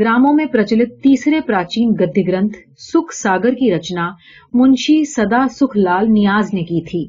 گراموں 0.00 0.34
میں 0.34 0.46
پرچلت 0.46 1.02
تیسرے 1.02 1.40
پراچین 1.40 1.88
گدی 2.00 2.26
گرنتھ 2.26 2.56
سکھ 2.78 3.14
ساگر 3.14 3.54
کی 3.54 3.74
رچنا 3.74 4.10
منشی 4.54 5.04
سدا 5.04 5.48
سکھ 5.48 5.78
لال 5.78 6.12
نیاز 6.12 6.54
نے 6.54 6.62
کی 6.62 6.82
تھی۔ 6.84 7.06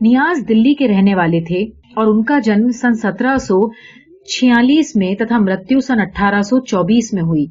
نیاز 0.00 0.48
دلی 0.48 0.74
کے 0.74 0.88
رہنے 0.88 1.14
والے 1.14 1.40
تھے 1.40 1.64
اور 1.96 2.06
ان 2.06 2.22
کا 2.22 2.38
جنم 2.38 2.70
سن 2.70 2.94
سترہ 2.94 3.36
سو 3.36 3.68
چھیالیس 4.32 4.96
میں 4.96 5.14
تتھا 5.14 5.38
مرتیو 5.38 5.80
سن 5.80 6.00
اٹھارہ 6.00 6.42
سو 6.42 6.58
چوبیس 6.60 7.12
میں 7.12 7.22
ہوئی۔ 7.22 7.44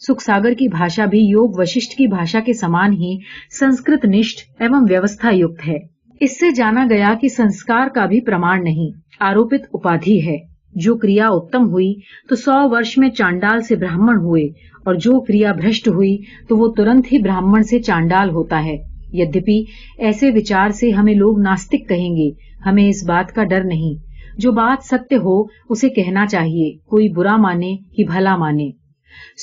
سکھ 0.00 0.22
ساگر 0.22 0.52
کی 0.52 0.68
بھاشا 0.68 1.04
بھی 1.04 1.20
یوگ 1.20 1.50
وشٹھ 1.54 1.96
کی 1.96 2.06
بھاشا 2.06 2.40
کے 2.40 2.52
سامان 2.52 2.92
ہی 2.92 3.16
سنسکرت 3.58 4.04
نشٹ 4.04 4.40
ایوم 4.60 4.84
ویوستھا 4.90 5.30
یکت 5.32 5.68
ہے۔ 5.68 5.76
اس 6.20 6.38
سے 6.40 6.50
جانا 6.50 6.86
گیا 6.90 7.14
کہ 7.20 7.28
سنسکار 7.28 7.88
کا 7.88 8.06
بھی 8.06 8.20
پرمان 8.20 8.64
نہیں، 8.64 8.90
آروپت 9.20 9.66
اپادھی 9.72 10.26
ہے۔ 10.28 10.36
جو 10.74 10.94
کریا 10.94 11.26
اتم 11.28 11.64
ہوئی 11.64 11.92
تو 12.28 12.36
سو 12.36 12.52
ورش 12.70 12.98
میں 12.98 13.08
چانڈال 13.10 13.60
سے 13.60 13.76
براہمن 13.76 14.16
ہوئے، 14.16 14.42
اور 14.84 14.94
جو 14.94 15.20
کریا 15.20 15.52
بھرشٹ 15.52 15.88
ہوئی 15.88 16.16
تو 16.48 16.56
وہ 16.56 16.68
ترنت 16.76 17.12
ہی 17.12 17.18
براہمن 17.18 17.62
سے 17.62 17.78
چانڈال 17.78 18.30
ہوتا 18.30 18.64
ہے۔ 18.64 18.76
یدپی 19.12 19.62
ایسے 19.98 20.30
وچار 20.30 20.68
سے 20.68 20.90
ہمیں 20.90 21.14
لوگ 21.14 21.40
ناستک 21.40 21.88
کہیں 21.88 22.10
گے، 22.16 22.30
ہمیں 22.66 22.88
اس 22.88 23.04
بات 23.08 23.32
کا 23.32 23.44
ڈر 23.44 23.64
نہیں۔ 23.64 24.07
جو 24.38 24.52
بات 24.52 24.84
ستیہ 24.84 25.18
ہو، 25.18 25.42
اسے 25.68 25.88
کہنا 25.88 26.26
چاہیے، 26.26 26.76
کوئی 26.88 27.08
برا 27.08 27.36
مانے 27.36 27.76
کہ 27.96 28.04
بھلا 28.04 28.36
مانے۔ 28.36 28.70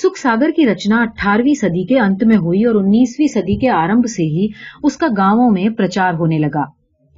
سکھ 0.04 0.20
ساگر 0.20 0.50
کی 0.56 0.66
رچنا 0.66 1.02
اٹھارہویں 1.02 1.54
صدی 1.54 1.86
کے 1.86 2.00
انت 2.00 2.24
میں 2.24 2.38
ہوئی 2.38 2.64
اور 2.64 2.76
انیسویں 2.76 3.28
صدی 3.28 3.58
کے 3.58 3.70
آرمب 3.70 4.06
سے 4.06 4.24
ہی 4.24 4.48
اس 4.84 4.98
کا 4.98 5.08
گاؤں 5.18 5.52
میں 5.52 5.70
پرچار 5.70 6.14
ہونے 6.14 6.38
لگا۔ 6.38 6.64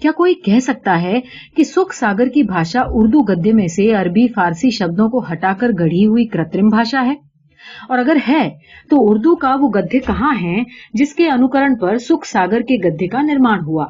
کیا 0.01 0.11
کوئی 0.11 0.33
کہہ 0.33 0.59
سکتا 0.59 1.01
ہے 1.01 1.19
کہ 1.55 1.63
سکھ 1.63 1.95
ساگر 1.95 2.27
کی 2.27 2.43
بھاشا 2.43 2.81
اردو 2.85 3.19
گدے 3.19 3.51
میں 3.51 3.67
سے 3.67 3.91
عربی، 3.91 4.27
فارسی 4.27 4.69
شبدوں 4.69 5.09
کو 5.09 5.23
ہٹا 5.31 5.53
کر 5.59 5.69
گڑھی 5.79 6.05
ہوئی 6.05 6.25
کرترم 6.25 6.67
بھاشا 6.67 7.05
ہے؟ 7.05 7.13
اور 7.89 7.97
اگر 7.97 8.17
ہے، 8.27 8.49
تو 8.89 8.95
اردو 8.99 9.35
کا 9.35 9.55
وہ 9.59 9.69
گدھے 9.69 9.99
کہاں 9.99 10.35
ہیں 10.41 10.63
جس 10.93 11.15
کے 11.15 11.29
انوکرن 11.29 11.77
پر 11.77 11.97
سکھ 11.97 12.27
ساگر 12.27 12.61
کے 12.61 12.89
گدھے 12.89 13.07
کا 13.07 13.21
نرمان 13.21 13.59
ہوا؟ 13.59 13.85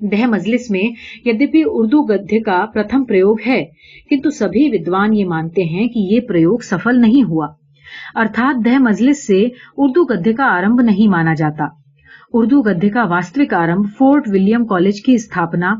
دہ 0.00 0.26
مجلس 0.26 0.70
میں 0.70 0.82
یدپی 1.28 1.62
اردو 1.66 2.02
گدھے 2.02 2.40
کا 2.40 2.66
پرتھم 2.74 3.04
پریوگ 3.04 3.36
ہے۔ 3.46 3.64
کنتو 4.10 4.30
سبھی 4.30 4.70
ودوان 4.72 5.14
یہ 5.14 5.24
مانتے 5.24 5.62
ہیں 5.62 5.86
کہ 5.86 5.98
یہ 5.98 6.20
پریوگ 6.20 6.58
سفل 6.58 7.00
نہیں 7.00 7.22
ہوا۔ 7.22 7.46
ارتھات 8.14 8.64
دہ 8.64 8.78
مجلس 8.78 9.26
سے 9.26 9.48
اردو 9.76 10.04
گدھے 10.04 10.32
کا 10.32 10.44
آرمب 10.44 10.80
نہیں 10.80 11.08
مانا 11.08 11.34
جاتا۔ 11.34 11.64
اردو 12.32 12.62
گدھے 12.62 12.88
کا 12.88 13.04
واستوک 13.04 13.54
آرمب 13.54 13.86
فورٹ 13.98 14.28
ولیم 14.28 14.66
کالج 14.66 15.02
کی 15.02 15.14
استھاپنا 15.14 15.74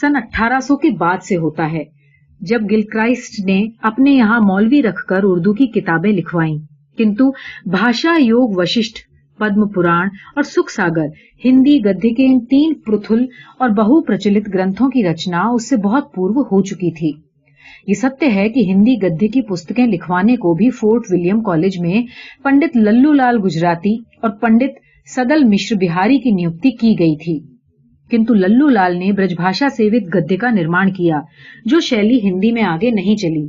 سن 0.00 0.16
اٹھارہ 0.16 0.60
سو 0.60 0.76
کے 0.76 0.90
بعد 0.90 1.22
سے 1.22 1.36
ہوتا 1.36 1.72
ہے، 1.72 1.84
جب 2.40 2.60
گل 2.70 2.82
کرائسٹ 2.82 3.44
نے 3.44 3.68
اپنے 3.82 4.10
یہاں 4.10 4.40
مولوی 4.40 4.82
رکھ 4.82 5.06
کر 5.06 5.20
اردو 5.22 5.52
کی 5.52 5.66
کتابیں 5.66 6.12
لکھوائیں۔ 6.12 6.58
کنتو 6.98 7.30
بھاشا 7.70 8.16
یوگ 8.18 8.48
وشٹھ 8.56 9.13
پدم 9.38 9.68
پوران 9.68 10.08
اور 10.36 10.42
سکھ 10.42 10.72
ساگر، 10.72 11.06
ہندی 11.44 11.78
گدھے 11.84 12.10
کے 12.10 12.26
ان 12.26 12.44
تین 12.44 12.74
پرتھل 12.74 13.24
اور 13.58 13.68
بہو 13.68 14.02
پرچلت 14.02 14.54
گرنتھوں 14.54 14.90
کی 14.90 15.04
رچنا 15.04 15.42
اس 15.48 15.68
سے 15.68 15.76
بہت 15.76 16.14
پورو 16.14 16.42
ہو 16.42 16.62
چکی 16.62 16.90
تھی۔ 16.94 17.12
یہ 17.86 17.94
ستیہ 17.94 18.28
ہے 18.34 18.48
کہ 18.48 18.60
ہندی 18.60 18.94
گدھے 19.02 19.28
کی 19.28 19.42
پستکیں 19.42 19.86
لکھوانے 19.86 20.36
کو 20.36 20.54
بھی 20.54 20.70
فورٹ 20.70 21.02
ولیم 21.10 21.42
کالج 21.42 21.78
میں 21.80 22.02
پنڈت 22.42 22.76
للو 22.76 23.12
لال 23.12 23.38
گجراتی 23.44 23.94
اور 24.22 24.30
پنڈت 24.30 24.78
سدل 25.16 25.44
مشر 25.44 25.76
بہاری 25.80 26.18
کی 26.18 26.30
نیوکتی 26.30 26.70
کی 26.70 26.98
گئی 26.98 27.16
تھی۔ 27.16 27.38
کنتو 28.10 28.34
للو 28.34 28.68
لال 28.68 28.98
نے 28.98 29.12
برج 29.12 29.34
بھاشا 29.34 29.68
سیوت 29.68 30.14
گدے 30.14 30.36
کا 30.36 30.50
نرمان 30.50 30.92
کیا، 30.92 31.20
جو 31.64 31.80
شیلی 31.80 32.20
ہندی 32.22 32.52
میں 32.52 32.62
آگے 32.62 32.90
نہیں 32.90 33.16
چلی۔ 33.16 33.46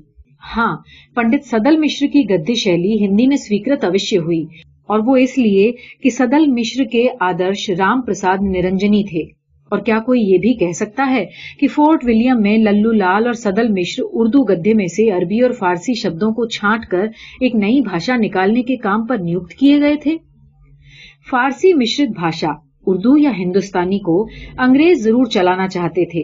ہاں 0.57 0.77
پنڈت 1.15 1.45
سدل 1.45 1.77
مشر 1.77 2.05
کی 2.13 2.23
گدے 2.29 2.53
شیلی 2.53 3.05
ہندی 3.05 3.27
میں 3.27 3.37
سویکرت 3.37 3.83
اوشیہ 3.83 4.19
ہوئی۔ 4.19 4.45
اور 4.87 4.99
وہ 4.99 5.15
اس 5.15 5.37
لیے 5.37 5.71
کہ 6.03 6.09
سدل 6.09 6.47
مشر 6.47 6.83
کے 6.83 7.07
آدرش 7.19 7.69
رام 7.69 8.01
پرساد 8.01 8.37
نرنجنی 8.41 9.03
تھے۔ 9.03 9.45
اور 9.69 9.79
کیا 9.79 9.99
کوئی 9.99 10.21
یہ 10.21 10.37
بھی 10.37 10.53
کہہ 10.53 10.71
سکتا 10.71 11.07
ہے 11.09 11.25
کہ 11.59 11.67
فورٹ 11.67 11.99
ولیم 12.03 12.41
میں 12.41 12.57
للو 12.57 12.91
لال 12.91 13.25
اور 13.25 13.33
سدل 13.33 13.67
مشر 13.69 14.03
اردو 14.11 14.43
گدے 14.43 14.73
میں 14.73 14.87
سے 14.87 15.09
عربی 15.09 15.39
اور 15.41 15.51
فارسی 15.51 15.93
شبدوں 15.93 16.31
کو 16.31 16.47
چھانٹ 16.47 16.85
کر 16.85 17.07
ایک 17.41 17.55
نئی 17.55 17.81
بھاشا 17.81 18.15
نکالنے 18.17 18.63
کے 18.63 18.75
کام 18.75 19.05
پر 19.05 19.17
نیوکت 19.17 19.53
کیے 19.53 19.79
گئے 19.81 19.95
تھے؟ 19.95 20.17
فارسی 21.29 21.73
مشرت 21.73 22.09
بھاشا 22.09 22.51
اردو 22.85 23.17
یا 23.17 23.31
ہندوستانی 23.37 23.99
کو 23.99 24.27
انگریز 24.57 25.03
ضرور 25.03 25.25
چلانا 25.25 25.67
چاہتے 25.67 26.05
تھے، 26.05 26.23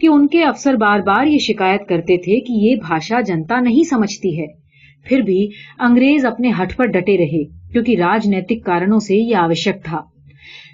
کہ 0.00 0.06
ان 0.06 0.28
کے 0.28 0.44
افسر 0.44 0.74
بار 0.74 1.00
بار 1.00 1.26
یہ 1.26 1.38
شکایت 1.38 1.88
کرتے 1.88 2.16
تھے 2.16 2.40
کہ 2.40 2.52
یہ 2.52 2.76
بھاشا 2.76 3.20
جنتا 3.20 3.60
نہیں 3.60 3.82
سمجھتی 3.82 4.40
ہے۔ 4.40 4.63
پھر 5.04 5.20
بھی 5.20 5.48
انگریز 5.78 6.24
اپنے 6.24 6.50
ہٹ 6.62 6.76
پر 6.76 6.84
ڈٹے 6.84 7.18
رہے، 7.18 7.44
کیونکہ 7.72 7.96
راجنیتک 7.98 8.64
کارنوں 8.64 8.98
سے 8.98 9.16
یہ 9.16 9.36
آوشک 9.36 9.84
تھا۔ 9.84 10.00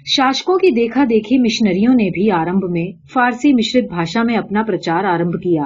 شاشکوں 0.05 0.57
کی 0.57 0.71
دیکھا 0.71 1.03
دیکھی 1.09 1.37
مشنریوں 1.37 1.93
نے 1.93 2.09
بھی 2.09 2.31
آرمب 2.31 2.71
میں 2.71 3.07
فارسی 3.13 3.53
مشرت 3.53 3.83
بھاشا 3.83 4.23
میں 4.23 4.35
اپنا 4.35 4.63
پرچار 4.63 5.03
آرمب 5.03 5.33
کیا۔ 5.33 5.65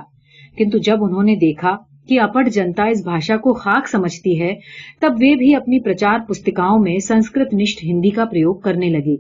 کنتو 0.57 0.78
جب 0.78 1.03
انہوں 1.03 1.24
نے 1.24 1.36
دیکھا 1.36 1.78
کہ 2.09 2.20
اپٹ 2.20 2.49
جنتا 2.49 2.86
اس 2.86 3.03
بھاشا 3.03 3.38
کو 3.38 3.53
خاک 3.53 3.88
سمجھتی 3.88 4.41
ہے، 4.41 4.55
تب 5.01 5.13
وہ 5.22 5.36
بھی 5.36 5.55
اپنی 5.55 5.80
پرچار 5.80 6.20
پستکاؤں 6.28 6.80
میں 6.80 6.97
سنسکرت 6.97 7.53
نشٹ 7.53 7.84
ہندی 7.84 8.09
کا 8.09 8.26
پریوگ 8.26 8.55
کرنے 8.55 8.89
لگے۔ 8.89 9.16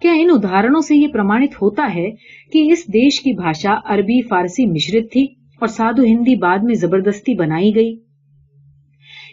کیا 0.00 0.12
ان 0.12 0.28
ادھارنوں 0.30 0.80
سے 0.80 0.96
یہ 0.96 1.08
پرمانت 1.08 1.54
ہوتا 1.62 1.90
ہے 1.94 2.10
کہ 2.52 2.72
اس 2.72 2.86
دیش 2.86 3.20
کی 3.20 3.32
بھاشا 3.32 3.74
عربی، 3.84 4.20
فارسی 4.22 4.66
مشرت 4.66 5.12
تھی 5.12 5.24
اور 5.60 5.66
سادھو 5.66 6.04
ہندی 6.04 6.36
بعد 6.36 6.58
میں 6.58 6.74
زبردستی 6.74 7.34
بنائی 7.34 7.74
گئی؟ 7.74 7.96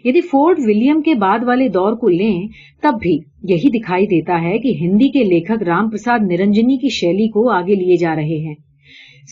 یدی 0.03 0.21
فورٹ 0.21 0.59
ولیم 0.59 1.01
کے 1.01 1.13
بعد 1.15 1.39
والے 1.43 1.67
دور 1.67 1.93
کو 1.93 2.09
لیں، 2.09 2.47
تب 2.81 2.93
بھی 3.01 3.19
یہی 3.43 3.79
دکھائی 3.79 4.05
دیتا 4.05 4.41
ہے 4.41 4.57
کہ 4.57 4.73
ہندی 4.79 5.07
کے 5.07 5.23
لیکھک 5.23 5.63
رام 5.63 5.89
پرساد 5.89 6.19
نرنجنی 6.19 6.77
کی 6.77 6.89
شیلی 6.89 7.27
کو 7.27 7.49
آگے 7.49 7.75
لیے 7.75 7.97
جا 7.97 8.15
رہے 8.15 8.47
ہیں۔ 8.47 8.55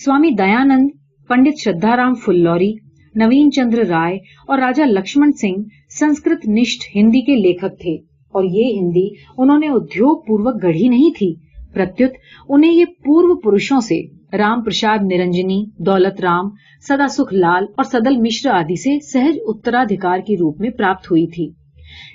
سوامی 0.05 0.29
دیانند 0.29 0.89
پنڈت 1.27 1.59
شردھا 1.63 1.95
رام 1.95 2.13
فلوری 2.13 2.73
نوین 3.15 3.51
چندر 3.51 3.85
رائے 3.85 4.15
اور 4.47 4.59
راجا 4.59 4.85
لکشمن 4.85 5.31
سنگھ 5.31 5.63
سنسکرت 5.99 6.49
نشٹ 6.49 6.95
ہندی 6.95 7.21
کے 7.21 7.35
لیکھک 7.35 7.81
تھے۔ 7.81 7.95
اور 8.27 8.43
یہ 8.43 8.79
ہندی 8.79 9.09
انہوں 9.37 9.59
نے 9.59 9.67
ادیوگ 9.67 10.17
پوروک 10.27 10.63
گڑھی 10.63 10.87
نہیں 10.87 11.09
تھی 11.17 11.35
پرتیت 11.73 12.13
انہیں 12.49 12.73
یہ 12.73 12.85
پورو 12.85 13.35
پروشوں 13.35 13.79
سے 13.79 14.16
رام 14.33 14.63
پرساد 14.63 14.97
نرنجنی، 15.01 15.65
دولت 15.77 16.21
رام 16.21 16.49
سدا 16.87 17.07
سکھ 17.07 17.33
لال 17.33 17.63
اور 17.63 17.83
سدل 17.83 18.17
مشر 18.17 18.49
آدی 18.49 18.75
سے 18.75 18.99
سہج 18.99 19.37
اترادھکار 19.45 20.19
کے 20.19 20.33
روپ 20.33 20.61
میں 20.61 20.69
پراپت 20.69 21.11
ہوئی 21.11 21.27
تھی۔ 21.27 21.51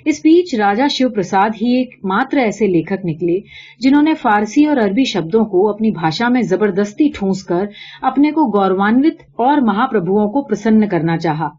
اس 0.05 0.19
بیچ 0.23 0.55
راجا 0.55 0.87
شیو 0.87 1.09
پرساد 1.09 1.49
ہی 1.61 1.77
ایک 1.77 1.95
ماتر 2.03 2.37
ایسے 2.37 2.67
لیکھک 2.67 3.05
نکلے 3.05 3.39
جنہوں 3.79 4.01
نے 4.01 4.13
فارسی 4.13 4.65
اور 4.65 4.77
عربی 4.77 5.03
شبدوں 5.03 5.45
کو 5.45 5.69
اپنی 5.69 5.91
بھاشا 5.91 6.27
میں 6.27 6.41
زبردستی 6.41 7.09
ٹھونس 7.15 7.43
کر 7.43 7.65
اپنے 8.01 8.31
کو 8.31 8.45
گورانوت 8.45 9.21
اور 9.37 9.57
مہا 9.57 9.73
مہاپربھوؤں 9.73 10.27
کو 10.27 10.43
پرسن 10.43 10.87
کرنا 10.87 11.17
چاہا۔ 11.17 11.49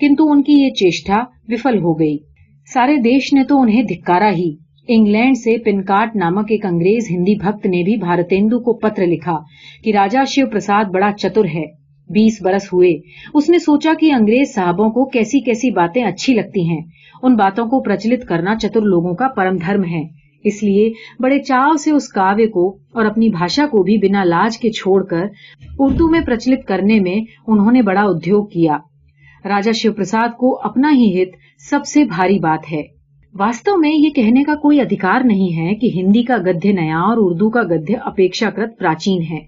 کنتو 0.00 0.32
ان 0.32 0.42
کی 0.42 0.52
یہ 0.52 0.70
چیشٹا 0.70 1.24
وفل 1.48 1.78
ہو 1.78 1.98
گئی۔ 1.98 2.18
سارے 2.74 2.96
دیش 2.96 3.32
نے 3.32 3.44
تو 3.44 3.60
انہیں 3.60 3.82
دھکارا 3.82 4.30
ہی۔ 4.30 4.65
انگلینڈ 4.88 5.36
سے 5.38 5.58
پنکاٹ 5.58 6.16
نامک 6.16 6.46
ایک 6.48 6.66
انگریز 6.66 7.06
ہندی 7.10 7.34
بھکت 7.34 7.66
نے 7.66 7.82
بھی 7.82 7.96
بھارتیندو 7.96 8.58
کو 8.58 8.72
پتر 8.72 9.06
لکھا 9.06 9.36
کہ 9.84 9.92
راجا 9.92 10.24
شیو 10.24 10.46
پرساد 10.46 10.84
بڑا 10.84 11.12
چتر 11.12 11.44
ہے۔ 11.44 11.64
بیس 12.10 12.42
برس 12.42 12.72
ہوئے۔ 12.72 12.96
اس 13.34 13.48
نے 13.48 13.58
سوچا 13.58 13.92
کہ 14.00 14.12
انگریز 14.12 14.54
صاحبوں 14.54 14.90
کو 14.90 15.04
کیسی 15.04 15.40
کیسی 15.40 15.70
باتیں 15.70 16.02
اچھی 16.04 16.34
لگتی 16.34 16.68
ہیں۔ 16.70 16.80
ان 17.22 17.36
باتوں 17.36 17.66
کو 17.66 17.80
پرچلت 17.80 18.28
کرنا 18.28 18.54
چتر 18.56 18.80
لوگوں 18.80 19.14
کا 19.14 19.28
پرم 19.28 19.56
دھرم 19.56 19.84
ہے۔ 19.84 20.02
اس 20.44 20.62
لیے 20.62 20.90
بڑے 21.22 21.38
چاو 21.38 21.76
سے 21.76 21.90
اس 21.90 22.08
کاوے 22.08 22.46
کو 22.46 22.78
اور 22.92 23.04
اپنی 23.04 23.28
بھاشا 23.28 23.66
کو 23.66 23.82
بھی 23.82 23.98
بنا 23.98 24.24
لاج 24.24 24.58
کے 24.58 24.70
چھوڑ 24.70 25.04
کر 25.04 25.24
اردو 25.78 26.08
میں 26.08 26.20
پرچلت 26.20 26.66
کرنے 26.66 27.00
میں 27.00 27.20
انہوں 27.46 27.72
نے 27.72 27.82
بڑا 27.82 28.02
ادیوگ 28.02 28.46
کیا۔ 28.46 28.76
راجا 29.44 29.72
شیو 29.72 29.92
پرساد 29.92 30.28
کو 30.38 30.60
اپنا 30.62 30.90
ہی 30.90 31.22
ہت 31.22 31.28
سب 31.70 31.86
سے 31.86 32.04
بھاری 32.04 32.38
بات 32.38 32.72
ہے۔ 32.72 32.95
واستو 33.38 33.76
میں 33.76 33.92
یہ 33.92 34.10
کہنے 34.10 34.42
کا 34.42 34.54
کوئی 34.54 34.80
ادھکار 34.80 35.20
نہیں 35.24 35.56
ہے 35.56 35.74
کہ 35.74 35.90
ہندی 35.94 36.22
کا 36.22 36.36
گدھے 36.36 36.72
نیا 36.72 36.98
اور 36.98 37.16
اردو 37.20 37.50
کا 37.50 37.62
گدھے 37.62 37.94
اپیکشاکرت 37.94 38.78
پراچین 38.78 39.22
ہے۔ 39.22 39.38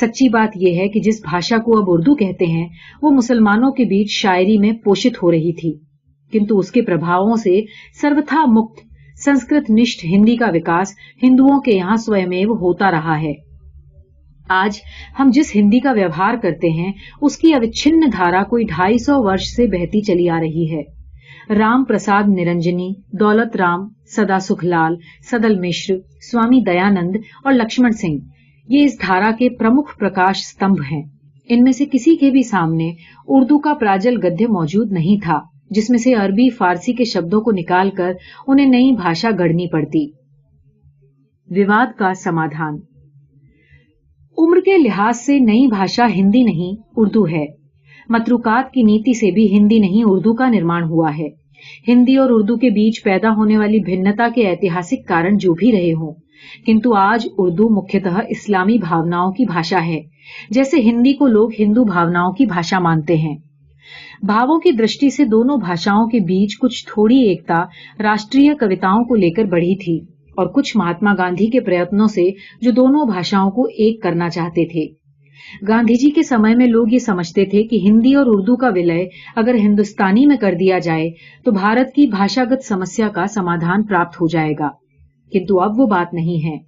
سچی 0.00 0.28
بات 0.28 0.48
یہ 0.56 0.80
ہے 0.80 0.88
کہ 0.88 1.00
جس 1.00 1.20
بھاشا 1.30 1.58
کو 1.58 1.78
اب 1.78 1.84
اردو 1.86 2.14
کہتے 2.14 2.46
ہیں، 2.46 2.68
وہ 3.02 3.10
مسلمانوں 3.10 3.72
کے 3.72 3.84
بیچ 3.84 4.10
شاعری 4.10 4.58
میں 4.58 4.72
پوشت 4.72 5.22
ہو 5.22 5.30
رہی 5.30 5.52
تھی۔ 5.52 5.72
کنتو 6.32 6.58
اس 6.58 6.70
کے 6.70 6.82
پربھاؤں 6.82 7.36
سے 7.36 7.60
سروتھا 8.00 8.44
مکت، 8.46 8.80
سنسکرت 9.24 9.70
نشٹ 9.70 10.04
ہندی 10.04 10.36
کا 10.36 10.46
وکاس 10.54 10.88
ہندوؤں 11.22 11.60
کے 11.60 11.76
یہاں 11.76 11.96
سوئمیو 11.96 12.52
ہوتا 12.52 12.90
رہا 12.90 13.22
ہے۔ 13.22 13.32
آج 14.48 14.80
ہم 15.18 15.30
جس 15.32 15.56
ہندی 15.56 15.80
کا 15.80 15.92
ویوہار 15.92 16.34
کرتے 16.42 16.70
ہیں، 16.70 16.92
اس 17.22 17.38
کی 17.38 17.54
اوچھن 17.54 18.00
دھارا 18.12 18.42
کوئی 18.42 18.64
ڈھائی 18.64 18.98
سو 18.98 19.12
ورش 19.16 19.44
سے 19.44 19.66
بہتی 19.66 20.00
چلی 20.00 20.28
آ 20.28 20.40
رہی 20.40 20.76
ہے۔ 20.76 21.01
رام 21.50 21.84
پرساد 21.84 22.22
نرنجنی، 22.28 22.94
دولت 23.12 23.56
رام 23.56 23.88
سدا 24.16 24.38
سکھلال 24.38 24.96
سدل 25.30 25.60
مشر، 25.60 25.94
سوامی 26.30 26.60
دیانند 26.60 27.16
اور 27.44 27.52
لکشمن 27.52 27.90
سنگھ، 27.90 28.20
یہ 28.68 28.84
اس 28.84 29.02
دھارا 29.02 29.30
کے 29.38 29.48
پرمکھ 29.50 29.98
پرکاش 29.98 30.38
ستمب 30.38 30.80
ہیں۔ 30.92 31.02
ان 31.48 31.62
میں 31.62 31.72
سے 31.72 31.84
کسی 31.92 32.16
کے 32.16 32.30
بھی 32.30 32.42
سامنے 32.42 32.92
اردو 33.28 33.58
کا 33.58 33.74
پراجل 33.74 34.16
گدھے 34.26 34.46
موجود 34.46 34.92
نہیں 34.92 35.24
تھا، 35.24 35.40
جس 35.70 35.90
میں 35.90 35.98
سے 35.98 36.14
عربی، 36.14 36.50
فارسی 36.50 36.92
کے 36.92 37.04
شبدوں 37.04 37.40
کو 37.40 37.52
نکال 37.52 37.90
کر 37.90 38.12
انہیں 38.46 38.66
نئی 38.66 38.92
بھاشا 38.92 39.30
گڑنی 39.38 39.66
پڑتی۔ 39.66 40.10
ویواد 41.50 41.98
کا 41.98 42.14
سمادھان۔ 42.14 42.78
عمر 44.38 44.60
کے 44.60 44.78
لحاظ 44.78 45.16
سے 45.16 45.38
نئی 45.38 45.66
بھاشا 45.66 46.06
ہندی 46.14 46.42
نہیں، 46.42 46.82
اردو 46.96 47.26
ہے۔ 47.26 47.61
متروکات 48.12 48.72
کی 48.72 48.82
نیتی 48.82 49.14
سے 49.14 49.30
بھی 49.30 49.56
ہندی 49.56 49.78
نہیں 49.78 50.02
اردو 50.06 50.34
کا 50.34 50.48
نرمان 50.48 50.82
ہوا 50.82 51.10
ہے۔ 51.18 51.28
ہندی 51.88 52.16
اور 52.16 52.30
اردو 52.32 52.56
کے 52.56 52.70
بیچ 52.70 53.02
پیدا 53.02 53.30
ہونے 53.30 53.58
والی 53.58 53.78
بھنتا 53.78 54.28
کے 54.34 54.46
ایتہاسک 54.48 55.08
کارن 55.08 55.36
جو 55.36 55.54
بھی 55.54 55.72
رہے 55.72 55.92
ہوں۔ 55.92 56.12
کنتو 56.66 56.94
آج 56.94 57.28
اردو 57.38 57.68
مکھتہ 57.68 58.20
اسلامی 58.28 58.78
بھاوناؤں 58.78 59.32
کی 59.32 59.44
بھاشا 59.44 59.86
ہے۔ 59.86 60.00
جیسے 60.50 60.80
ہندی 60.80 61.12
کو 61.12 61.26
لوگ 61.26 61.50
ہندو 61.58 61.84
بھاوناؤں 61.84 62.32
کی 62.32 62.46
بھاشا 62.46 62.78
مانتے 62.78 63.16
ہیں۔ 63.16 63.36
بھاووں 64.22 64.60
کی 64.60 64.72
درشتی 64.72 65.10
سے 65.10 65.24
دونوں 65.24 65.56
بھاشاؤں 65.56 66.06
کے 66.06 66.20
بیچ 66.20 66.58
کچھ 66.58 66.84
تھوڑی 66.86 67.18
ایکتا 67.18 67.64
راشٹری 68.02 68.48
کوتاؤں 68.48 69.04
کو 69.04 69.14
لے 69.14 69.30
کر 69.30 69.44
بڑھی 69.44 69.74
تھی 69.76 69.98
اور 70.36 70.46
کچھ 70.46 70.76
مہاتما 70.76 71.14
گاندھی 71.18 71.46
کے 71.46 71.60
پریتنوں 71.60 72.06
سے 72.06 72.30
جو 72.60 72.70
دونوں 72.70 73.04
بھاشاؤں 73.04 73.50
کو 73.50 73.62
ایک 73.62 74.02
کرنا 74.02 74.28
چاہتے 74.28 74.66
تھے۔ 74.66 75.01
گاندھی 75.68 75.94
جی 75.94 76.10
کے 76.10 76.22
سمے 76.22 76.54
میں 76.54 76.66
لوگ 76.66 76.86
یہ 76.90 76.98
سمجھتے 76.98 77.44
تھے 77.44 77.62
کہ 77.62 77.78
ہندی 77.82 78.14
اور 78.14 78.24
اردو 78.28 78.56
کا 78.56 78.68
ولے 78.68 79.08
اگر 79.36 79.54
ہندوستانی 79.54 80.26
میں 80.26 80.36
کر 80.36 80.54
دیا 80.60 80.78
جائے 80.78 81.10
تو 81.44 81.50
بھارت 81.50 81.94
کی 81.94 82.06
بھاشاگت 82.06 82.64
سمسیا 82.64 83.08
کا 83.08 83.26
سمادھان 83.26 83.82
پراپت 83.82 84.14
ہو 84.14 84.26
جائے 84.26 84.52
گا۔ 84.58 84.68
کنتو 85.32 85.60
اب 85.60 85.80
وہ 85.80 85.86
بات 85.86 86.14
نہیں 86.14 86.46
ہے۔ 86.46 86.58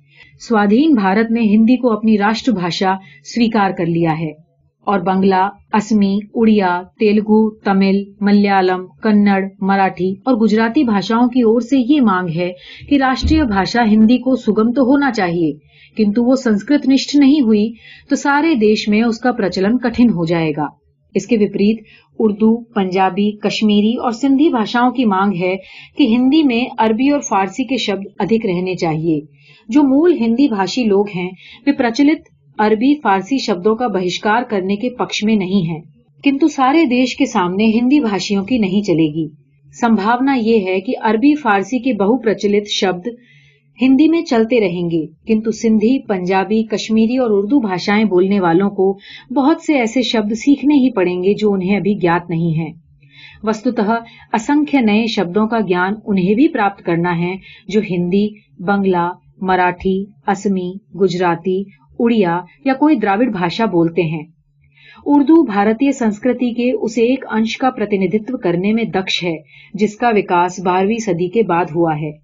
سوادھین 0.49 0.95
بھارت 0.95 1.31
نے 1.31 1.41
ہندی 1.41 1.77
کو 1.77 1.93
اپنی 1.93 2.19
راشٹر 2.19 2.53
بھاشا 2.53 2.95
سویکار 3.25 3.71
کر 3.71 3.87
لیا 3.87 4.19
ہے۔ 4.19 4.45
اور 4.87 5.01
بنگلہ، 5.01 5.49
اسمی، 5.73 6.19
اڑیا، 6.35 6.83
تیلگو، 7.01 7.55
تمل، 7.55 8.03
ملیالم، 8.21 8.87
کنڑ، 9.03 9.45
مراٹھی 9.61 10.13
اور 10.13 10.35
گجراتی 10.35 10.85
بھاشاؤں 10.85 11.29
کی 11.29 11.41
اور 11.41 11.61
سے 11.61 11.79
یہ 11.79 12.01
مانگ 12.01 12.29
ہے 12.37 12.53
کہ 12.89 12.97
راشٹریہ 12.97 13.43
بھاشا 13.43 13.83
ہندی 13.85 14.19
کو 14.19 14.37
سگم 14.37 14.73
تو 14.73 14.83
ہونا 14.83 15.11
چاہیے۔ 15.13 15.53
کنتو 15.97 16.25
وہ 16.25 16.35
سنسکرت 16.35 16.89
نش 16.89 17.15
نہیں 17.15 17.41
ہوئی 17.41 17.73
تو 18.11 18.17
سارے 18.17 18.55
دیش 18.55 18.89
میں 18.89 19.03
اس 19.03 19.19
کا 19.19 19.33
پرچل 19.33 19.79
کٹن 19.79 20.09
ہو 20.11 20.27
جائے 20.27 20.51
گا۔ 20.57 20.67
اس 21.15 21.27
کے 21.27 21.37
وپریت 21.37 21.85
اردو، 22.19 22.65
پنجابی، 22.65 23.31
کشمیری 23.31 23.95
اور 23.95 24.11
سندھی 24.11 24.49
بھاشا 24.49 24.91
کی 24.91 25.05
مانگ 25.05 25.33
ہے 25.41 25.57
کہ 25.99 26.03
ہندی 26.03 26.43
میں 26.43 26.65
اربی 26.79 27.09
اور 27.09 27.21
فارسی 27.21 27.65
کے 27.65 27.77
شبد 27.77 28.07
ادھک 28.19 28.47
رہنے 28.47 28.75
چاہیے۔ 28.75 29.21
جو 29.69 29.83
مول 29.83 30.19
ہندی 30.21 30.49
بھاشی 30.49 30.85
لوگ 30.85 31.07
ہیں، 31.15 31.31
وہ 31.67 31.73
پرچلت 31.73 32.29
عربی، 32.59 32.95
فارسی 32.95 33.39
شبدوں 33.39 33.77
کا 33.77 33.87
بہشکار 33.87 34.43
کرنے 34.43 34.77
کے 34.77 34.91
پکچھ 34.91 35.25
میں 35.25 35.37
نہیں 35.37 35.71
ہے 35.71 35.81
کنتو 36.25 36.49
سارے 36.49 36.85
دیش 36.85 37.17
کے 37.17 37.27
سامنے 37.27 37.65
ہندی 37.65 38.01
بھاشیوں 38.01 38.45
کی 38.45 38.59
نہیں 38.59 38.83
چلے 38.83 39.15
گی۔ 39.15 39.29
سمبھا 39.81 40.17
یہ 40.37 40.67
ہے 40.67 40.81
کہ 40.81 40.93
اربی 41.03 41.35
فارسی 41.35 41.79
کے 41.79 41.93
بہ 41.93 42.17
پرچلت 42.17 42.67
شبد 42.69 43.09
ہندی 43.83 44.09
میں 44.09 44.23
چلتے 44.23 44.61
رہیں 44.61 44.91
گے، 44.91 45.07
کنتو 45.27 45.51
سندھی، 45.51 45.99
پنجابی، 46.07 46.63
کشمیری 46.63 47.17
اور 47.17 47.31
اردو 47.31 47.61
بھاشائیں 47.61 48.05
بولنے 48.05 48.41
والوں 48.41 48.71
کو 48.71 48.99
بہت 49.35 49.61
سے 49.61 49.79
ایسے 49.79 50.03
شبد 50.03 50.33
سیکھنے 50.33 50.75
ہی 50.75 50.93
پڑیں 50.93 51.23
گے 51.23 51.35
جو 51.35 51.53
انہیں 51.53 51.77
ابھی 51.77 51.95
گیات 52.03 52.31
نہیں 52.31 52.59
ہیں۔ 52.59 52.73
وستہ 53.43 53.99
اسنکھیہ 54.33 54.81
نئے 54.81 55.07
شبدوں 55.07 55.47
کا 55.47 55.59
گیان 55.59 55.95
انہیں 56.07 56.35
بھی 56.35 56.49
پراپت 56.49 56.83
کرنا 56.83 57.19
ہے، 57.19 57.37
جو 57.69 57.81
ہندی، 57.91 58.29
بنگلہ، 58.59 59.11
مراٹھی، 59.41 60.05
اسمی، 60.27 60.73
گجراتی، 61.01 61.63
اڑیا 61.99 62.41
یا 62.65 62.75
کوئی 62.75 62.97
دراوڑ 62.97 63.27
بھاشا 63.27 63.65
بولتے 63.65 64.03
ہیں۔ 64.03 64.23
اردو 65.07 65.43
بھارتی 65.43 65.93
سنسکرتی 65.93 66.55
کے 66.55 66.73
اس 66.73 66.93
ایک 66.97 67.25
انش 67.31 67.59
کا 67.59 67.71
پرتیندھتو 67.71 68.39
کرنے 68.39 68.73
میں 68.73 68.85
دکش 68.85 69.25
ہے، 69.25 69.37
جس 69.75 69.97
کا 69.97 70.09
وکاس 70.09 70.61
بارہویں 70.61 70.97
صدی 70.97 71.29
کے 71.29 71.43
بعد 71.43 71.65
ہوا 71.75 71.95
ہے۔ 72.01 72.24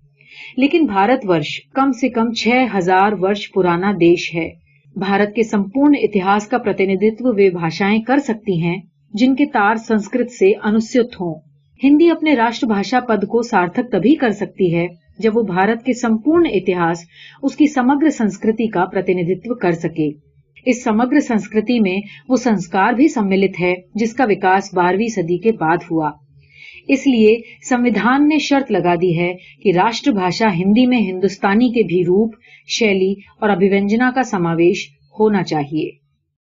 لیکن 0.56 0.86
بھارت 0.86 1.20
ورش 1.24 1.60
کم 1.74 1.92
سے 1.92 2.08
کم 2.08 2.32
چھ 2.32 2.48
ہزار 2.78 3.12
ورش 3.18 3.52
پرانا 3.52 3.92
دیش 3.92 4.34
ہے۔ 4.34 4.48
بھارت 4.96 5.34
کے 5.34 5.42
سمپورن 5.42 5.94
اتہاس 6.02 6.46
کا 6.46 6.58
پرتیندتو 6.58 7.28
وہ 7.28 7.32
بھاشائیں 7.32 8.02
کر 8.02 8.16
سکتی 8.18 8.62
ہیں 8.62 8.76
جن 9.14 9.34
کے 9.34 9.46
تار 9.46 9.74
سنسکرت 9.74 10.30
سے 10.30 10.52
انوست 10.62 11.20
ہوں۔ 11.20 11.34
ہندی 11.84 12.10
اپنے 12.10 12.34
راشٹر 12.34 12.66
بھاشا 12.66 13.00
پد 13.00 13.24
کو 13.24 13.42
سارتھک 13.42 13.92
تبھی 13.92 14.14
کر 14.14 14.30
سکتی 14.30 14.74
ہے 14.74 14.86
جب 15.18 15.36
وہ 15.36 15.42
بھارت 15.42 15.84
کے 15.84 15.92
سمپورن 15.92 16.46
اتہاس 16.54 17.04
اس 17.42 17.56
کی 17.56 17.66
سمگر 17.66 18.10
سنسکرتی 18.10 18.68
کا 18.68 18.84
پرتیندتو 18.84 19.54
کر 19.54 19.72
سکے۔ 19.72 20.08
اس 20.66 20.82
سمگر 20.84 21.20
سنسکرتی 21.20 21.80
میں 21.80 22.00
وہ 22.28 22.36
سنسکار 22.36 22.92
بھی 22.92 23.08
سملت 23.08 23.60
ہے 23.60 23.74
جس 23.94 24.14
کا 24.14 24.24
وکاس 24.28 24.74
بارہویں 24.74 25.08
صدی 25.08 25.38
کے 25.38 25.52
بعد 25.52 25.76
ہوا۔ 25.90 26.10
اس 26.92 27.06
لیے 27.06 27.36
سمویدھان 27.68 28.28
نے 28.28 28.38
شرط 28.38 28.70
لگا 28.70 28.94
دی 28.94 29.18
ہے 29.18 29.32
کہ 29.62 29.72
راشٹر 29.76 30.12
بھاشا 30.12 30.48
ہندی 30.54 30.86
میں 30.86 30.98
ہندوستانی 30.98 31.68
کے 31.68 31.82
بھی 31.82 32.02
روپ، 32.02 32.34
شیلی 32.68 33.12
اور 33.40 33.50
ابھیوینجنا 33.50 34.10
کا 34.14 34.22
سماویش 34.22 34.88
ہونا 35.20 35.42
چاہیے۔ 35.42 35.99